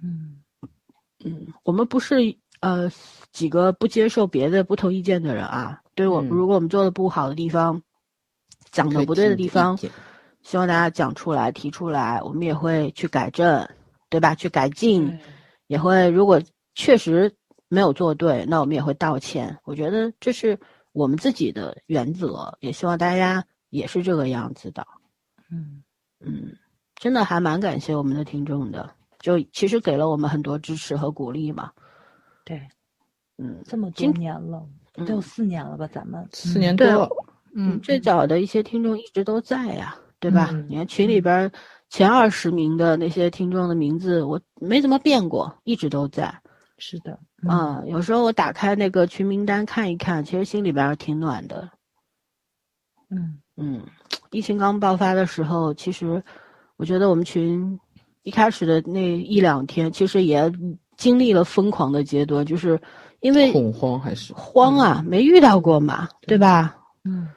[0.00, 0.36] 嗯
[1.24, 2.14] 嗯，我们不是
[2.60, 2.88] 呃
[3.32, 5.80] 几个不接受别的不同意见的人啊。
[5.96, 7.82] 对我，如果我们做的不好的地方。
[8.74, 9.78] 讲的不对的地方，
[10.42, 13.66] 希望大家讲出来、提出来，我们也会去改正，
[14.10, 14.34] 对吧？
[14.34, 15.16] 去改进，
[15.68, 16.42] 也会如果
[16.74, 17.32] 确实
[17.68, 19.56] 没有做对，那我们也会道歉。
[19.64, 20.58] 我觉得这是
[20.92, 24.84] 我们自己的原则，也希望大家也是这个样子的。
[25.50, 25.82] 嗯
[26.20, 26.56] 嗯，
[26.96, 28.90] 真的还蛮感谢我们的听众的，
[29.20, 31.70] 就其实给了我们很多支持和鼓励嘛。
[32.44, 32.60] 对，
[33.38, 34.66] 嗯，这么多年了，
[35.06, 35.88] 都有四年了吧？
[35.92, 37.08] 咱们四年多了。
[37.56, 40.50] 嗯，最早的一些听众一直都在呀，对吧？
[40.68, 41.50] 你看群里边
[41.88, 46.34] 前二十名的那些听众的名字，我没怎么变过，一直都在。
[46.78, 47.16] 是的，
[47.48, 51.70] 啊，有时候我打开那个群名单看一看，其实心里边挺暖的。
[53.10, 53.80] 嗯嗯，
[54.32, 56.20] 疫情刚爆发的时候，其实
[56.76, 57.78] 我觉得我们群
[58.24, 60.50] 一开始的那一两天，其实也
[60.96, 62.80] 经历了疯狂的阶段，就是
[63.20, 66.76] 因为恐慌还是慌啊，没遇到过嘛，对吧？
[67.04, 67.28] 嗯。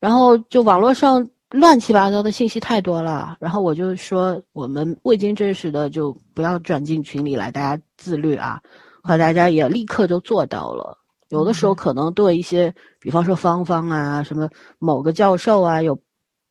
[0.00, 8.60] 然后就网络上乱七八糟的信息太多了，然后我就说我们未经证实的就不要转进群里来，大家自律啊。
[9.00, 10.98] 和大家也立刻就做到了。
[11.30, 15.98] 有的时候可能对一些，比方说芳芳啊，什么某个教授啊，有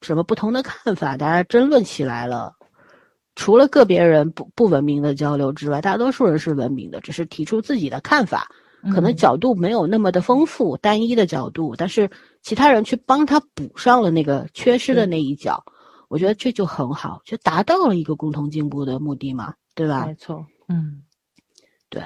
[0.01, 2.55] 什么不同的看法，大家争论起来了。
[3.35, 8.47] 除了个别人不不文明的交流之外，大多数人是文明的，只是提出自己的看法。
[8.93, 12.09] 可能角度没有那么的丰富，单一的角度，但是
[12.41, 15.63] 其他人去帮他补上了那个缺失的那一角，
[16.07, 20.05] 我觉得这就很好，就达到了一个共同进步的目的嘛，对吧？
[20.05, 21.01] 没错，嗯，
[21.89, 22.01] 对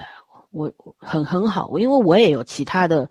[0.52, 3.10] 我很很好，我因为我也有其他的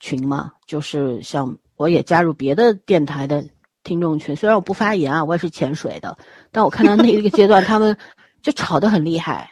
[0.00, 3.44] 群嘛，就是像我也加入别的电台的
[3.84, 6.16] 听众群，虽然我不发言啊，我也是潜水的，
[6.50, 7.96] 但我看到那一个阶段他们
[8.42, 9.50] 就吵得很厉害，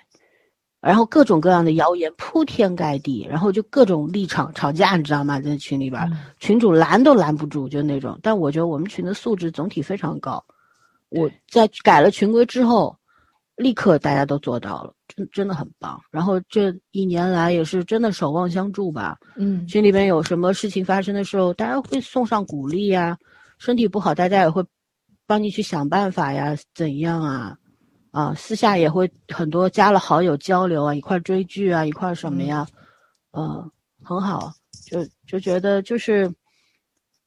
[0.82, 5.40] 然后各种各样的谣言铺天盖地，然后就各种立场吵架，你知道吗？
[5.40, 8.18] 在群里边，群主拦都拦不住，就那种。
[8.20, 10.44] 但我觉得我们群的素质总体非常高。
[11.08, 12.96] 我在改了群规之后，
[13.54, 16.00] 立刻大家都做到了，真真的很棒。
[16.10, 19.16] 然后这一年来也是真的守望相助吧。
[19.36, 23.16] 嗯，群里边有什么事情发生的时候，大家会送上鼓励呀。
[23.58, 24.64] 身体不好，大家也会
[25.28, 27.56] 帮你去想办法呀，怎样啊？
[28.12, 32.66] 啊，私下也会很多加了好友交流啊，一块追剧啊，一块什么呀，
[33.32, 33.68] 嗯，
[34.04, 34.52] 很好，
[34.86, 36.30] 就就觉得就是，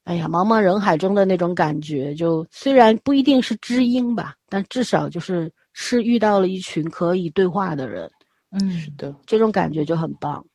[0.04, 8.10] 哎呀，茫茫人海中的那种感觉，就虽然不一定是知音吧，但至少就是是遇到了一群可以对话的人，
[8.52, 10.46] 嗯，是的，这种感觉就很棒，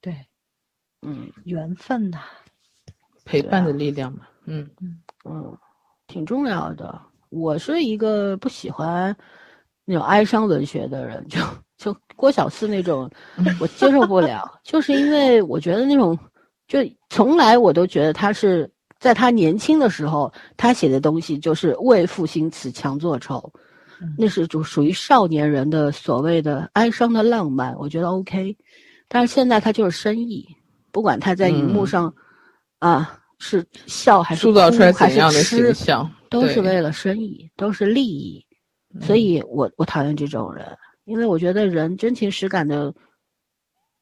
[0.00, 0.14] 对，
[1.02, 2.20] 嗯，缘分呐，
[3.24, 4.70] 陪伴的力量嘛，嗯。
[4.80, 5.00] 嗯。
[5.24, 5.56] 嗯，
[6.06, 7.00] 挺重要的。
[7.30, 9.16] 我是一个不喜欢。
[9.84, 11.40] 那种哀伤文学的人，就
[11.76, 13.10] 就郭小四那种，
[13.60, 16.18] 我接受不了，就是因为我觉得那种，
[16.66, 16.78] 就
[17.10, 23.52] 从来我都觉得他是在他年轻的时候，他写的东西就是为赋新词强作愁，
[24.16, 28.56] 那是就属于少年人的所谓的哀伤的浪漫，我觉得 OK，
[29.08, 30.46] 但是现在他就是深意，
[30.90, 32.12] 不管他在荧幕上，
[32.78, 38.42] 啊是笑还是塑造出来怎样的形象，都是为了生意，都是利益。
[39.00, 42.94] 所以我我讨厌这种人，因为我觉得人真情实感的，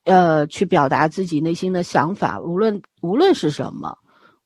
[0.04, 3.96] 呃，去表达自己内心的想法，无论无论是什么，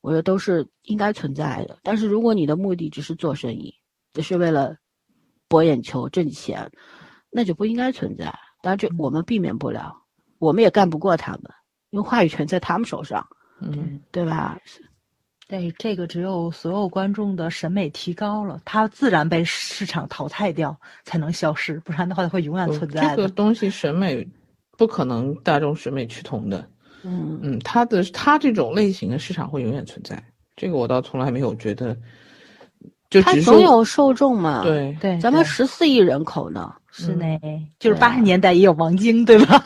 [0.01, 1.79] 我觉得都是应该存在的。
[1.83, 3.73] 但是如果你的目的只是做生意，
[4.13, 4.75] 只是为了
[5.47, 6.71] 博眼球挣钱，
[7.29, 8.25] 那就不应该存在。
[8.61, 9.95] 当然，这我们避免不了，
[10.39, 11.43] 我们也干不过他们，
[11.89, 13.25] 因为话语权在他们手上，
[13.61, 14.57] 嗯，对吧？
[15.47, 23.15] 对，这个只有所有观众的审美提高了，它自然被市场淘汰掉，才能消失，不然的话它会永远存在的。
[23.15, 24.27] 这个东西审美
[24.77, 26.67] 不可能大众审美趋同的，
[27.03, 30.21] 嗯嗯，它的它这种类型的市场会永远存在，
[30.55, 31.97] 这个我倒从来没有觉得。
[33.09, 37.39] 就它总有受众嘛，对对，咱们十四亿人口呢，是呢，
[37.79, 39.63] 就是八十年代也有王晶，对吧？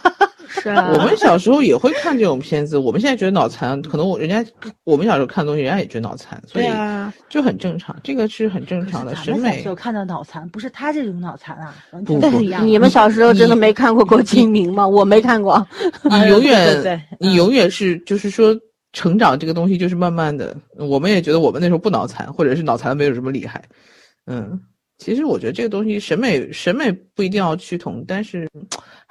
[0.51, 2.77] 是啊， 我们小时候也会看这种片子。
[2.77, 4.45] 我们现在觉得脑残，可能我人家
[4.83, 6.65] 我们小时候看东西，人家也觉得脑残，所以
[7.29, 7.95] 就很正常。
[8.03, 9.63] 这个是很正常的审美。
[9.63, 12.67] 就看到脑残，不是他这种脑残啊，完全不一样。
[12.67, 14.85] 你们小时候真的没看过郭敬明吗？
[14.85, 15.65] 我没看过。
[16.03, 18.53] 你永远，你永远是就是说，
[18.91, 20.55] 成长这个东西就是慢慢的。
[20.77, 23.63] 我们也觉得我们那时候不脑残，或者是脑残没有什么厉害。
[24.27, 24.59] 嗯。
[24.97, 28.47] 其实我觉得这个东西审美审美不一定要趋同，但是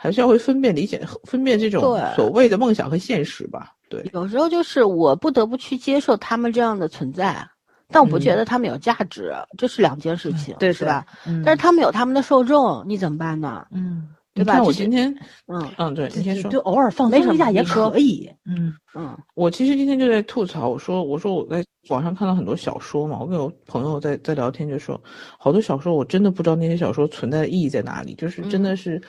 [0.02, 3.74] 还是要会分辨理解分辨这种所谓的梦想和现实吧。
[3.90, 7.46] 对，有时候就是我不得不去接受他们这样的存在，
[7.88, 11.04] 但我不觉得他们有价值，这是两件事情，对，是吧？
[11.26, 11.42] 嗯。
[11.44, 13.66] 但是他们有他们的受众，你怎么办呢？
[13.72, 14.08] 嗯。
[14.32, 14.62] 对吧？
[14.62, 15.12] 我今天，
[15.48, 18.30] 嗯嗯，对，今天说，就偶尔放松一下也可以。
[18.46, 24.98] 嗯嗯，我其实今天就在吐槽，我说我说我在网上看到很多小说嘛，我跟我朋友在在聊天，就说
[25.36, 29.02] 好多小说，我真的不知道那些小说存在的意义在哪里，就是真的是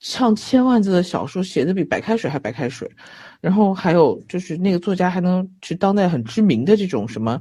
[0.00, 2.90] 上千万字的小说，写的比白开水还白开水。
[3.40, 7.40] 然后还有就是那个作家还能是当代很知名的这种什么，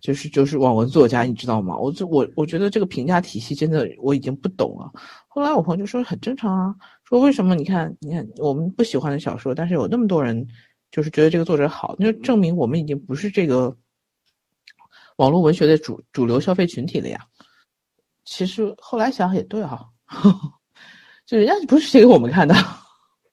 [0.00, 1.76] 就是就是网文作家，你知道吗？
[1.78, 4.90] 我这我我觉得这个评价体系真的我已经不懂了。
[5.26, 6.74] 后来我朋友就说很正常啊，
[7.04, 10.46] 说为什么你看你看我们不喜欢的小说，但是有那么多人
[10.90, 13.74] 就是觉得这个作者好，那就证明我们已经不是这个
[15.16, 17.26] 网络文学的主主流消费群体了呀。
[18.24, 19.88] 其实后来想也对哈，
[21.28, 22.54] 就人家不是写给我们看的。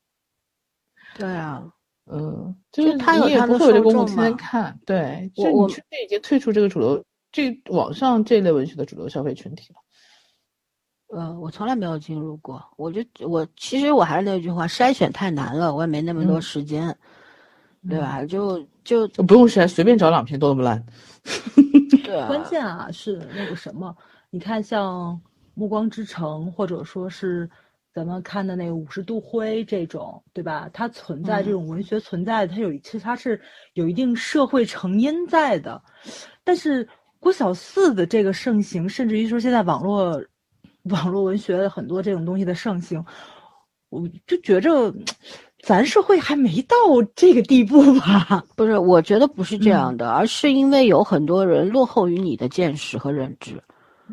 [1.18, 1.64] 对啊。
[2.08, 4.06] 嗯，就是他有他的受众嘛。
[4.06, 11.18] 天天看，对，就你确实已经退出这个主流，这网上这类文学的主流消费群体了。
[11.18, 16.96] 呃，我从来没有进入过，我就我其实我还是那句话，筛选太难了，我也没那么多时间，
[17.90, 18.24] 对吧？
[18.26, 20.86] 就就不用筛，随便找两篇都那么烂。
[22.04, 23.96] 对， 关键啊是那个什么，
[24.30, 25.14] 你看像
[25.56, 27.50] 《暮光之城》，或者说是。
[27.96, 30.70] 咱们看的那个《五十度灰》这种，对吧？
[30.74, 33.40] 它存在这种文学存在，它有其实它是
[33.72, 35.82] 有一定社会成因在的。
[36.44, 36.86] 但是
[37.22, 40.22] 郭小四的这个盛行，甚至于说现在网络
[40.90, 43.02] 网络文学的很多这种东西的盛行，
[43.88, 44.94] 我就觉着
[45.64, 46.76] 咱社会还没到
[47.16, 48.44] 这个地步吧？
[48.58, 53.64] 不是，我觉得不是这样的，而是因为有很多人落后于你的见识和认知。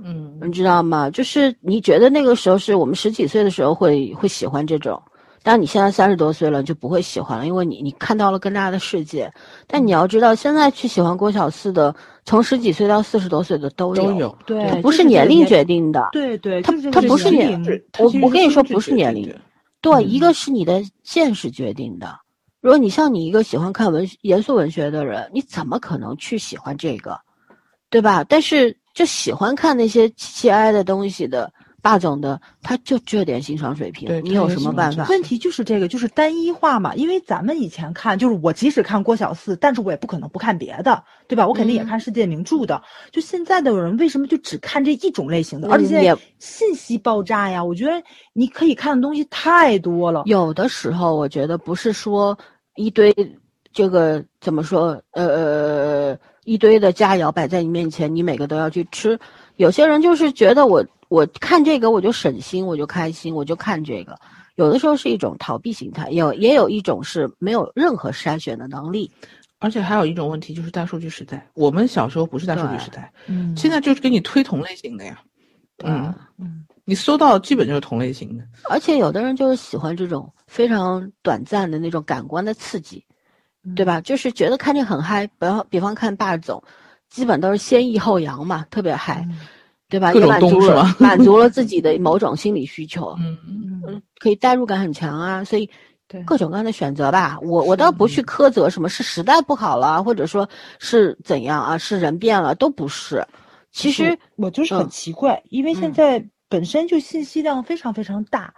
[0.02, 1.10] 嗯，你知道吗？
[1.10, 5.00] 就是你觉得那个时候是我们十几岁的时候会会喜欢这种，
[5.42, 9.30] 但你现在三十多岁了就不会喜欢了，因为你你看到了更大的世界。
[9.66, 11.94] 但你要知道，现在去喜欢郭小四的，
[12.24, 17.60] 从十几岁到四十多岁的都有，都有，对，不是年龄决定的，对对，他他不是年，
[17.98, 19.34] 我我跟你说不是年龄，
[19.80, 20.08] 对，嗯。
[20.08, 22.18] 一个是你的见识决定的。
[22.60, 27.18] 如果你像你一个喜欢看文严肃文学的人，你怎么可能去喜欢这个，
[27.90, 28.22] 对吧？
[28.22, 35.04] 但是就喜欢看那些奇奇哀的东西的霸总的，他就这点欣赏水平，你有什么办法？
[35.08, 36.94] 问题就是这个，就是单一化嘛。
[36.94, 41.44] 因为咱们以前看，就是我即使看郭小四，但是我也不可能不看别的，对吧？
[41.48, 42.80] 我肯定也嗯看世界名著的。
[43.10, 45.66] 就现在的人为什么就只看这一种类型的？
[45.66, 47.92] 嗯而且现在信息爆炸呀，我觉得
[48.32, 50.22] 你可以看的东西太多了。
[50.26, 52.38] 有的时候，我觉得不是说
[52.76, 53.12] 一堆
[53.72, 59.18] 这个怎么说，呃，一堆的佳肴摆在你面前，你每个都要去吃。
[59.56, 64.18] 有些人就是觉得我我看这个我就省心，我就开心，我就看这个。
[64.56, 69.10] 有的时候是一种逃避心态，有也有一种是没有任何筛选的能力。
[69.58, 75.22] 而且还有一种问题就是大数据时代，我们小时候不是大数据时代，嗯现在就是给你推同类型的呀。
[75.84, 78.44] 嗯，嗯你搜到基本就是同类型的。
[78.68, 83.04] 而且有的人就是喜欢这种非常短暂的那种感官的刺激，
[83.76, 84.00] 对吧？
[84.00, 86.62] 就是觉得看这很嗨，比方比方看霸总，
[87.08, 89.26] 基本都是先抑后扬嘛，特别嗨，
[89.88, 90.12] 对吧？
[90.12, 93.38] 各种也满足了动是吧满足了自己的某种心理需求，嗯，
[93.86, 95.70] 嗯，可以代入感很强啊，所以
[96.26, 97.38] 各种各样的选择吧。
[97.40, 100.48] 我我倒不去苛责什么是时代不好了，或者说
[100.78, 103.24] 是怎样啊，是人变了，都不是。
[103.70, 108.52] 其实我就是很嗯奇怪，因为现嗯在本身就信息量非常非常大，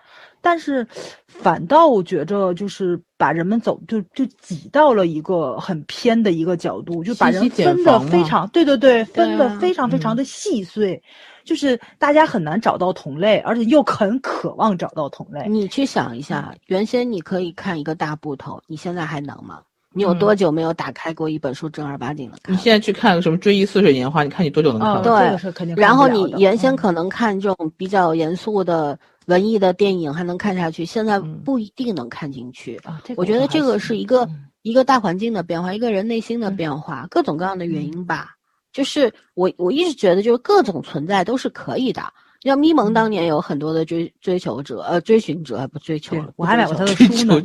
[0.44, 0.86] 但是
[1.26, 11.02] 反倒我觉着就是把人们走就就挤到了一个很偏的一个角度，就把人分的非常对对对，分的非常非常的细碎，
[11.44, 15.48] 就是大家很难找到同类，而且又很渴望找到同类。
[15.48, 19.60] 你去想一下，原先你可以看一个大部头，你现在还能吗？
[19.96, 22.58] 你有嗯多久没有打开过一本书正儿八经的看了？
[22.58, 25.02] 你现在去看个什么《追忆似水年华》，你看你多久能看啊，完？
[25.04, 32.76] 对这个是肯定看然后你原先嗯可能看这种比较严肃的文艺的电影还能看下去，现在嗯不一定能看进去。
[32.84, 38.30] 啊，这个我觉得这个是一个嗯一个大环境的变化，一个人内心的变化，各种各样的原因吧。
[38.72, 42.02] 就是我我一直觉得，就是各种存在都是可以的。
[42.42, 47.40] 像咪蒙当年有很多的追追求者，呃，追寻者还不追求，我还买过他的书呢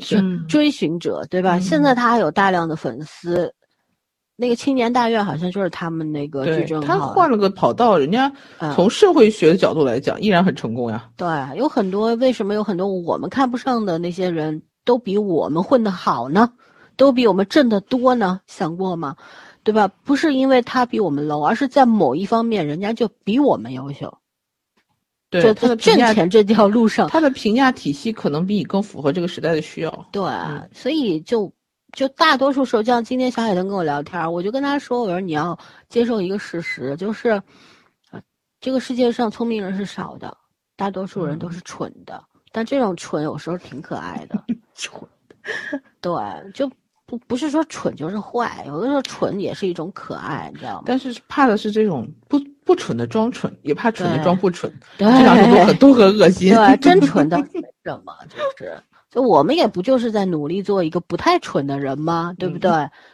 [0.47, 1.57] 追寻者，对吧？
[1.57, 3.53] 嗯现在他还有大量的粉丝。
[4.39, 11.09] 那个青年大院好像就是他们那个对矩阵他换了个跑道，人家嗯从社会学的角度来讲，依然很成功呀。
[11.17, 16.53] 对，有很多为什么有很多我们看不上的那些人都比我们混得好呢？
[16.95, 18.39] 都比我们挣得多呢？
[18.47, 19.15] 想过吗？
[19.63, 19.89] 对吧？
[20.05, 24.17] 不是因为他比我们 low，而是在某一方面人家就比我们优秀。
[25.29, 30.07] 对他的挣，钱这条路上，他的评价体系可能比你更符合这个时代的需要。
[30.11, 31.51] 对，嗯所以就
[31.93, 35.57] 就大多数时候，就像今天小海豚跟我聊天，我就跟他说，我说你要
[35.89, 37.29] 接受一个事实，就是，
[38.11, 38.21] 呃，
[38.61, 40.35] 这个世界上聪明人是少的，
[40.75, 44.43] 大多数人都是蠢的，但这种蠢有时候挺可爱的。
[44.75, 45.01] 蠢
[45.99, 46.11] 对，
[46.53, 46.69] 就
[47.05, 50.83] 不不是说蠢就是坏，有的时候蠢也是一种可爱，你知道吗？
[50.85, 56.53] 但是怕的是这种不不蠢的装蠢，也怕蠢的装不蠢，对这两种都很都很恶心。
[56.53, 58.77] 对，真蠢的 没什么，就是，
[59.09, 62.33] 就我们也不就是在努力做一个不太蠢的人吗？
[62.37, 62.71] 对不对？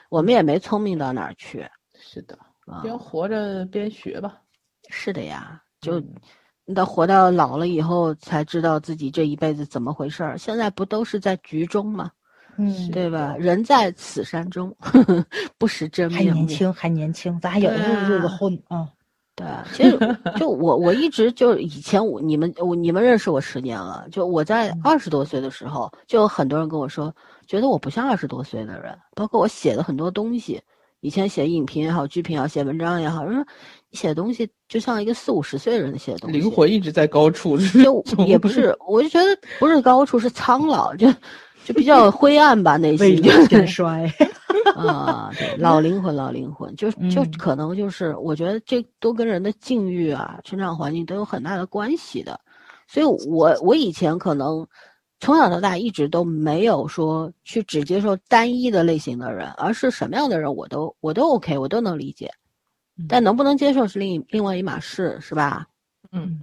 [0.09, 1.65] 我们也没聪明到哪儿去
[1.97, 2.81] 是的，啊。
[2.81, 4.41] 边活着边学吧。
[4.89, 6.03] 是的呀，就
[6.75, 10.37] 到活到老了以后才知道自己这一辈子怎么回事儿。
[10.37, 12.11] 现在不都是在局中吗？
[12.57, 13.35] 嗯，对吧？
[13.37, 14.73] 人在此山中，
[15.57, 16.41] 不识真还面目。
[16.41, 18.87] 年轻，还年轻，咱还有日子啊混啊。
[19.35, 19.45] 对。
[19.45, 19.99] 啊，其实
[20.37, 24.81] 就我我一直就以前我你们我你们认识我十年了，就我在嗯。
[24.83, 27.13] 二十多岁的时候，就有很多人跟我说，
[27.45, 30.61] 觉得我不像二十多岁的人，包括我写的很多东西，
[31.01, 33.45] 以前写影评也好，剧评也好，写文章也好，人说
[33.89, 41.07] 你写的东西就像一个四五十岁的人写的东西，灵魂一直在高处，就 也不是，我就觉得不是高处，是苍老，就
[41.65, 44.09] 就比较灰暗吧，内心就老先是衰。
[44.75, 52.39] 啊，对，老灵魂，老灵魂，就就嗯可能就是，我觉得这都跟人的境遇啊、成长环境都有很大的关系的。
[52.87, 54.65] 所以我我以前可能
[55.19, 62.31] 从小到大一直都没有说去只接受单一的类型的人，而是什么样的人我都我都 OK，我都能理解。
[63.09, 65.67] 但能不能接受是另一另外一码事，是吧？
[66.11, 66.39] 嗯，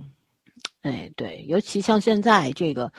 [0.82, 2.92] 哎，对，尤其像现在这个，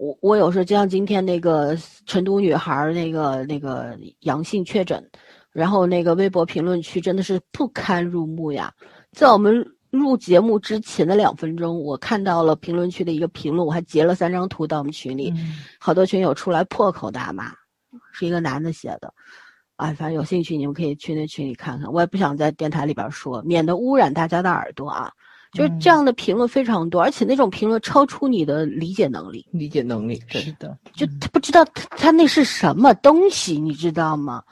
[0.00, 5.06] 我我有时候就像今天那个成都女孩儿那个那个阳性确诊，
[5.52, 8.72] 然后那个微博评论区真的是不堪入目呀。
[9.12, 17.52] 在我们录节目之前的两分钟，我看到了评论区的一个评论，我还截了三张图到我们群里，嗯好多群友出来破口大骂，
[18.14, 19.12] 是一个男的写的。
[19.76, 25.12] 啊，反正有兴趣你们可以去那群里看看，我也不想在电台里边说，免得污染大家的耳朵啊。
[25.52, 34.42] 就是这样的评论非常多，而且那种评论超出你的理解能力，理解能力对是的，就他不知道他他那是什么东西，你知道吗？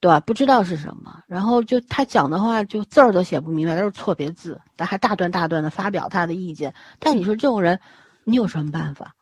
[0.00, 0.20] 对吧？
[0.20, 6.72] 不知道是什么，然后就他讲的话就字儿都写不明白，都是错别字，但还大段大段的发表他的意见。
[7.00, 7.80] 但你说这种人，
[8.22, 9.14] 你有什么办法？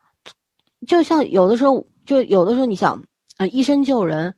[0.85, 3.01] 就像有的时候，就有的时候你想，
[3.37, 4.35] 啊、医生救人，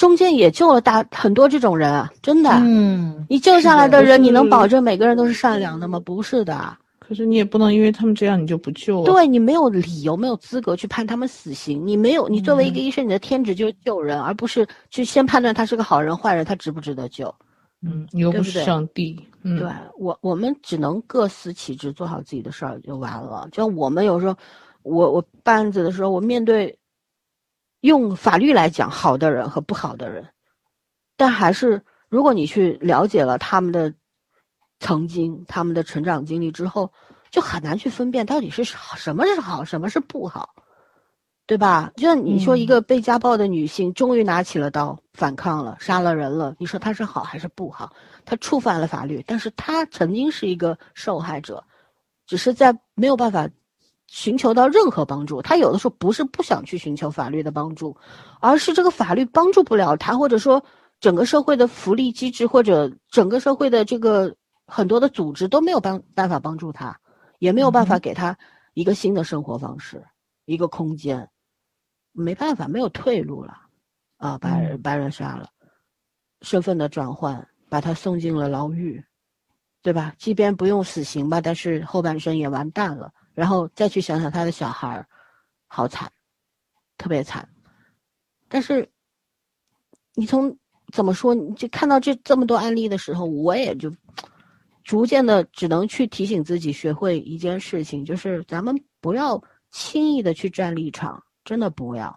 [0.00, 2.48] 中间也救了大很多这种人啊，真的。
[2.62, 6.00] 嗯，你救下来的人，的你能保证每个人都是善良的吗？
[6.00, 6.74] 不是的。
[6.98, 9.04] 可是你也不能因为他们这样你就不救了。
[9.04, 11.86] 对你没有理由、没有资格去判他们死刑。
[11.86, 17.34] 你没有，你作为一个医生，你的天职就是救人，而不是去先判断他是个好人、坏人，他值不值得救。
[17.82, 19.68] 嗯，你又不是上帝，嗯，对
[19.98, 23.46] 我，我们只能各司其职，做好自己的事儿就完了。
[23.52, 24.34] 就像我们有时候，
[24.82, 26.74] 我我办案子的时候，我面对
[27.80, 30.26] 用法律来讲好的人和不好的人，
[31.16, 33.92] 但还是如果你去了解了他们的
[34.78, 36.92] 曾经、他们的成长经历之后，
[37.30, 40.50] 就很难去分辨到底是什么是好，什么是不好，
[41.46, 41.92] 对吧？
[41.96, 47.92] 就像你说，一个被家暴的女性终于拿起了刀反抗了，杀了人了，你说她是好还是不好？
[48.24, 51.62] 她触犯了法律，但是她曾经是一个受害者，
[52.26, 53.48] 只是在没有办法
[54.10, 55.40] 寻求到任何帮助。
[55.40, 57.96] 他有的时候不是不想去寻求法律的帮助，
[58.40, 60.62] 而是这个法律帮助不了他，或者说
[60.98, 64.34] 整个社会的福利机制或者整个社会的这个
[64.66, 66.98] 很多的组织都没有办办法帮助他，
[67.38, 68.36] 也没有办法给他
[68.74, 70.04] 一个新的生活方式，
[70.44, 71.30] 一个空间，
[72.12, 73.56] 没办法，没有退路了，
[74.16, 75.48] 啊，把人把人杀了，
[76.42, 77.46] 身份的转换。
[77.70, 79.00] 把他送进了牢狱，
[79.80, 80.12] 对吧？
[80.18, 83.12] 即便不用死刑吧，但是后半生也完蛋了。
[83.40, 85.08] 然后再去想想他的小孩儿，
[85.66, 86.12] 好惨，
[86.98, 87.48] 特别惨。
[88.50, 88.86] 但是
[90.14, 90.54] 你从
[90.92, 93.90] 怎么说，你就看到这这么多案例的时候，我也就
[94.84, 102.14] 逐渐的只能去提醒自己，学会一件事情，就是咱们不要轻易的去站立场，真的不要。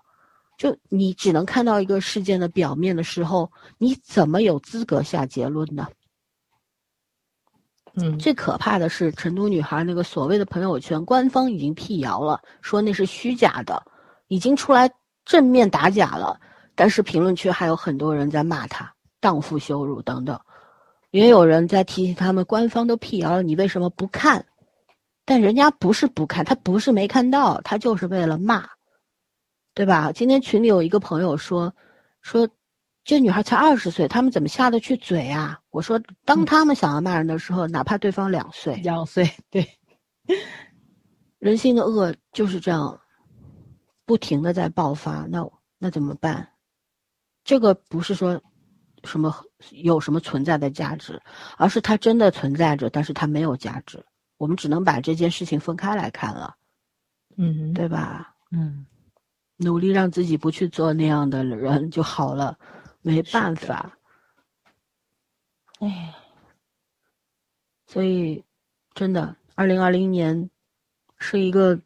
[0.57, 5.87] 就你只能看到一个事件的表面的时候，你怎么有资格下结论呢？
[7.95, 13.83] 嗯，最可怕的是成都女孩那个所谓的朋友圈，官方已经辟谣了，说那是虚假的，
[14.27, 14.91] 已经出来
[15.25, 16.39] 正面打假了。
[16.75, 20.39] 但是评论区还有很多人在骂她，荡妇羞辱等等，
[21.11, 24.43] 也有人在提醒他们，官方都辟谣了，你为什么不看？
[25.25, 28.67] 但人家不是不看，他不是没看到，他就是为了骂。
[29.75, 30.11] 对吧？
[30.11, 31.73] 今天群里有一个朋友说，
[32.21, 32.47] 说
[33.03, 35.59] 这女孩才二十岁，他们怎么下得去嘴啊？
[35.71, 39.67] 我说，当他们想要骂人的时候，哪怕对方两岁，两岁，对，
[41.39, 42.99] 人性的恶就是这样，
[44.05, 45.25] 不停的在爆发。
[45.29, 45.45] 那
[45.77, 46.47] 那怎么办？
[47.43, 48.41] 这个不是说
[49.03, 49.35] 什么
[49.71, 51.21] 有什么存在的价值，
[51.57, 54.01] 而是它真的存在着，但是它没有价值。
[54.37, 56.55] 我们只能把这件事情分开来看了，
[57.37, 58.33] 嗯，对吧？
[58.51, 58.85] 嗯。
[59.57, 62.57] 努力让自己不去做那样的人就好了，
[63.03, 63.91] 没办法。
[65.79, 66.13] 哎，
[67.85, 68.43] 所以
[68.95, 70.49] 真的，二零二零年
[71.19, 71.77] 是一个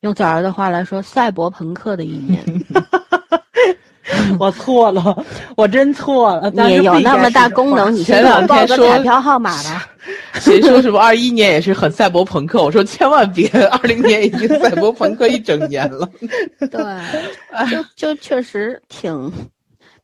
[0.00, 2.42] 用早儿的话来说，赛博朋克的一年。
[4.38, 5.24] 我错了，
[5.56, 6.50] 我真错了。
[6.50, 9.86] 你有那么大功能，你前两天说个彩票号码吧。
[10.40, 12.62] 谁说什么二一年也是很赛博朋克？
[12.62, 16.08] 我说千万别，二零年已经赛博朋克一整年了。
[16.58, 19.32] 对，就就确实挺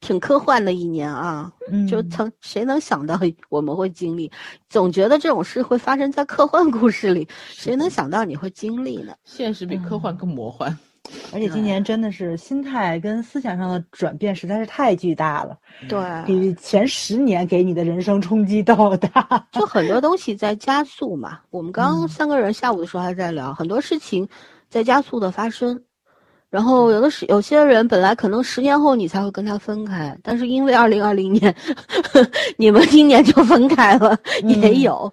[0.01, 1.52] 挺科幻的一年啊。
[1.70, 3.18] 嗯就曾谁能想到
[3.48, 4.31] 我们会经历？
[4.68, 9.14] 总觉得这种事会发生在科幻故事里，谁能想到你会经历呢？
[9.24, 10.77] 现实比科幻更魔幻。
[11.32, 15.56] 而且今年真的是心态跟思想上的转变实在是太巨大了，
[15.89, 19.27] 对，比前十年给你的人生冲击都要大。
[19.51, 21.40] 就很多东西在加速嘛。
[21.51, 24.28] 我们刚刚嗯三个人下午的时候还在聊，很多事情
[24.68, 25.82] 在加速的发生。
[26.51, 31.55] 然后有的是有些人本来可能十年后你才会跟他分开，但是因为二零二零年
[32.59, 35.12] 你们今年就分开了，也嗯有。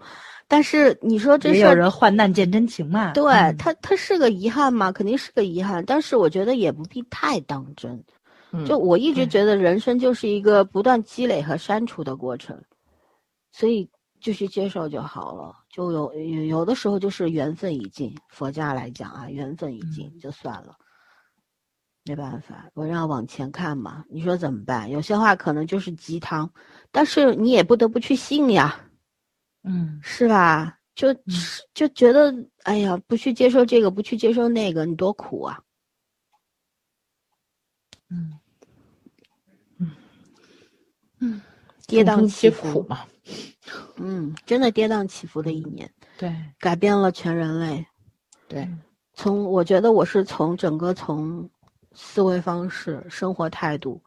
[0.49, 3.11] 但是你说这也有人患难见真情嘛。
[3.11, 5.84] 对嗯他，他是个遗憾嘛，肯定是个遗憾。
[5.85, 7.91] 但是我觉得也不必太当真。
[8.53, 12.57] 嗯就我一直觉得人生就是一个不断积累和删除的过程，
[13.51, 13.88] 所以
[14.22, 15.53] 就去接受就好了。
[15.69, 20.77] 就有有有的时候就是缘分已尽，佛家来讲啊，缘分已尽就算了，
[22.07, 24.05] 没办法，我要往前看嘛。
[24.09, 24.89] 你说怎么办？
[24.89, 26.49] 有些话可能就是鸡汤，
[26.91, 28.79] 但是你也不得不去信呀。
[29.63, 30.79] 嗯是吧？
[30.95, 31.13] 就
[31.73, 35.59] 就觉得，哎呀，不去接受这个，不去接受那个，你多苦啊！
[38.09, 38.34] 嗯
[39.77, 39.91] 嗯
[41.19, 41.41] 嗯
[41.85, 43.05] 跌宕起伏，嘛。
[43.97, 47.85] 嗯，真的跌宕起伏的一年，对改变了全人类。
[48.47, 48.67] 对，
[49.13, 51.49] 从我觉得我是从整个从
[51.99, 53.99] 思维方式、生活态度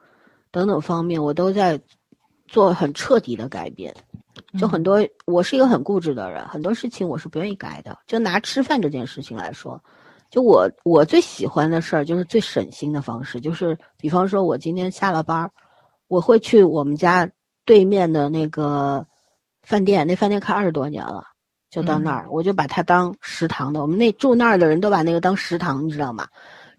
[0.52, 1.78] 等等方面，我都在
[2.46, 3.92] 做很彻底的改变。
[4.58, 7.98] 就很多，我是一个很固执的人，很多事情我是不愿意改的。
[8.06, 9.82] 就拿吃饭这件事情来说，
[10.30, 15.50] 就我我最喜欢的事儿就是最省心的方式，就是比方说我今天下了班儿，
[16.06, 17.28] 我会去我们家
[17.64, 19.04] 对面的那个
[19.62, 21.24] 饭店，那饭店开二十多年了，
[21.70, 23.82] 就到那儿，我就把它当食堂的。
[23.82, 26.26] 我们那住那儿的人都把那个当食堂，你知道吗？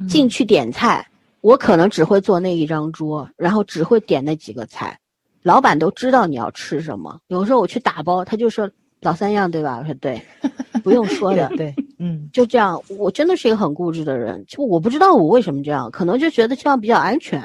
[0.08, 1.08] 进去点菜，
[1.42, 4.98] 我可能只会坐那一张桌，然后只会点那几个菜。
[5.44, 8.70] 老板都知道你要吃什么，有时候我去打包，他就说
[9.02, 9.80] 老三样对吧？
[9.80, 10.22] 我说对，
[10.84, 12.80] 不用说的，对，嗯，就这样。
[12.98, 17.42] 我真的是一个很固执的人，就我不知道我为什么这样，可能就觉得这样比较安全，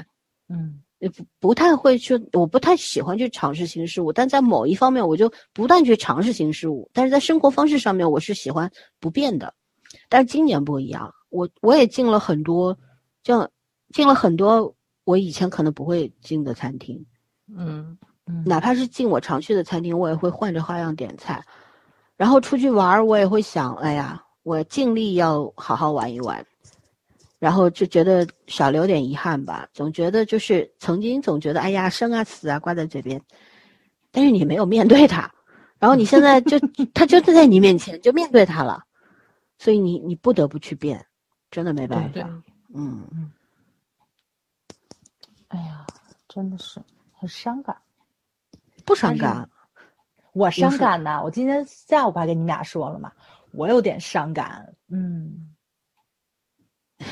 [0.51, 8.70] 嗯，也不不太会去，我不太喜欢去尝试新事物，但在某一方面我就不断去尝试新事物，但是在生活方式上面我是喜欢
[9.01, 9.55] 不变的，
[10.11, 12.77] 但是今年不一样，我我也进了很多，
[13.23, 13.51] 这样
[13.93, 14.74] 进了很多
[15.05, 17.05] 我以前可能不会进的餐厅。
[17.57, 17.97] 嗯
[18.27, 21.44] 嗯哪怕是进我常去的餐厅，我也会换着花样点菜。
[22.16, 26.44] 然后出去玩儿，我也会想，哎呀，我尽力要好好玩一玩。
[27.39, 33.20] 然后就觉得少留点遗憾吧，总觉得就是曾经总觉得，哎呀，生啊死啊挂在嘴边，
[34.11, 35.31] 但是你没有面对它，
[35.78, 36.59] 然后你现在就
[36.94, 38.82] 它就在你面前，就面对它了，
[39.59, 41.07] 所以你你不得不去变，
[41.51, 42.43] 真的没办对法，
[42.74, 43.32] 嗯。
[45.48, 45.86] 哎呀，
[46.28, 46.81] 真的是
[47.12, 47.77] 很伤感。
[48.85, 49.48] 不伤感，
[50.32, 53.10] 我伤感呢，我今天下午不还跟你们俩说了吗？
[53.52, 55.55] 我有点伤感，嗯，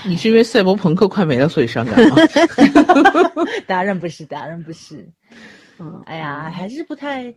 [0.05, 2.17] 你是因为赛博朋克快没了所以伤感吗？
[3.67, 5.11] 当然不是，当然不是。
[5.79, 7.35] 嗯，哎呀，还是不太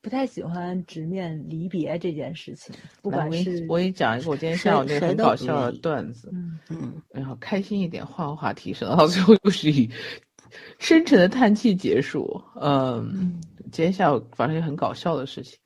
[0.00, 9.90] 不太喜欢直面离别这件事情，不管是我给你讲一个我今天下午那个很搞笑的段子，嗯嗯，然后开心一点，换个话题，省得到最后又是以
[10.78, 12.40] 深沉的叹气结束。
[12.60, 13.40] 嗯，
[13.72, 15.58] 今天下午发生一个很搞笑的事情，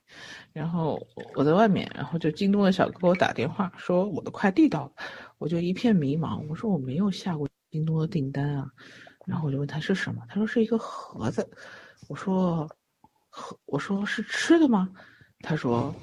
[0.52, 1.00] 然后
[1.34, 4.92] 我在外面，然后就京东的小哥给我打电话说我的快递到了，
[5.38, 8.66] 我就一片迷茫，我说我没有下过京东的订单啊，
[9.26, 11.48] 然后我就问他是什么，他说是一个盒子，
[12.08, 12.76] 我说盒
[13.66, 14.88] 我说是吃的吗？
[15.40, 15.94] 他说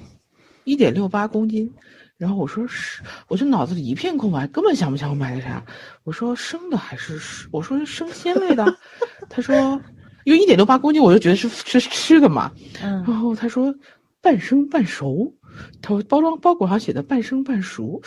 [0.64, 1.72] 一点六八公斤。
[2.16, 5.64] 然后我说是，我就脑子里一片空白，根本想不起来我买的啥。
[6.04, 8.76] 我说生的还是是我说是生鲜类的。
[9.30, 9.80] 他说，
[10.24, 12.52] 因为一点六八公斤，我就觉得是是吃的嘛。
[12.78, 13.74] 然嗯后他说
[14.20, 15.34] 半生半熟，
[15.80, 17.98] 他说包装包裹上写的半生半熟。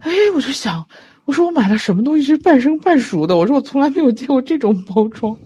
[0.00, 0.84] 哎，我就想，
[1.24, 3.36] 我说我买了什么东西是半生半熟的？
[3.36, 5.38] 我说我从来没有见过这种包装。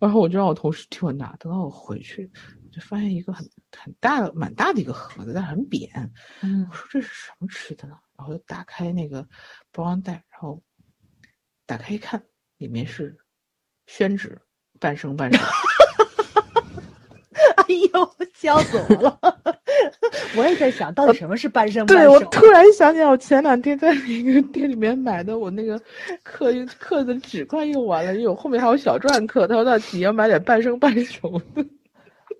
[0.00, 2.28] 然后我就让我同事替我拿，等到我回去，
[2.74, 5.88] 就发现一个很很大的、蛮大的一个盒子，但很扁。
[6.42, 7.94] 嗯我说这是什么吃的呢？
[8.18, 9.22] 然后就打开那个
[9.70, 10.60] 包装袋，然后
[11.66, 12.22] 打开一看，
[12.58, 13.16] 里面是
[13.86, 14.36] 宣纸，
[14.80, 15.38] 半生半熟。
[17.56, 19.18] 哎呦，笑死我了！
[20.36, 22.08] 我也在想到底什么是半生半熟对。
[22.08, 25.80] 我突然想起来，我前两天在那个店里面买的，我那个
[26.22, 31.64] 刻刻的纸快用完了，因为我后面还有小篆刻，他说那你要买点半生半熟的。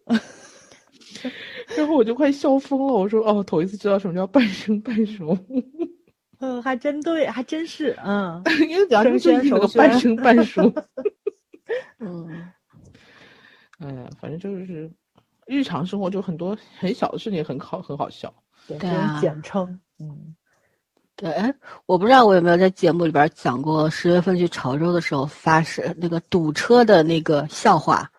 [1.76, 5.36] 然后我就快笑疯了，我说哦，头一次知道什么叫半生半熟，
[6.40, 10.72] 嗯，还真对，还真是，嗯，因为讲生就是那个半生半熟。
[11.98, 12.28] 嗯，
[13.78, 14.90] 哎呀，反正就是
[15.46, 18.32] 日常生活就很多很小的事情很好很好笑。
[18.66, 18.78] 对
[19.20, 20.34] 简称，嗯，
[21.16, 21.54] 对，哎，
[21.86, 28.10] 我不知道我有没有在节目里边讲过，十月份去潮州的时候发生那个堵车的那个笑话，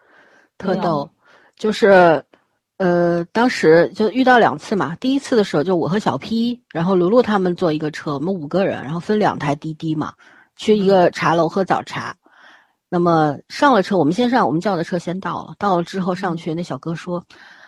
[0.57, 1.10] 特逗，
[1.57, 2.23] 就是，
[2.77, 10.14] 呃，当时就遇到两次嘛，第一次的时候就我和小 P，然后卢卢他们坐一个车，我们五个人，然后分两台滴滴嘛，
[10.56, 12.15] 去一个茶楼喝早茶。
[12.88, 15.56] 那么上了车，我们先上，我们叫的车先到了。
[15.57, 17.23] 到了之后上去，那小哥说：“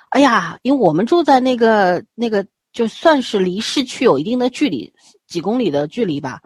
[0.09, 4.93] 哎呀，因为我们住在那个那个，就算是离市区有一定的距离，
[5.27, 6.39] 几公里的距离吧。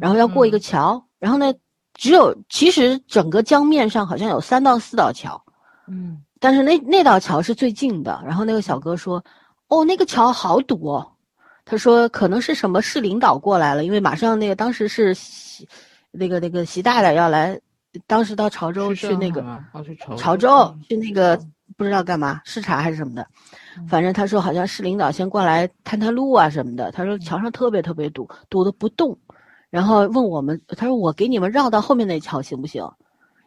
[0.00, 1.52] 然后要过一个桥，然后呢，
[1.92, 5.40] 只有其实整个江面上好像有三到四道桥，
[5.86, 8.22] 嗯但是那那道桥是最近的。
[8.22, 9.24] 然后那个小哥说
[9.68, 11.10] ：“哦，那个桥好堵哦。”
[11.64, 15.66] 他说：“可能是什么市领导过来了，因为马上那个当时是习
[16.10, 17.58] 那个那个习大大要来，
[18.06, 19.40] 当时到潮州去那个
[19.98, 21.40] 潮潮州去那个
[21.78, 23.26] 不知道干嘛视察还是什么的，
[23.88, 26.92] 反正他说好像市领导先过来探探路啊什么的。
[26.92, 29.16] 他说桥上特别特别堵，堵得不动，
[29.70, 32.86] 然后问我们，他说我给你们绕到后面那桥行不行？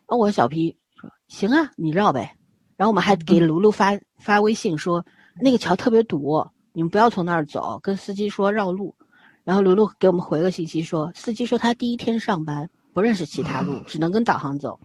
[0.10, 2.34] 那我小皮说行啊，你绕呗。
[2.78, 5.06] 然后我们还给卢卢发发微信说，
[5.42, 8.96] 那个桥特别堵，你们不要从那儿走，跟司机说绕路。
[9.44, 14.80] 然后卢卢给我们回个信息说，司机说他第一天上班不认识其他路， 只能跟导航走。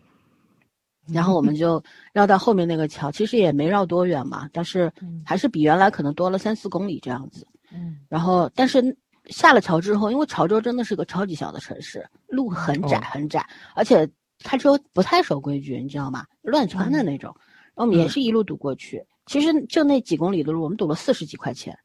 [1.12, 1.82] 然后我们就
[2.14, 4.90] 绕到后面那个桥，其实也没绕多远嘛，但是
[5.24, 7.46] 还是比原来可能多了三四公里这样子。
[7.72, 8.96] 嗯，然后但是
[9.26, 13.44] 下了桥之后，因为潮州真的是个超级小的城市，路很窄哦很窄，
[13.74, 14.08] 而且
[14.44, 16.24] 开车不太守规矩，你知道吗？
[16.42, 17.34] 乱窜的那种。
[17.74, 21.78] 然后我们也是一路堵过去，其实就那几公里的路，我们堵了四十几块钱。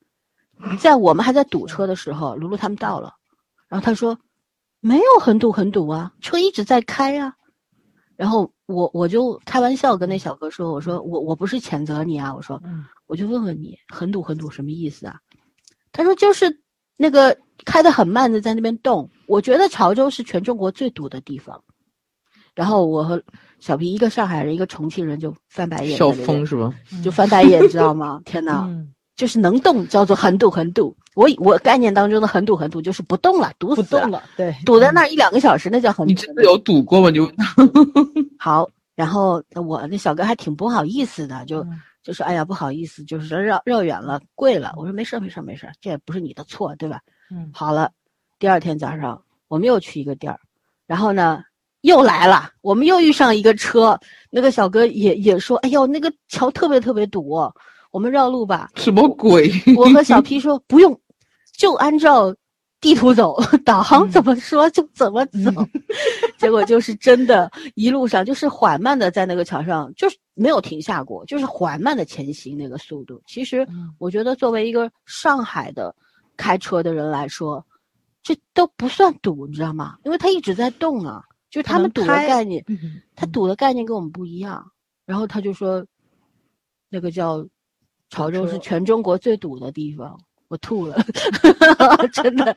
[0.80, 3.14] 在我们还在堵车的时候，卢卢他们到了，
[3.68, 4.18] 然后他说
[4.80, 7.34] 没有很堵很堵啊，车一直在开啊。
[8.16, 15.20] 然后我我就开玩笑跟那小哥说，我说我我不是谴责你啊，我说嗯我就问问你，很堵很堵什么意思啊？
[15.92, 16.60] 他说就是
[16.96, 19.08] 那个开得很慢的在那边动。
[19.28, 21.64] 我觉得潮州是全中国最堵的地方。
[22.56, 23.24] 然后我和
[23.60, 26.74] 小皮一个上海人，一个重庆人就翻白眼，笑疯是吧？
[27.04, 28.22] 就翻白眼，知道吗？
[28.26, 28.66] 天哪！
[28.68, 30.96] 嗯，就是能动叫做很堵很堵。
[31.16, 36.10] 我我概念当中的很堵很堵就是不动了，堵死不动了，对，堵在那儿一两个小时，那叫很堵。
[36.10, 37.10] 你真的有堵过吗？
[37.10, 37.32] 你就
[38.38, 44.74] 好，然后我那小哥还挺不好意思的，就、嗯就说哎呀不好意思，就是绕绕远了，跪了。
[44.78, 47.02] 我说没事儿没事儿没事儿，这也不是你的错，对吧？
[47.32, 47.92] 嗯好了，
[48.40, 50.40] 第二天早上我们又去一个店儿，
[50.86, 51.44] 然后呢
[51.88, 53.98] 又来了，我们又遇上一个车，
[54.30, 57.50] 那个小哥也也说，哎呦那个桥特别特别堵，
[57.92, 58.70] 我们绕路吧。
[58.76, 59.50] 什么鬼？
[59.76, 61.00] 我和小 P 说不用，
[61.58, 62.36] 就按照
[62.82, 65.66] 地图走，导航怎么说就怎么走。
[66.38, 73.22] 结果就是真的，一路上就是缓慢的在那个桥上，就是没有停下过，就是缓慢的前行那个速度。
[73.26, 75.96] 其实嗯我觉得作为一个上海的
[76.36, 77.66] 开车的人来说，
[78.22, 79.96] 这都不算堵，你知道吗？
[80.04, 84.72] 因为它一直在动啊，就是他们堵的概念，嗯他赌的概念跟我们不一样。
[85.06, 85.86] 然后他就说，
[86.90, 87.46] 那个叫
[88.10, 90.20] 潮州是全中国最堵的地方，
[90.50, 90.98] 我吐了，
[92.12, 92.56] 真的。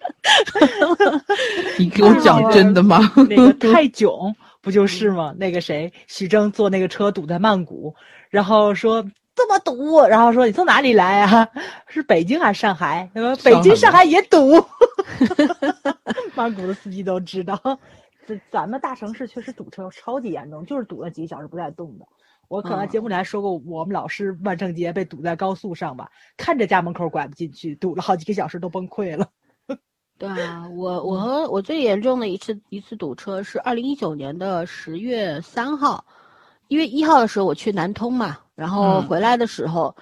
[1.78, 2.98] 你给我讲真的吗？
[3.28, 5.32] 那个 泰囧不就是吗？
[5.38, 7.94] 那个谁，徐峥坐那个车堵在曼谷，
[8.28, 9.00] 然后说
[9.34, 11.48] 这么堵，然后说你从哪里来啊？
[11.86, 13.08] 是北京还是上海？
[13.14, 14.52] 他说北京、上海也堵。
[16.34, 17.56] 曼谷的司机都知道，
[18.31, 22.07] 这咱们大城市确实堵车超级严重，就是堵了几个小时不带动的。
[22.47, 29.28] 我可能嗯节目里还说过，我们老师万圣节被堵在高速上吧，看着家门口拐不进去，堵了好几个小时都崩溃了。
[30.16, 36.05] 对啊，我我和我最严重的一次一次堵车是二零一九年的十月三号，
[36.69, 39.97] 一月一号的时候我去南通嘛，然后嗯回来的时候，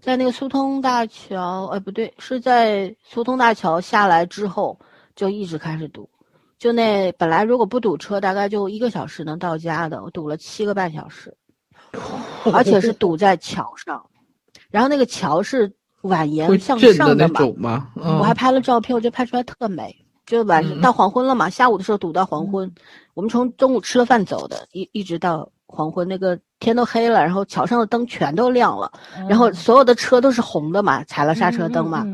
[0.00, 4.78] 在那个苏通大桥，呃不对，是在苏通大桥下来之后
[5.16, 6.08] 就一直开始堵，
[6.64, 11.36] 就那本来如果不堵车大概就一个小时能到家的，我堵了七个半小时，
[12.54, 14.02] 而且是堵在桥上，
[14.70, 15.68] 然后那个桥是
[16.00, 17.28] 蜿蜒向上的
[17.58, 19.94] 嘛，我还拍了照片，我觉得拍出来特美。
[20.24, 20.80] 就晚上嗯。
[20.80, 22.72] 到黄昏了嘛，下午的时候堵到黄昏，
[23.12, 28.90] 我们从中午吃了饭走的，一一直到黄昏，那个天都黑了，然后桥上的灯全都亮了，
[29.28, 32.06] 然后所有的车都是红的嘛，踩了刹车灯嘛，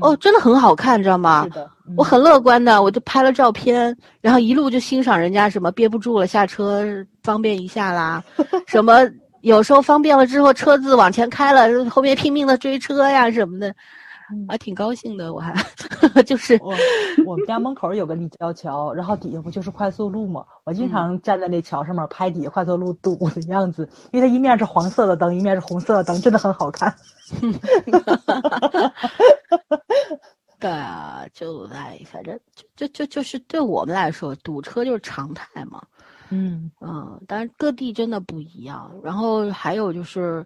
[0.00, 1.50] 哦，，真的很好看，知道吗是？
[1.50, 6.82] 的，我很乐观的，我就拍了照片，然后一路就欣赏人家什么憋不住了下车
[7.22, 8.24] 方便一下啦，
[8.66, 9.00] 什么
[9.42, 13.68] 有时候方便了之后车子往前开了，后面拼命的追车呀什么的，
[14.32, 15.54] 嗯还挺高兴的，我还
[16.26, 16.74] 就是我
[17.24, 20.44] 我们家门口有个立交桥，然后底下不就是快速路吗？
[20.64, 26.92] 我嗯经常站在那桥上面拍底下快速路堵的样子，因为它一面是黄色的灯，一面是红色的灯，真的很好看。
[30.58, 35.82] 对啊，就哎，反正就就就就是对我们来说，堵车就是常态嘛。
[36.30, 38.92] 嗯嗯，但是各地真的不一样。
[39.02, 40.44] 然后还有就是，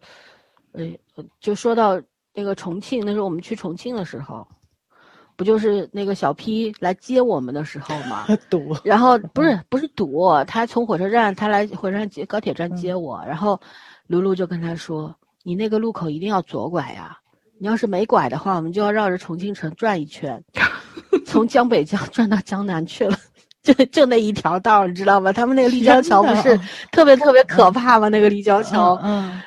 [0.72, 0.84] 呃，
[1.40, 2.00] 就说到
[2.34, 4.46] 那个重庆，那时候我们去重庆的时候，
[5.36, 8.26] 不就是那个小 P 来接我们的时候嘛？
[8.50, 13.58] 堵，然后不是不是堵，他从火车站他来火车站接高铁站接我，然后
[14.06, 17.18] 卢卢就跟他说：“你那个路口一定要左拐呀，
[17.60, 20.42] 你要是没拐的话，我们就要绕着重庆城转一圈，
[21.26, 23.16] 从江北江转到江南去了。”
[23.62, 25.30] 就就那一条道，你知道吗？
[25.30, 26.58] 他们那个立交桥不是
[26.90, 28.08] 特别特别可怕吗？
[28.08, 29.38] 那个立交桥，嗯，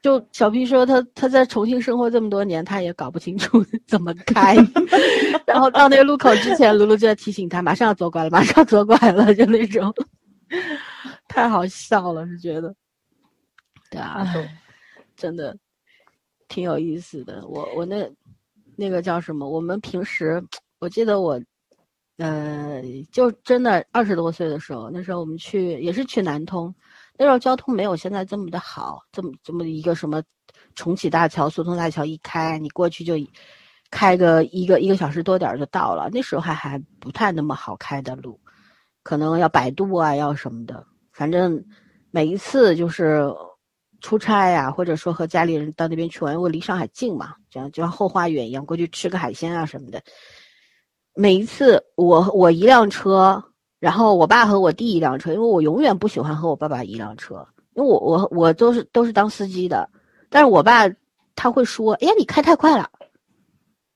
[0.00, 4.56] 就小 P 说他他在重庆生活这么多年，他也搞不清楚 怎么开。
[5.46, 9.94] 然后到那个路口之前，卢卢就在提醒他，马上要左拐了，马上要左拐了，就那种，
[11.28, 12.74] 太好笑了，是觉得，
[13.90, 14.58] 对啊，哎
[15.14, 15.54] 真的
[16.48, 17.46] 挺有意思的。
[17.46, 18.10] 我我那
[18.76, 19.48] 那个叫什么？
[19.48, 20.42] 我们平时
[20.78, 21.40] 我记得我，
[22.16, 26.74] 呃，就真的二十多岁的时候，那时候我们去也是去南通，
[27.18, 30.22] 那时候交通没有现在这么的好，这么这么一个什么
[30.74, 33.14] 重启大桥、苏通大桥一开，你过去就
[33.90, 36.08] 开个一个一个小时多点就到了。
[36.12, 38.38] 那时候还还不太那么好开的路，
[39.02, 40.86] 可能要摆渡啊，要什么的。
[41.12, 41.64] 反正
[42.10, 43.22] 每一次就是
[44.00, 50.02] 出差呀、或者说和家里人到那边去玩，因为离上海近嘛，这样就像后花园一样，过去吃个海鲜啊什么的。
[51.14, 53.42] 每一次我我一辆车，
[53.80, 57.44] 然后我爸和我弟一辆车，因为我永远不喜欢和我爸爸一辆车，
[57.74, 59.88] 因为我我我都是都是当司机的，
[60.28, 60.88] 但是我爸
[61.34, 62.88] 他会说，哎呀你开太快了，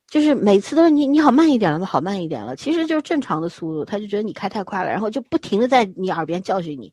[0.09, 6.93] 就是每次都是你你好慢一点了，好慢一点了，其实就是正常的速度，他就觉得你开太快了，然后就不停的在你耳边教训你。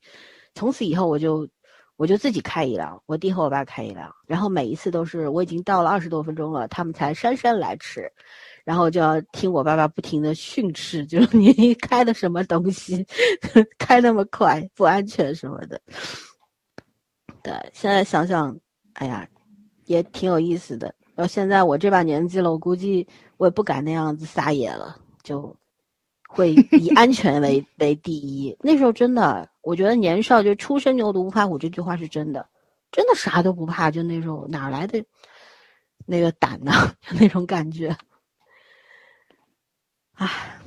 [0.54, 1.48] 从此以后我就
[2.00, 8.10] 我就自己开一辆，我弟和我爸开一辆，然后每一次都是我已经到了二十多分钟了，他们才姗姗来迟。
[8.64, 13.06] 然后就要听我爸爸不停的训斥，就是 你开的什么东西，
[13.78, 15.82] 开那么快不安全什么的。
[17.44, 18.58] 对，现在想想，
[18.94, 19.28] 哎呀，
[19.86, 20.96] 也挺有意思的。
[21.16, 23.06] 到现在我这把年纪了，我估计
[23.36, 25.54] 我也不敢那样子撒野了，就
[26.30, 28.56] 会以安全为 为第一。
[28.62, 32.50] 那时候真的，我觉得年少就初生牛犊不怕虎这句话是真的，
[32.92, 35.06] 真的啥都不怕，就那种哪来的
[36.08, 36.72] 那个胆呢？
[37.06, 37.96] 就那种感觉。
[40.16, 40.60] 唉，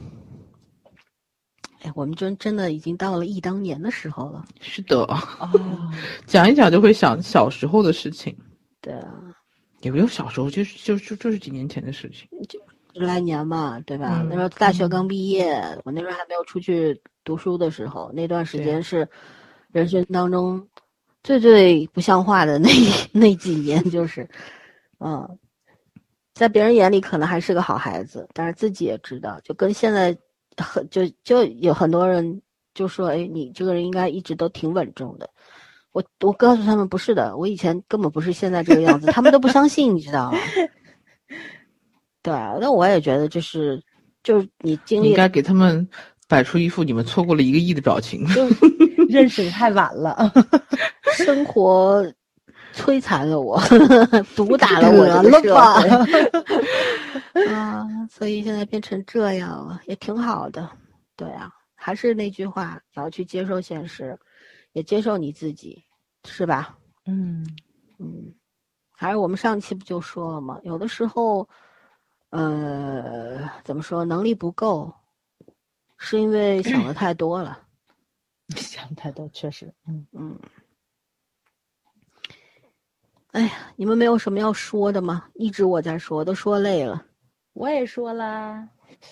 [1.81, 4.45] 哎，我们真真的已经到了忆当年的时候了。
[4.61, 5.91] 是的，哦，
[6.25, 8.39] 讲一讲就会想小时候的事情，
[8.81, 9.13] 对啊，
[9.81, 12.29] 也没有小时候，就是就就就是几年前的事情。
[12.95, 14.21] 十来年嘛，对吧？
[14.23, 15.55] 嗯那时候大学刚毕业，
[15.85, 19.09] 我那时候还没有出去读书的时候，那段时间是
[19.71, 20.67] 人生当中
[21.23, 22.69] 最最不像话的那
[23.13, 24.29] 那几年，就是，
[25.01, 25.39] 嗯，
[26.35, 30.17] 在别人眼里可能还是个好孩子，但是自己也知道，就跟现在
[30.57, 32.43] 很就就有很多人
[32.75, 35.29] 就说，哎，你这个人应该一直都挺稳重的。
[35.93, 40.39] 我我告诉他们不是的，我以前根本不是现在这个样子，他们都不相信，你知道吗？
[42.23, 43.83] 对啊，那我也觉得就是
[44.23, 45.87] 就是你经历应该给他们
[46.29, 48.27] 摆出一副你们错过了一个亿的表情。
[48.29, 48.47] 就
[49.09, 50.33] 认识的太晚了，
[51.17, 52.03] 生活
[52.75, 53.61] 摧残了我，
[54.35, 56.05] 毒打了我这个得了吧社
[57.35, 60.67] 会 啊，所以现在变成这样了，也挺好的。
[61.17, 64.19] 对啊，还是那句话，要去接受现实，
[64.73, 65.83] 也接受你自己，
[66.25, 66.75] 是吧？
[67.05, 67.45] 嗯，
[67.99, 68.33] 嗯，
[68.93, 70.59] 还是我们上期不就说了吗？
[70.63, 71.47] 有的时候，
[72.33, 74.91] 呃，怎么说，能力不够，
[75.99, 77.61] 是因为想的太多了。
[78.57, 80.39] 想太多，确实，嗯，嗯，
[83.33, 85.29] 哎呀，你们没有什么要说的吗？
[85.35, 87.05] 一直我在说，都说累了。
[87.53, 88.67] 我也说啦，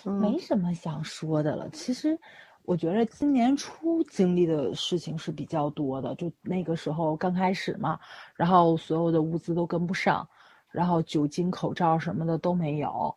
[0.06, 1.68] 嗯没什么想说的了。
[1.74, 2.18] 其实，
[2.62, 8.00] 我觉得今年初经历的事情是比较多的，就那个时候刚开始嘛，
[8.34, 10.26] 然后所有的物资都跟不上，
[10.70, 13.14] 然后酒精、口罩什么的都没有，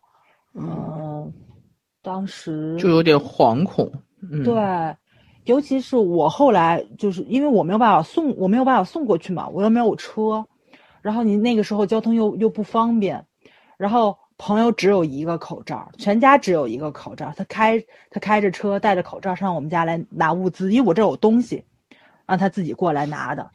[0.54, 1.32] 嗯嗯，
[2.02, 3.90] 当时就有点惶恐。
[4.20, 4.96] 嗯，对，
[5.44, 10.44] 尤其是我后来就是因为我没有办法送，我没有办法送过去嘛，我又没有车，
[11.02, 13.24] 然后你那个时候交通又又不方便，
[13.76, 17.78] 然后朋友只有一个口罩，全家只有一个口罩，他开
[18.10, 21.64] 他开着车戴着口罩上我们家来拿物资，因为我这有东西，
[22.26, 23.50] 让他自己过来拿的，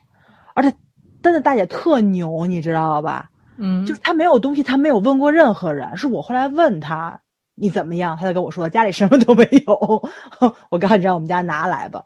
[0.53, 0.73] 而且
[1.21, 3.29] 但是大姐特牛，你知道吧？
[3.59, 7.21] 嗯，就是他没有东西，他没有问过任何人，是我后来问他
[7.55, 10.09] 你怎么样，他才跟我说家里什么都没有。
[10.71, 12.03] 我告诉你让我们家拿来吧，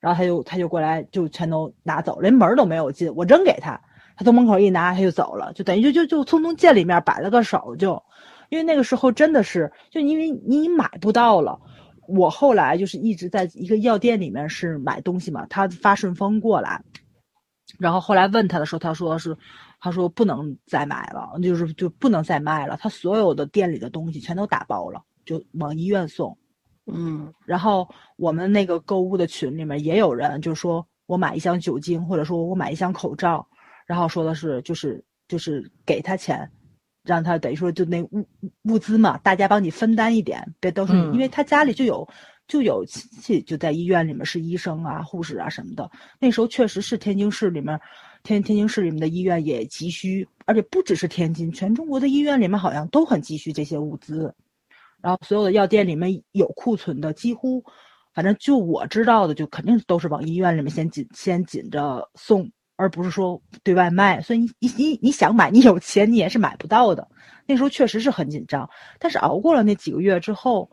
[0.00, 3.80] 然后他就他就过来就全都拿走，连门儿都没有进，我扔给他，
[4.16, 8.02] 他从门口一拿他就走了，就等于就就就匆匆见里面摆了个手就，
[8.48, 11.60] 因为那个时候真的是就因为你买不到了。
[12.08, 16.80] 我后来就是一直在一个药店里面是买东西嘛，他发顺丰过来，
[17.80, 19.36] 然后后来问他的时候，他说是，
[19.78, 26.36] 他说不能再买了，就是就不能再卖了，他所有的店里的东西全都打包了，就往医院送。
[26.92, 33.46] 嗯然后我们那个购物的群里面也有人就说我买一箱酒精，或者说我买一箱口罩，
[33.86, 36.48] 然后说的是就是就是给他钱，
[37.02, 38.26] 让他等于说就那物
[38.64, 42.08] 物资嘛，大家帮你分担一点，别都是你，嗯因为他家里就有
[42.46, 45.90] 就有亲戚就在医院里面是医生啊、护士啊什么的。
[46.20, 47.80] 那时候确实是天津市里面，
[48.26, 54.34] 天天津市里面的医院也急需，而且不只是天津，全中国的医院里面好像都很急需这些物资。
[55.00, 57.62] 然后所有的药店里面有库存的，几乎，
[58.12, 64.20] 反正就我知道的，就肯定都是往医院里面先紧先紧着送，而不是说对外卖。
[64.20, 67.06] 所以你你你想买，你有钱你也是买不到的。
[67.46, 70.68] 那时候确实是很紧张，但是熬过了那几个月之后，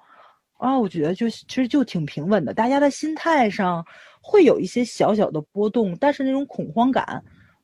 [0.58, 3.86] 啊，我觉得就其实就挺平稳的，大家的心态上
[4.22, 7.24] 会有一些小小的波动，但是那种恐慌感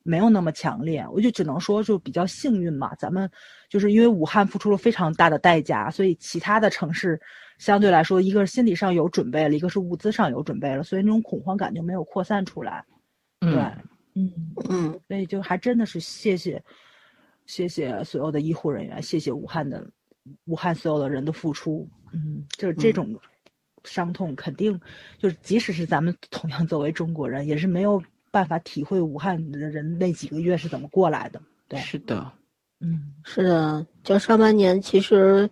[0.09, 1.05] 没有那么强烈。
[1.13, 3.29] 我就只能说就比较幸运嘛，咱们
[3.69, 7.19] 就是因为武汉付出了非常大的代价，所以其他的城市
[7.59, 12.83] 相对来说，一个是心理上有准备了，一个是物资上有准备了，所以那种恐慌感就没有扩散出来。
[13.39, 13.51] 对，
[14.15, 14.33] 嗯
[14.69, 16.61] 嗯，所以就还真的是谢谢，
[17.45, 19.87] 谢谢所有的医护人员，谢谢武汉的
[20.45, 21.87] 武汉所有的人的付出。
[22.11, 23.15] 嗯，就是这种
[23.83, 24.79] 伤痛，肯定
[25.19, 31.41] 就是即使是咱们同样作为中国人，也是没有办法体会武汉的人那几个月是怎么过来的。
[31.67, 32.31] 对，是的，
[32.79, 35.49] 嗯，是的，就上半年其实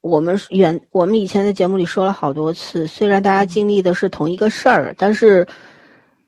[0.00, 5.46] 我们原我们以前在节目里说了好多次，虽然大家经历的是同一个事儿，但是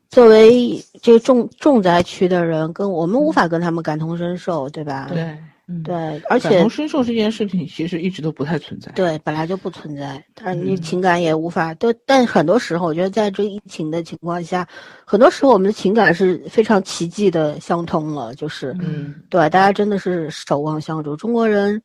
[0.09, 5.09] 作为这个重重灾区的人，跟我们无法跟他们感同身受，对吧？
[5.11, 5.39] 对。
[5.71, 5.95] 嗯，对，
[6.31, 8.91] 而且感同身受这件事情其实一直都不太存在。
[8.93, 11.75] 对，本来就不存在，但是你情感也无法。
[11.75, 14.67] 都，但很多时候，我觉得在这疫情的情况下，
[15.05, 21.15] 很多时候我们的情感是非常奇迹的相通了，就是，嗯，对，大家真的是守望相助。
[21.15, 21.79] 中国人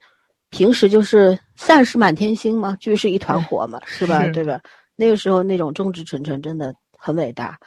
[0.49, 4.25] 平时就是散是满天星嘛，聚是一团火嘛，是吧？
[4.29, 4.61] 对吧？
[4.95, 7.59] 那个时候那种众志成城真的很伟大，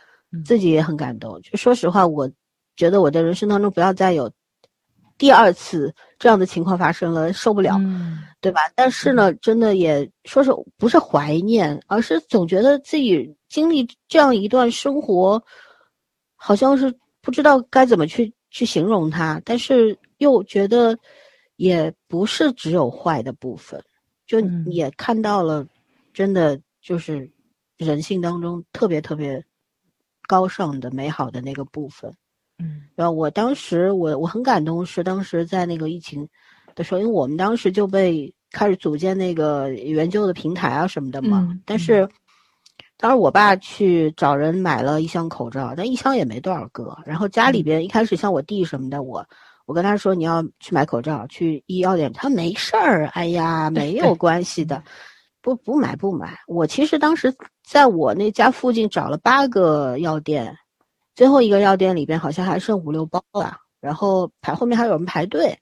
[0.46, 1.38] 自己也很感动。
[1.42, 2.26] 就说实话，我
[2.74, 4.32] 觉得我的人生当中不要再有。
[5.18, 7.80] 第二次这样的情况发生了，受不了，
[8.40, 8.60] 对吧？
[8.74, 15.42] 但是呢，真的也说是不是怀念，而是总觉得自己经历这样一段生活，
[16.34, 20.98] 好像是不知道该怎么去去形容它，但是又觉得
[21.56, 23.82] 也不是只有坏的部分，
[24.26, 25.66] 就也看到了，
[26.12, 27.30] 真的就是
[27.78, 29.42] 人性当中特别特别
[30.28, 32.14] 高尚的美好的那个部分。
[32.58, 36.26] 嗯，然后我当时我我很感动，是当时在那个疫情
[36.74, 41.54] 的时候，因为我们当时就被开始组建那个援救的平台啊什么的嘛。
[41.66, 42.08] 但是，
[42.96, 46.96] 当时我爸去找人买了一箱口罩，但一箱也没多少个。
[47.04, 49.22] 然后家里边一开始像我弟什么的，我
[49.66, 54.82] 我跟他说你要去买口罩，去医药店，他没事儿，哎呀没有 关系的，
[55.42, 56.38] 不不买不买。
[56.46, 57.34] 我其实当时
[57.68, 60.56] 在我那家附近找了八个药店。
[61.16, 65.58] 最后一个药店里边好像还剩五六包吧，然后排后面还有人排队。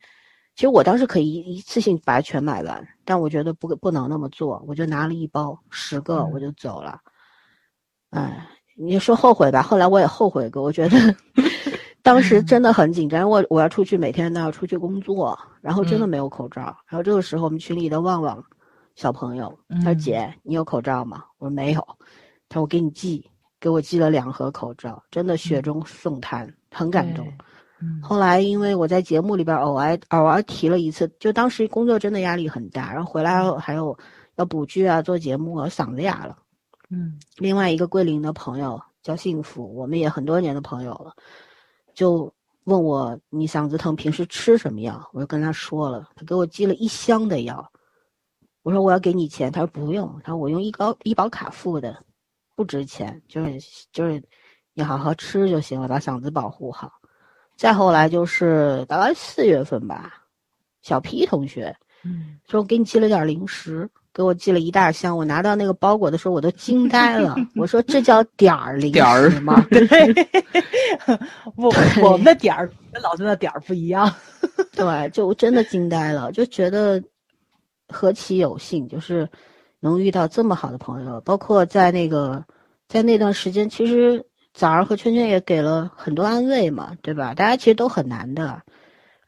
[0.57, 7.01] 其实我当时可以一次性把它全买完，但我觉得不不能那么做，我就拿了一包十个我就走了。
[8.11, 9.63] 哎，你说后悔吧？
[9.63, 10.97] 后来我也后悔过，我觉得
[12.03, 16.63] 当时真的很紧张，我我要出去，每天都要出去工作，然后真的没有口罩。
[16.87, 18.45] 然后这个时候我们群里的旺旺
[18.97, 21.81] 小朋友，他说：“姐，你有口罩吗？”我说：“没有。”
[22.49, 23.29] 他说：“我给你寄。”
[23.65, 27.27] 给我寄了两盒口罩，真的雪中送炭，很感动。
[28.03, 33.99] 后来因为我在节目里边偶尔偶尔提了一次，就当时工作真的压力很大，然后回来还有
[34.37, 36.37] 要补剧啊，做节目，啊嗓子哑了。
[36.91, 41.15] 嗯，另外一个桂林的朋友叫幸福，我们也很多年的朋友了，
[41.95, 42.31] 就
[42.65, 45.09] 问我你嗓子疼，平时吃什么药？
[45.15, 47.67] 我就跟他说了，他给我寄了一箱的药。
[48.63, 52.05] 我说我要给你钱，他说不用，他说我用医保医保卡付的。
[52.57, 53.59] 不值钱，就是
[53.93, 54.23] 就是，
[54.75, 56.93] 你好好吃就行了，把嗓子保护好。
[57.57, 60.23] 再后来就是大概四月份吧，
[60.83, 65.17] 小 P 同学，嗯，说我给你寄了点零食，给我寄了一大箱。
[65.17, 67.37] 我拿到那个包裹的时候，我都惊呆了。
[67.55, 69.65] 我说这叫点儿零食吗？
[69.71, 69.87] 对，
[71.57, 71.73] 我，
[72.03, 74.13] 我们的点儿跟老孙的点儿不一样。
[74.73, 77.03] 对，就真的惊呆了，就觉得
[77.89, 79.29] 何其有幸，就是。
[79.85, 82.43] 能遇到这么好的朋友，包括在那个，
[82.89, 84.25] 在那段时间，其实
[84.55, 87.35] 枣儿和圈圈也给了很多安慰嘛，对吧？
[87.35, 88.63] 大家其实都很难的。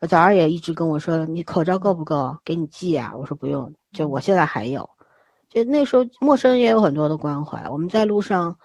[0.08, 2.34] 枣儿也一直跟我说：“你口罩够不够？
[2.42, 4.88] 给你寄啊。”我说：“不用，就我现在还有。”
[5.50, 7.68] 就那时候，陌生人也有很多的关怀。
[7.68, 8.56] 我们在路上，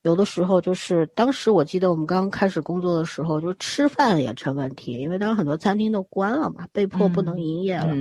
[0.00, 7.92] 有的时候就是当时我记得我们刚刚开始工作的时候，就吃饭也成问题，因为当时很多餐厅都关了嘛，被迫不能营业了，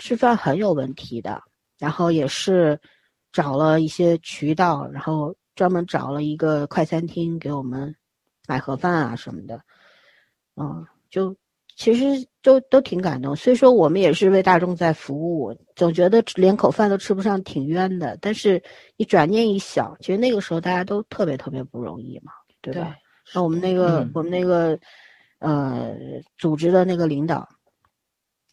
[0.00, 1.40] 吃饭很有问题的。
[1.78, 2.78] 然后也是
[3.32, 7.94] 找了一些渠道，然后专门找了一个快餐厅给我们
[8.46, 9.60] 买盒饭啊什么的，
[10.56, 11.34] 嗯，就
[11.76, 13.34] 其实都都挺感动。
[13.34, 18.62] 虽说我们也是为大众在服务，总觉得连口饭都吃不上挺冤的，但是
[18.96, 22.32] 你转念一想，其实那个时候大家都特别特别不容易嘛，
[22.62, 22.94] 对吧？
[23.34, 24.78] 那我们那个我们那个
[25.40, 25.94] 呃
[26.38, 27.48] 组织的那个领导。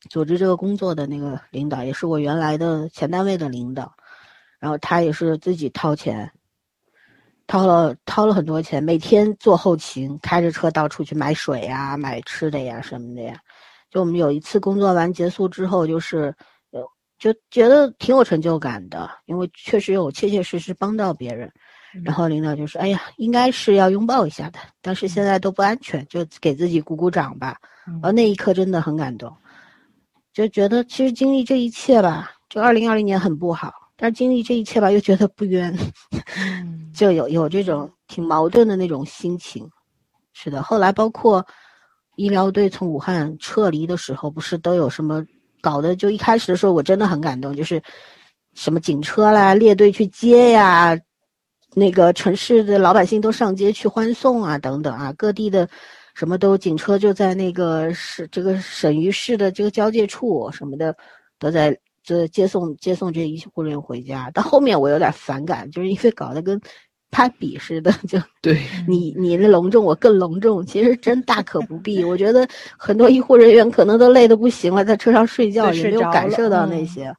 [0.09, 3.93] 组织这个工作的那个领导也是我原来的前单位的领导，
[4.59, 6.31] 然后他也是自己掏钱，
[7.47, 13.39] 掏了掏了很多钱，每天做后勤，开着车到处去买水呀、买吃的呀什么的呀。
[13.89, 16.33] 就我们有一次工作完结束之后，就是
[16.71, 16.81] 呃
[17.19, 21.51] 就觉得挺有成就感的，因为确实有切切实实帮到别人。
[22.05, 29.29] 然后领导就说：“哎呀，应该是要拥抱一下的，但是现在都不安全，就给自己鼓鼓掌吧。”然后那一刻真的很感动，
[30.33, 35.77] 就觉得其实经历这一切吧，就二零二零年很不好，但是经历这一切吧，又觉得不冤，
[36.95, 39.69] 就有有这种挺矛盾的那种心情。
[40.33, 41.45] 是的，后来包括
[42.15, 45.23] 医疗队从武汉撤离的时候，不是都有什么
[45.59, 45.95] 搞的？
[45.95, 47.81] 就一开始的时候，我真的很感动，就是
[48.53, 50.97] 什么警车啦、列队去接呀。
[51.73, 55.69] 那个城市的老百姓都上街去欢送啊，等等啊，各地的
[56.13, 60.95] 什么都警车就在那个市这个省与市的这个交界处什么的，
[61.39, 64.29] 都在这接送接送这医护人员回家。
[64.31, 66.59] 到后面我有点反感，就是因为搞得跟
[67.11, 72.03] 攀比似的，就对 你你的隆重我更隆重，其实真大可不必。
[72.03, 72.47] 我觉得
[72.77, 77.13] 很多医护人员可能都累得不行了，在车上睡觉也没有感受到那些。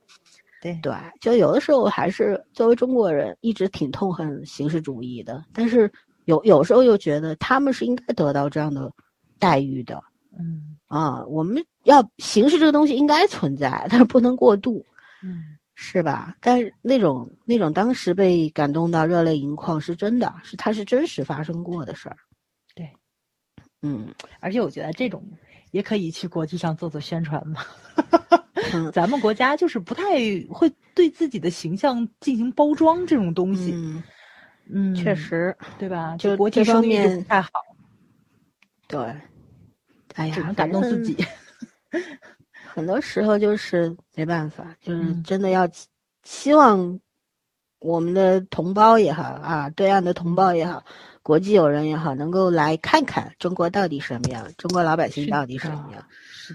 [0.63, 5.91] 对对，就有的时候还是作为中国人，一直挺痛恨形式主义的，但是
[6.25, 8.91] 有有时候又觉得他们是应该得到这样的
[9.39, 10.03] 待遇的。
[10.39, 14.85] 嗯啊，我们要形式这个东西应该存在，但是不能过度，
[15.23, 16.37] 嗯，是吧？
[16.41, 22.17] 但是那种那种当时被感动到热泪盈眶是真的，是它是真实发生过的事儿。
[22.75, 22.91] 对，
[23.83, 24.07] 嗯，
[24.41, 25.23] 而且我觉得这种
[25.71, 27.63] 也可以去国际上做做宣传嘛。
[28.75, 30.05] 嗯 咱们国家就是不太
[30.51, 34.03] 会对自己的形象进行包装这种东西，嗯，
[34.73, 36.17] 嗯，确，实，对吧？
[36.19, 37.51] 就国际这方面不太好，
[38.89, 39.01] 对。
[40.15, 41.17] 哎呀，感动自己。
[42.75, 45.87] 很多时候就是没办法，就是嗯真的要希
[46.25, 46.99] 希望
[47.81, 50.83] 我们的同胞也好啊，对岸的同胞也好，
[51.23, 56.03] 国际友人也好，能够来看看中国到底什么样，中国老百姓到底什么样。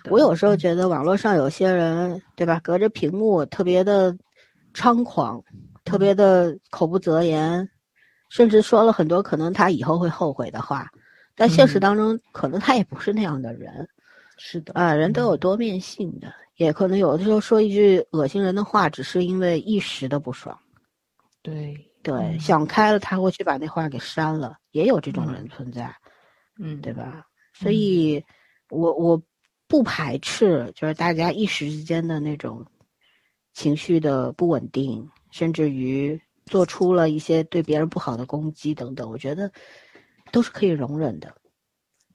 [0.09, 2.59] 我有时候嗯觉得网络上有些人，对吧？
[2.63, 4.15] 隔着屏幕特别的
[4.73, 5.43] 猖狂，
[5.83, 7.69] 特别的口不择言，
[8.29, 10.89] 甚至说了很多可能他以后会后悔的话。
[11.35, 13.87] 但现实嗯当中，可能他也不是那样的人。
[14.37, 20.57] 是的啊，人都有多面性的，也可能有的时候说一句恶心人的话，只是因为一时的不爽。
[21.41, 25.93] 对对，嗯想开了，他会去把那话给删了，也有这种人存在，
[26.59, 27.23] 嗯，对吧？
[27.53, 28.23] 所以，
[28.69, 29.21] 我我
[29.67, 32.65] 不排斥，就是大家一时之间的那种
[33.53, 39.51] 情绪的不稳定，甚至于做出了一些对别人不好的攻击等等，我觉得
[40.31, 41.33] 都是可以容忍的。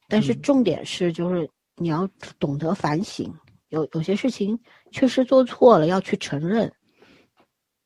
[0.08, 3.32] 但是嗯重点是，就是你要懂得反省，
[3.68, 4.58] 有有些事情
[4.90, 6.70] 确实做错了，要去承认，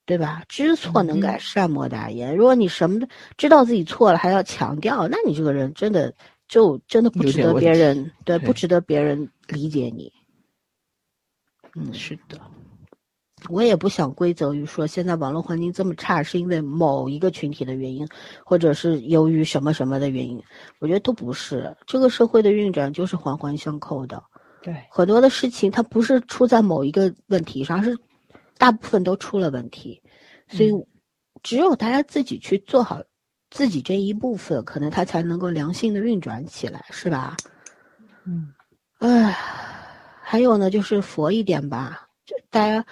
[0.07, 0.43] 对吧？
[0.49, 2.37] 知错能改，嗯善莫大焉。
[2.37, 3.07] 如果你什么都
[3.37, 6.13] 知道自己错了，还要强调，那你这个人真的
[6.49, 10.13] 就真的不值得别人对，不值得别人理解你。
[11.75, 12.41] 嗯，是的，
[13.49, 18.07] 我也不想归责于说现在网络环境这么差是因为某一个群体的原因，
[18.45, 20.43] 或者是由于什么什么的原因，
[20.79, 21.77] 我觉得都不是。
[21.87, 24.23] 这个社会的运转就是环环相扣的，
[24.63, 27.97] 对，很多的事情它不是出在某一个问题上，而是
[28.59, 30.01] 大部分都出了问题，
[30.49, 30.73] 所以
[31.43, 33.01] 只有大家自己去做好
[33.51, 37.37] 自己这一部分，可能它才能够良性的运转起来，是吧？
[38.25, 38.53] 嗯
[38.99, 39.37] 哎，
[40.23, 42.85] 还有呢，就是佛一点吧，就大家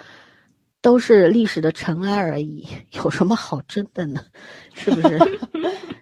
[0.85, 2.63] 都是历史的尘埃而已，
[2.93, 4.21] 有什么好争的呢？
[4.75, 5.19] 是不是？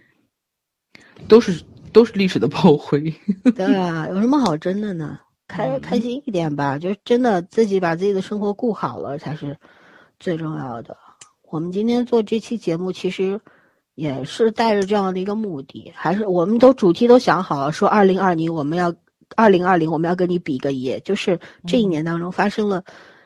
[1.29, 2.99] 都是都是历史的炮灰。
[3.55, 5.17] 对啊，有什么好争的呢？
[5.47, 9.57] 开开心一点吧，就真的自己把自己的生活顾好了才是
[10.19, 10.97] 最重要的。
[11.43, 13.39] 我们今天做这期节目，其实
[13.95, 18.93] 也是带着这样的一个目的，还是我们都主题都想好了，说二零二零我们要
[19.37, 22.83] 二零二零我们要跟你比个耶，就是这一年当中发生了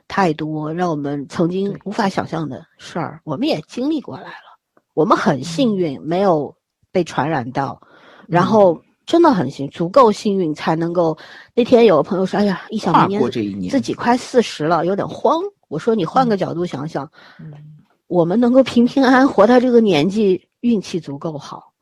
[0.07, 4.57] 太多让我们曾经无法想象的事儿，我们也经历过来了，
[4.93, 6.55] 我们很幸运没有
[6.91, 7.79] 被传染到，
[8.27, 11.17] 然后真的很幸，足够幸运才能够。
[11.53, 17.09] 那天有个朋友说：“哎呀，一想跨明年过这一年自己快四十了，有点慌。”我说：“你换个角度想想，
[17.39, 17.51] 嗯，
[18.07, 21.73] 我们能够平平安安活到这个年纪，运气足够好，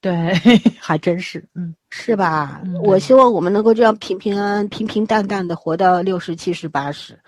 [0.00, 0.34] 对，
[0.78, 2.60] 还真是，嗯是吧？
[2.64, 7.18] 嗯我希望我们能够这样平平安安、平平淡淡的活到六十、七十、八十。”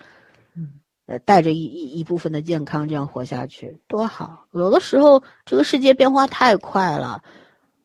[1.05, 4.45] 嗯呃，带着一一一部分的健康这样活下去，多好！
[4.53, 7.21] 有的时候这个世界变化太快了，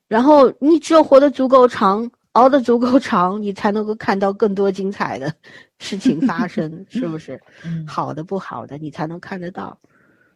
[0.07, 5.35] 然后你只有活得足够长，熬得足够长，你才能够看到更多精彩的
[5.78, 7.40] 事情发生，是不是？
[7.66, 9.77] 嗯，好的不好的，你才能看得到。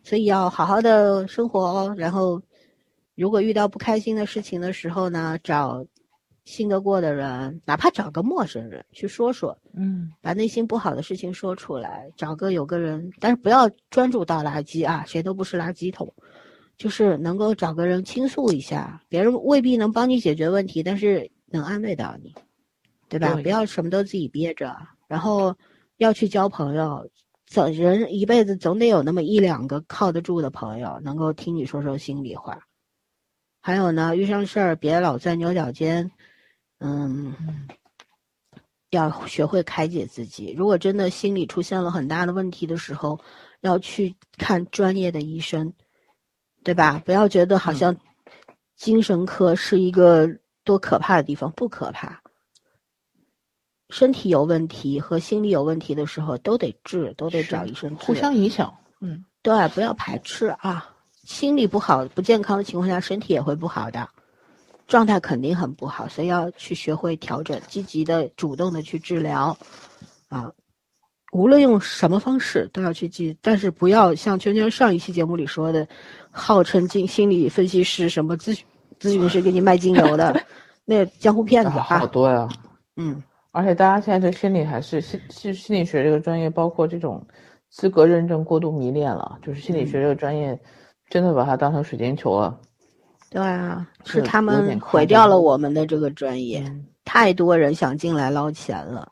[0.02, 2.42] 所以要好好的生活，然后
[3.14, 5.86] 如果遇到不开心的事情的时候呢，找
[6.44, 16.12] 信得过的人，哪怕找个陌生人去说说，嗯，把内心不好的事情说出来，找个有个人，但是不要专注倒垃圾啊，谁都不是垃圾桶，
[16.76, 22.34] 就是能够找个人倾诉一下，别人未必能帮你解决问题，但是能安慰到你，
[23.08, 23.34] 对吧？
[23.34, 25.56] 对不要什么都自己憋着，然后
[25.98, 27.08] 要去交朋友，
[27.46, 32.58] 总人一辈子总得有那么一两个靠得住的朋友，能够听你说说心里话。
[33.60, 36.10] 还有呢，遇上事儿别老钻牛角尖，
[36.82, 37.34] 嗯，
[38.90, 40.52] 要学会开解自己。
[40.56, 43.20] 如果真的心理出现了很大的问题的时候，
[43.60, 45.72] 要去看专业的医生，
[46.64, 47.00] 对吧？
[47.04, 47.96] 不要觉得好像
[48.76, 50.28] 精神科是一个
[50.64, 52.20] 多可怕的地方，不可怕。
[53.90, 58.06] 身体有问题和心理有问题的时候，都得治，都得找医生治。
[58.06, 58.74] 互相影响。
[59.00, 60.88] 嗯，对，不要排斥啊。
[61.24, 64.08] 心理不好、不健康的情况下，身体也会不好的，
[64.92, 69.56] 状态肯定很不好，所以要去学会调整，积极的、主动的去治疗，
[70.28, 70.52] 啊，
[71.32, 75.88] 无论用什么方式都要去记，但是不要像圈圈上一期节目里说的，
[76.30, 78.66] 号称精心理分析师、什么咨询
[79.00, 80.38] 咨询师给你卖精油的，
[80.84, 82.46] 那江湖骗子啊好啊，多呀。
[82.96, 87.26] 嗯，而且大家现在对心理还是心心心理学这个专业，包括这种
[87.70, 90.60] 资格认证过度迷恋了，就是心理学这个专业
[91.08, 92.60] 真的把它当成水晶球了。
[93.32, 96.62] 对啊，是是他们毁掉了我们的这个专业。
[96.66, 99.10] 嗯太多人想进来捞钱了。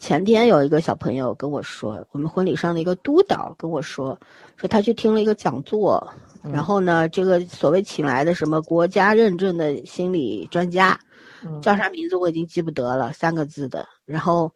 [0.00, 4.18] 前天有一个小朋友跟我说，我们婚礼上的一个督导跟我说，
[4.56, 6.04] 说他去听了一个讲座，
[6.42, 10.98] 嗯然后呢，这个所谓请来的什么国家认证的心理专家，
[11.44, 14.52] 嗯叫啥名字我已经记不得了，三个字的，然后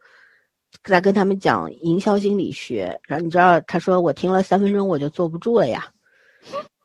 [0.83, 5.87] 在跟他们讲营销心理学，然后你知道，他说我听了三分钟我就坐不住了呀。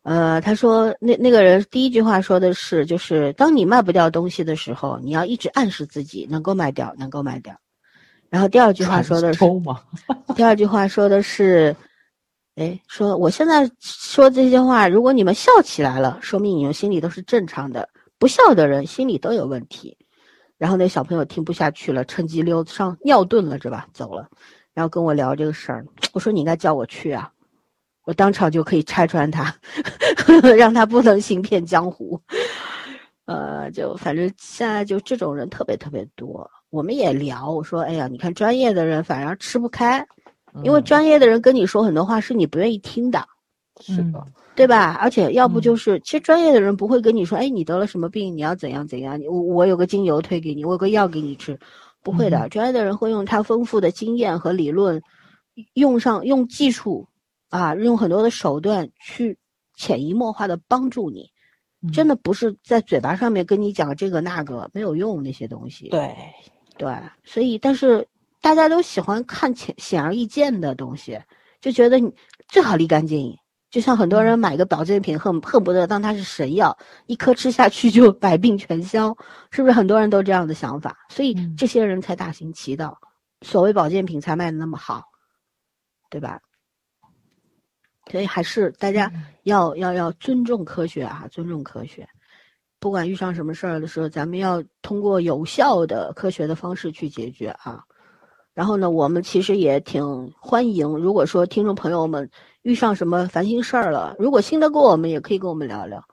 [0.08, 7.54] 呃，他说那那个人第一句话说的是，就是当你卖不掉东西的时候，你要一直暗示自己能够卖掉，能够卖掉。
[8.30, 9.44] 然后第二句话说的是，
[10.34, 11.76] 第二句话说的是，
[12.54, 17.86] 哎，说我现在说这些话，如果你们笑起来了，说明你们心里都是正常的；
[18.18, 19.94] 不笑的人心里都有问题。
[20.56, 23.86] 然后那小朋友听不下去了，趁机溜上尿遁了，是吧？
[23.92, 24.26] 走了，
[24.72, 25.84] 然后跟我聊这个事儿。
[26.14, 27.30] 我说你应该叫我去啊，
[28.08, 29.54] 我当场就可以拆穿他，
[30.56, 32.18] 让他不能行骗江湖。
[33.26, 36.50] 呃，就反正现在就这种人特别特别多。
[36.70, 39.98] 我们也聊，我说，哎呀，你看专业的人反而吃不开，
[40.64, 43.22] 因为嗯专业的人跟你说很多话是你不愿意听的，
[43.78, 44.24] 是的，
[44.56, 44.96] 对吧？
[45.02, 51.58] 而且要不嗯就是，其实专业的人不会跟你说，哎，你得了什么病，你要怎样怎样，我我有个精油推给你，我有个药给你吃，
[52.02, 52.38] 不会的。
[52.38, 55.02] 嗯专业的人会用他丰富的经验和理论，
[55.74, 57.06] 用上用技术，
[57.48, 59.38] 啊，用很多的手段去
[59.74, 61.30] 潜移默化的帮助你。
[61.92, 65.88] 真的的不是在嘴巴上面跟你讲这个那个没有用那些东西。
[65.90, 66.12] 对，
[66.76, 66.92] 对，
[67.22, 68.04] 所以但是
[68.40, 71.20] 大家都喜欢看显显而易见的东西，
[71.60, 72.12] 就觉得你
[72.48, 73.36] 最好立竿见影。
[73.70, 76.76] 就像很多人买个保健品恨恨不得当它是神药，
[77.06, 79.16] 一颗吃下去就百病全消，
[79.52, 80.96] 是不是很多人都这样的想法？
[81.10, 82.98] 所以嗯这些人才大行其道，
[83.42, 85.04] 所谓保健品才卖的那么好，
[86.10, 86.40] 对吧？
[88.10, 89.12] 所以还是大家
[89.42, 92.08] 要要要尊重科学啊，尊重科学。
[92.80, 97.84] 不管遇上什么事儿的时候，咱们要通过有效的科学的方式去解决啊。
[98.54, 102.28] 然后呢，我们其实也挺欢迎，如果说听众朋友们
[102.62, 106.04] 遇上什么烦心事儿了，如果信得过我们，也可以跟我们聊聊，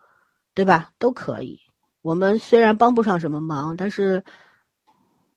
[0.54, 0.92] 对吧？
[1.00, 1.60] 都可以。
[2.02, 4.24] 我们虽然帮不上什么忙，但是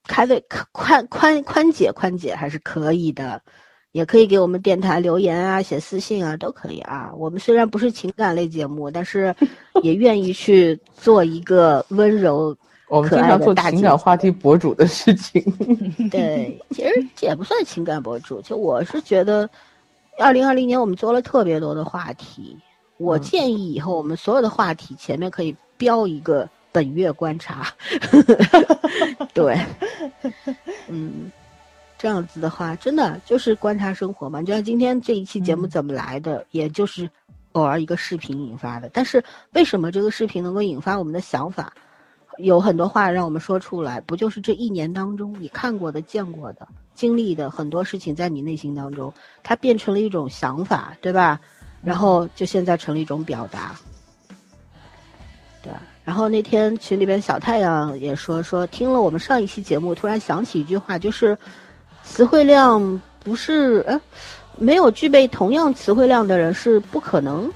[0.05, 3.43] 开胃宽宽宽解宽解还是可以的。
[3.93, 7.11] 也可以给我们电台留言啊，写私信啊，都可以啊。
[7.17, 9.35] 我们虽然不是情感类节目，但是
[9.83, 12.57] 也愿意去做一个温柔。
[12.89, 15.43] 我们经常做情感话题博主的事情。
[16.11, 19.49] 对，其实这也不算情感博主，就我是觉得，
[20.19, 22.57] 二零二零年我们做了特别多的话题。
[22.97, 27.73] 我建议以后我们所有的话题前面可以标一个“本月观察”。
[29.35, 29.59] 对，
[30.89, 31.31] 嗯。
[31.99, 34.41] 这样子的话，真的就是观察生活嘛。
[34.41, 37.11] 就像今天这一期节目怎么来的，嗯、也就是
[37.53, 38.89] 偶尔一个视频引发的。
[38.93, 39.23] 但是
[39.53, 41.73] 为什么这个视频能够引发我们的想法？
[42.39, 49.13] 有很多话让我们说出来，不就是这一年当中你看过的、见过的、经历的很多事情，在你内心当中，
[49.43, 51.41] 它变成了一种想法，对吧？
[51.83, 53.75] 然后就现在成了一种表达，
[55.63, 55.73] 对。
[56.05, 61.37] 然后那天群里边小太阳也说说，听了我们上一期节目，突然想起一句话，就是。
[62.09, 64.01] 词汇量不是，呃，
[64.57, 67.49] 没有具备同样词汇量的人是不可能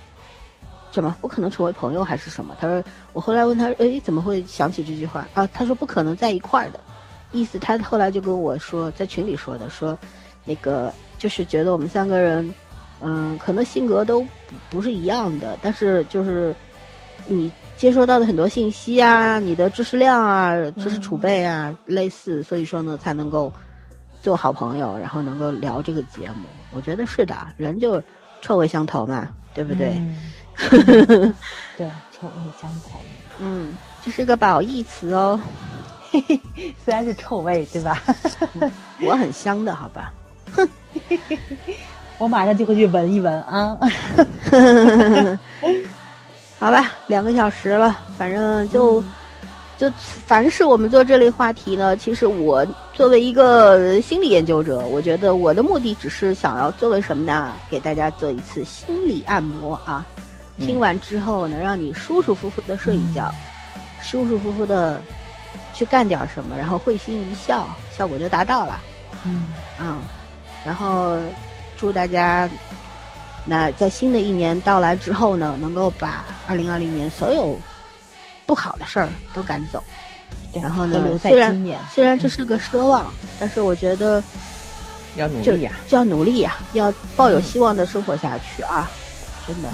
[0.93, 2.55] 什么不可能成为朋友还是什么？
[2.61, 5.49] 他说我后来问他，哎，怎么会想起这句话啊？
[5.53, 6.79] 他说不可能在一块儿的，
[7.33, 9.99] 意思他后来就跟我说，在群里说的，说
[10.45, 12.55] 那个就是觉得我们三个人，
[13.01, 14.29] 嗯，可能性格都不
[14.71, 16.55] 不是一样的，但是就是
[17.27, 23.53] 你接收到的很多信息啊，你的知识量啊、知识储备啊类似，所以说呢才能够
[24.23, 26.47] 做好朋友，然后能够聊这个节目。
[26.71, 28.03] 我觉得是的，人就
[28.41, 29.95] 臭味相投嘛，对不对？
[29.99, 30.17] 嗯
[31.77, 33.01] 对，臭味相投。
[33.39, 33.75] 嗯，
[34.05, 35.41] 这是个褒义词哦，
[36.85, 38.01] 虽然是臭味，对吧？
[39.03, 40.13] 我很香的好吧？
[42.19, 43.77] 我马上就会去闻一闻啊。
[46.59, 49.03] 好吧，两个小时了，反正就、
[49.83, 57.53] 就凡是我们做这类话题呢，其实我作为一个心理研究者，我觉得我的目的只是想要作为什么呢？
[57.69, 60.07] 给大家做一次心理按摩啊，
[60.57, 63.35] 嗯听完之后能，让你舒舒服服的睡一觉，
[64.01, 65.03] 舒舒服服的
[65.75, 68.81] 去干点什么，然后会心一笑，效果就达到了。
[69.25, 69.49] 嗯，
[69.81, 69.99] 嗯，
[70.65, 71.19] 然后
[71.77, 72.49] 祝大家，
[73.45, 77.59] 那在新的一年到来之后呢，能够把二零二零年所有
[78.53, 79.83] 不好的事儿都赶走。
[80.53, 83.11] 然后呢留在虽然今年，虽然这是个奢望，
[83.41, 84.23] 但是我觉得
[85.17, 88.91] 要努力呀、就要努力呀、要抱有希望的生活下去啊！
[89.47, 89.71] 真的，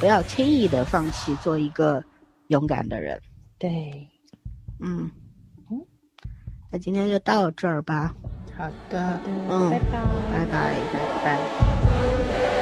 [0.00, 2.02] 不要轻易的放弃做一个
[2.48, 3.16] 勇敢的人。
[3.56, 4.04] 对，
[4.80, 5.08] 嗯，
[6.72, 8.12] 那今天就到这儿吧，
[8.58, 10.74] 好的，嗯拜拜，拜拜。
[11.22, 12.59] 拜拜。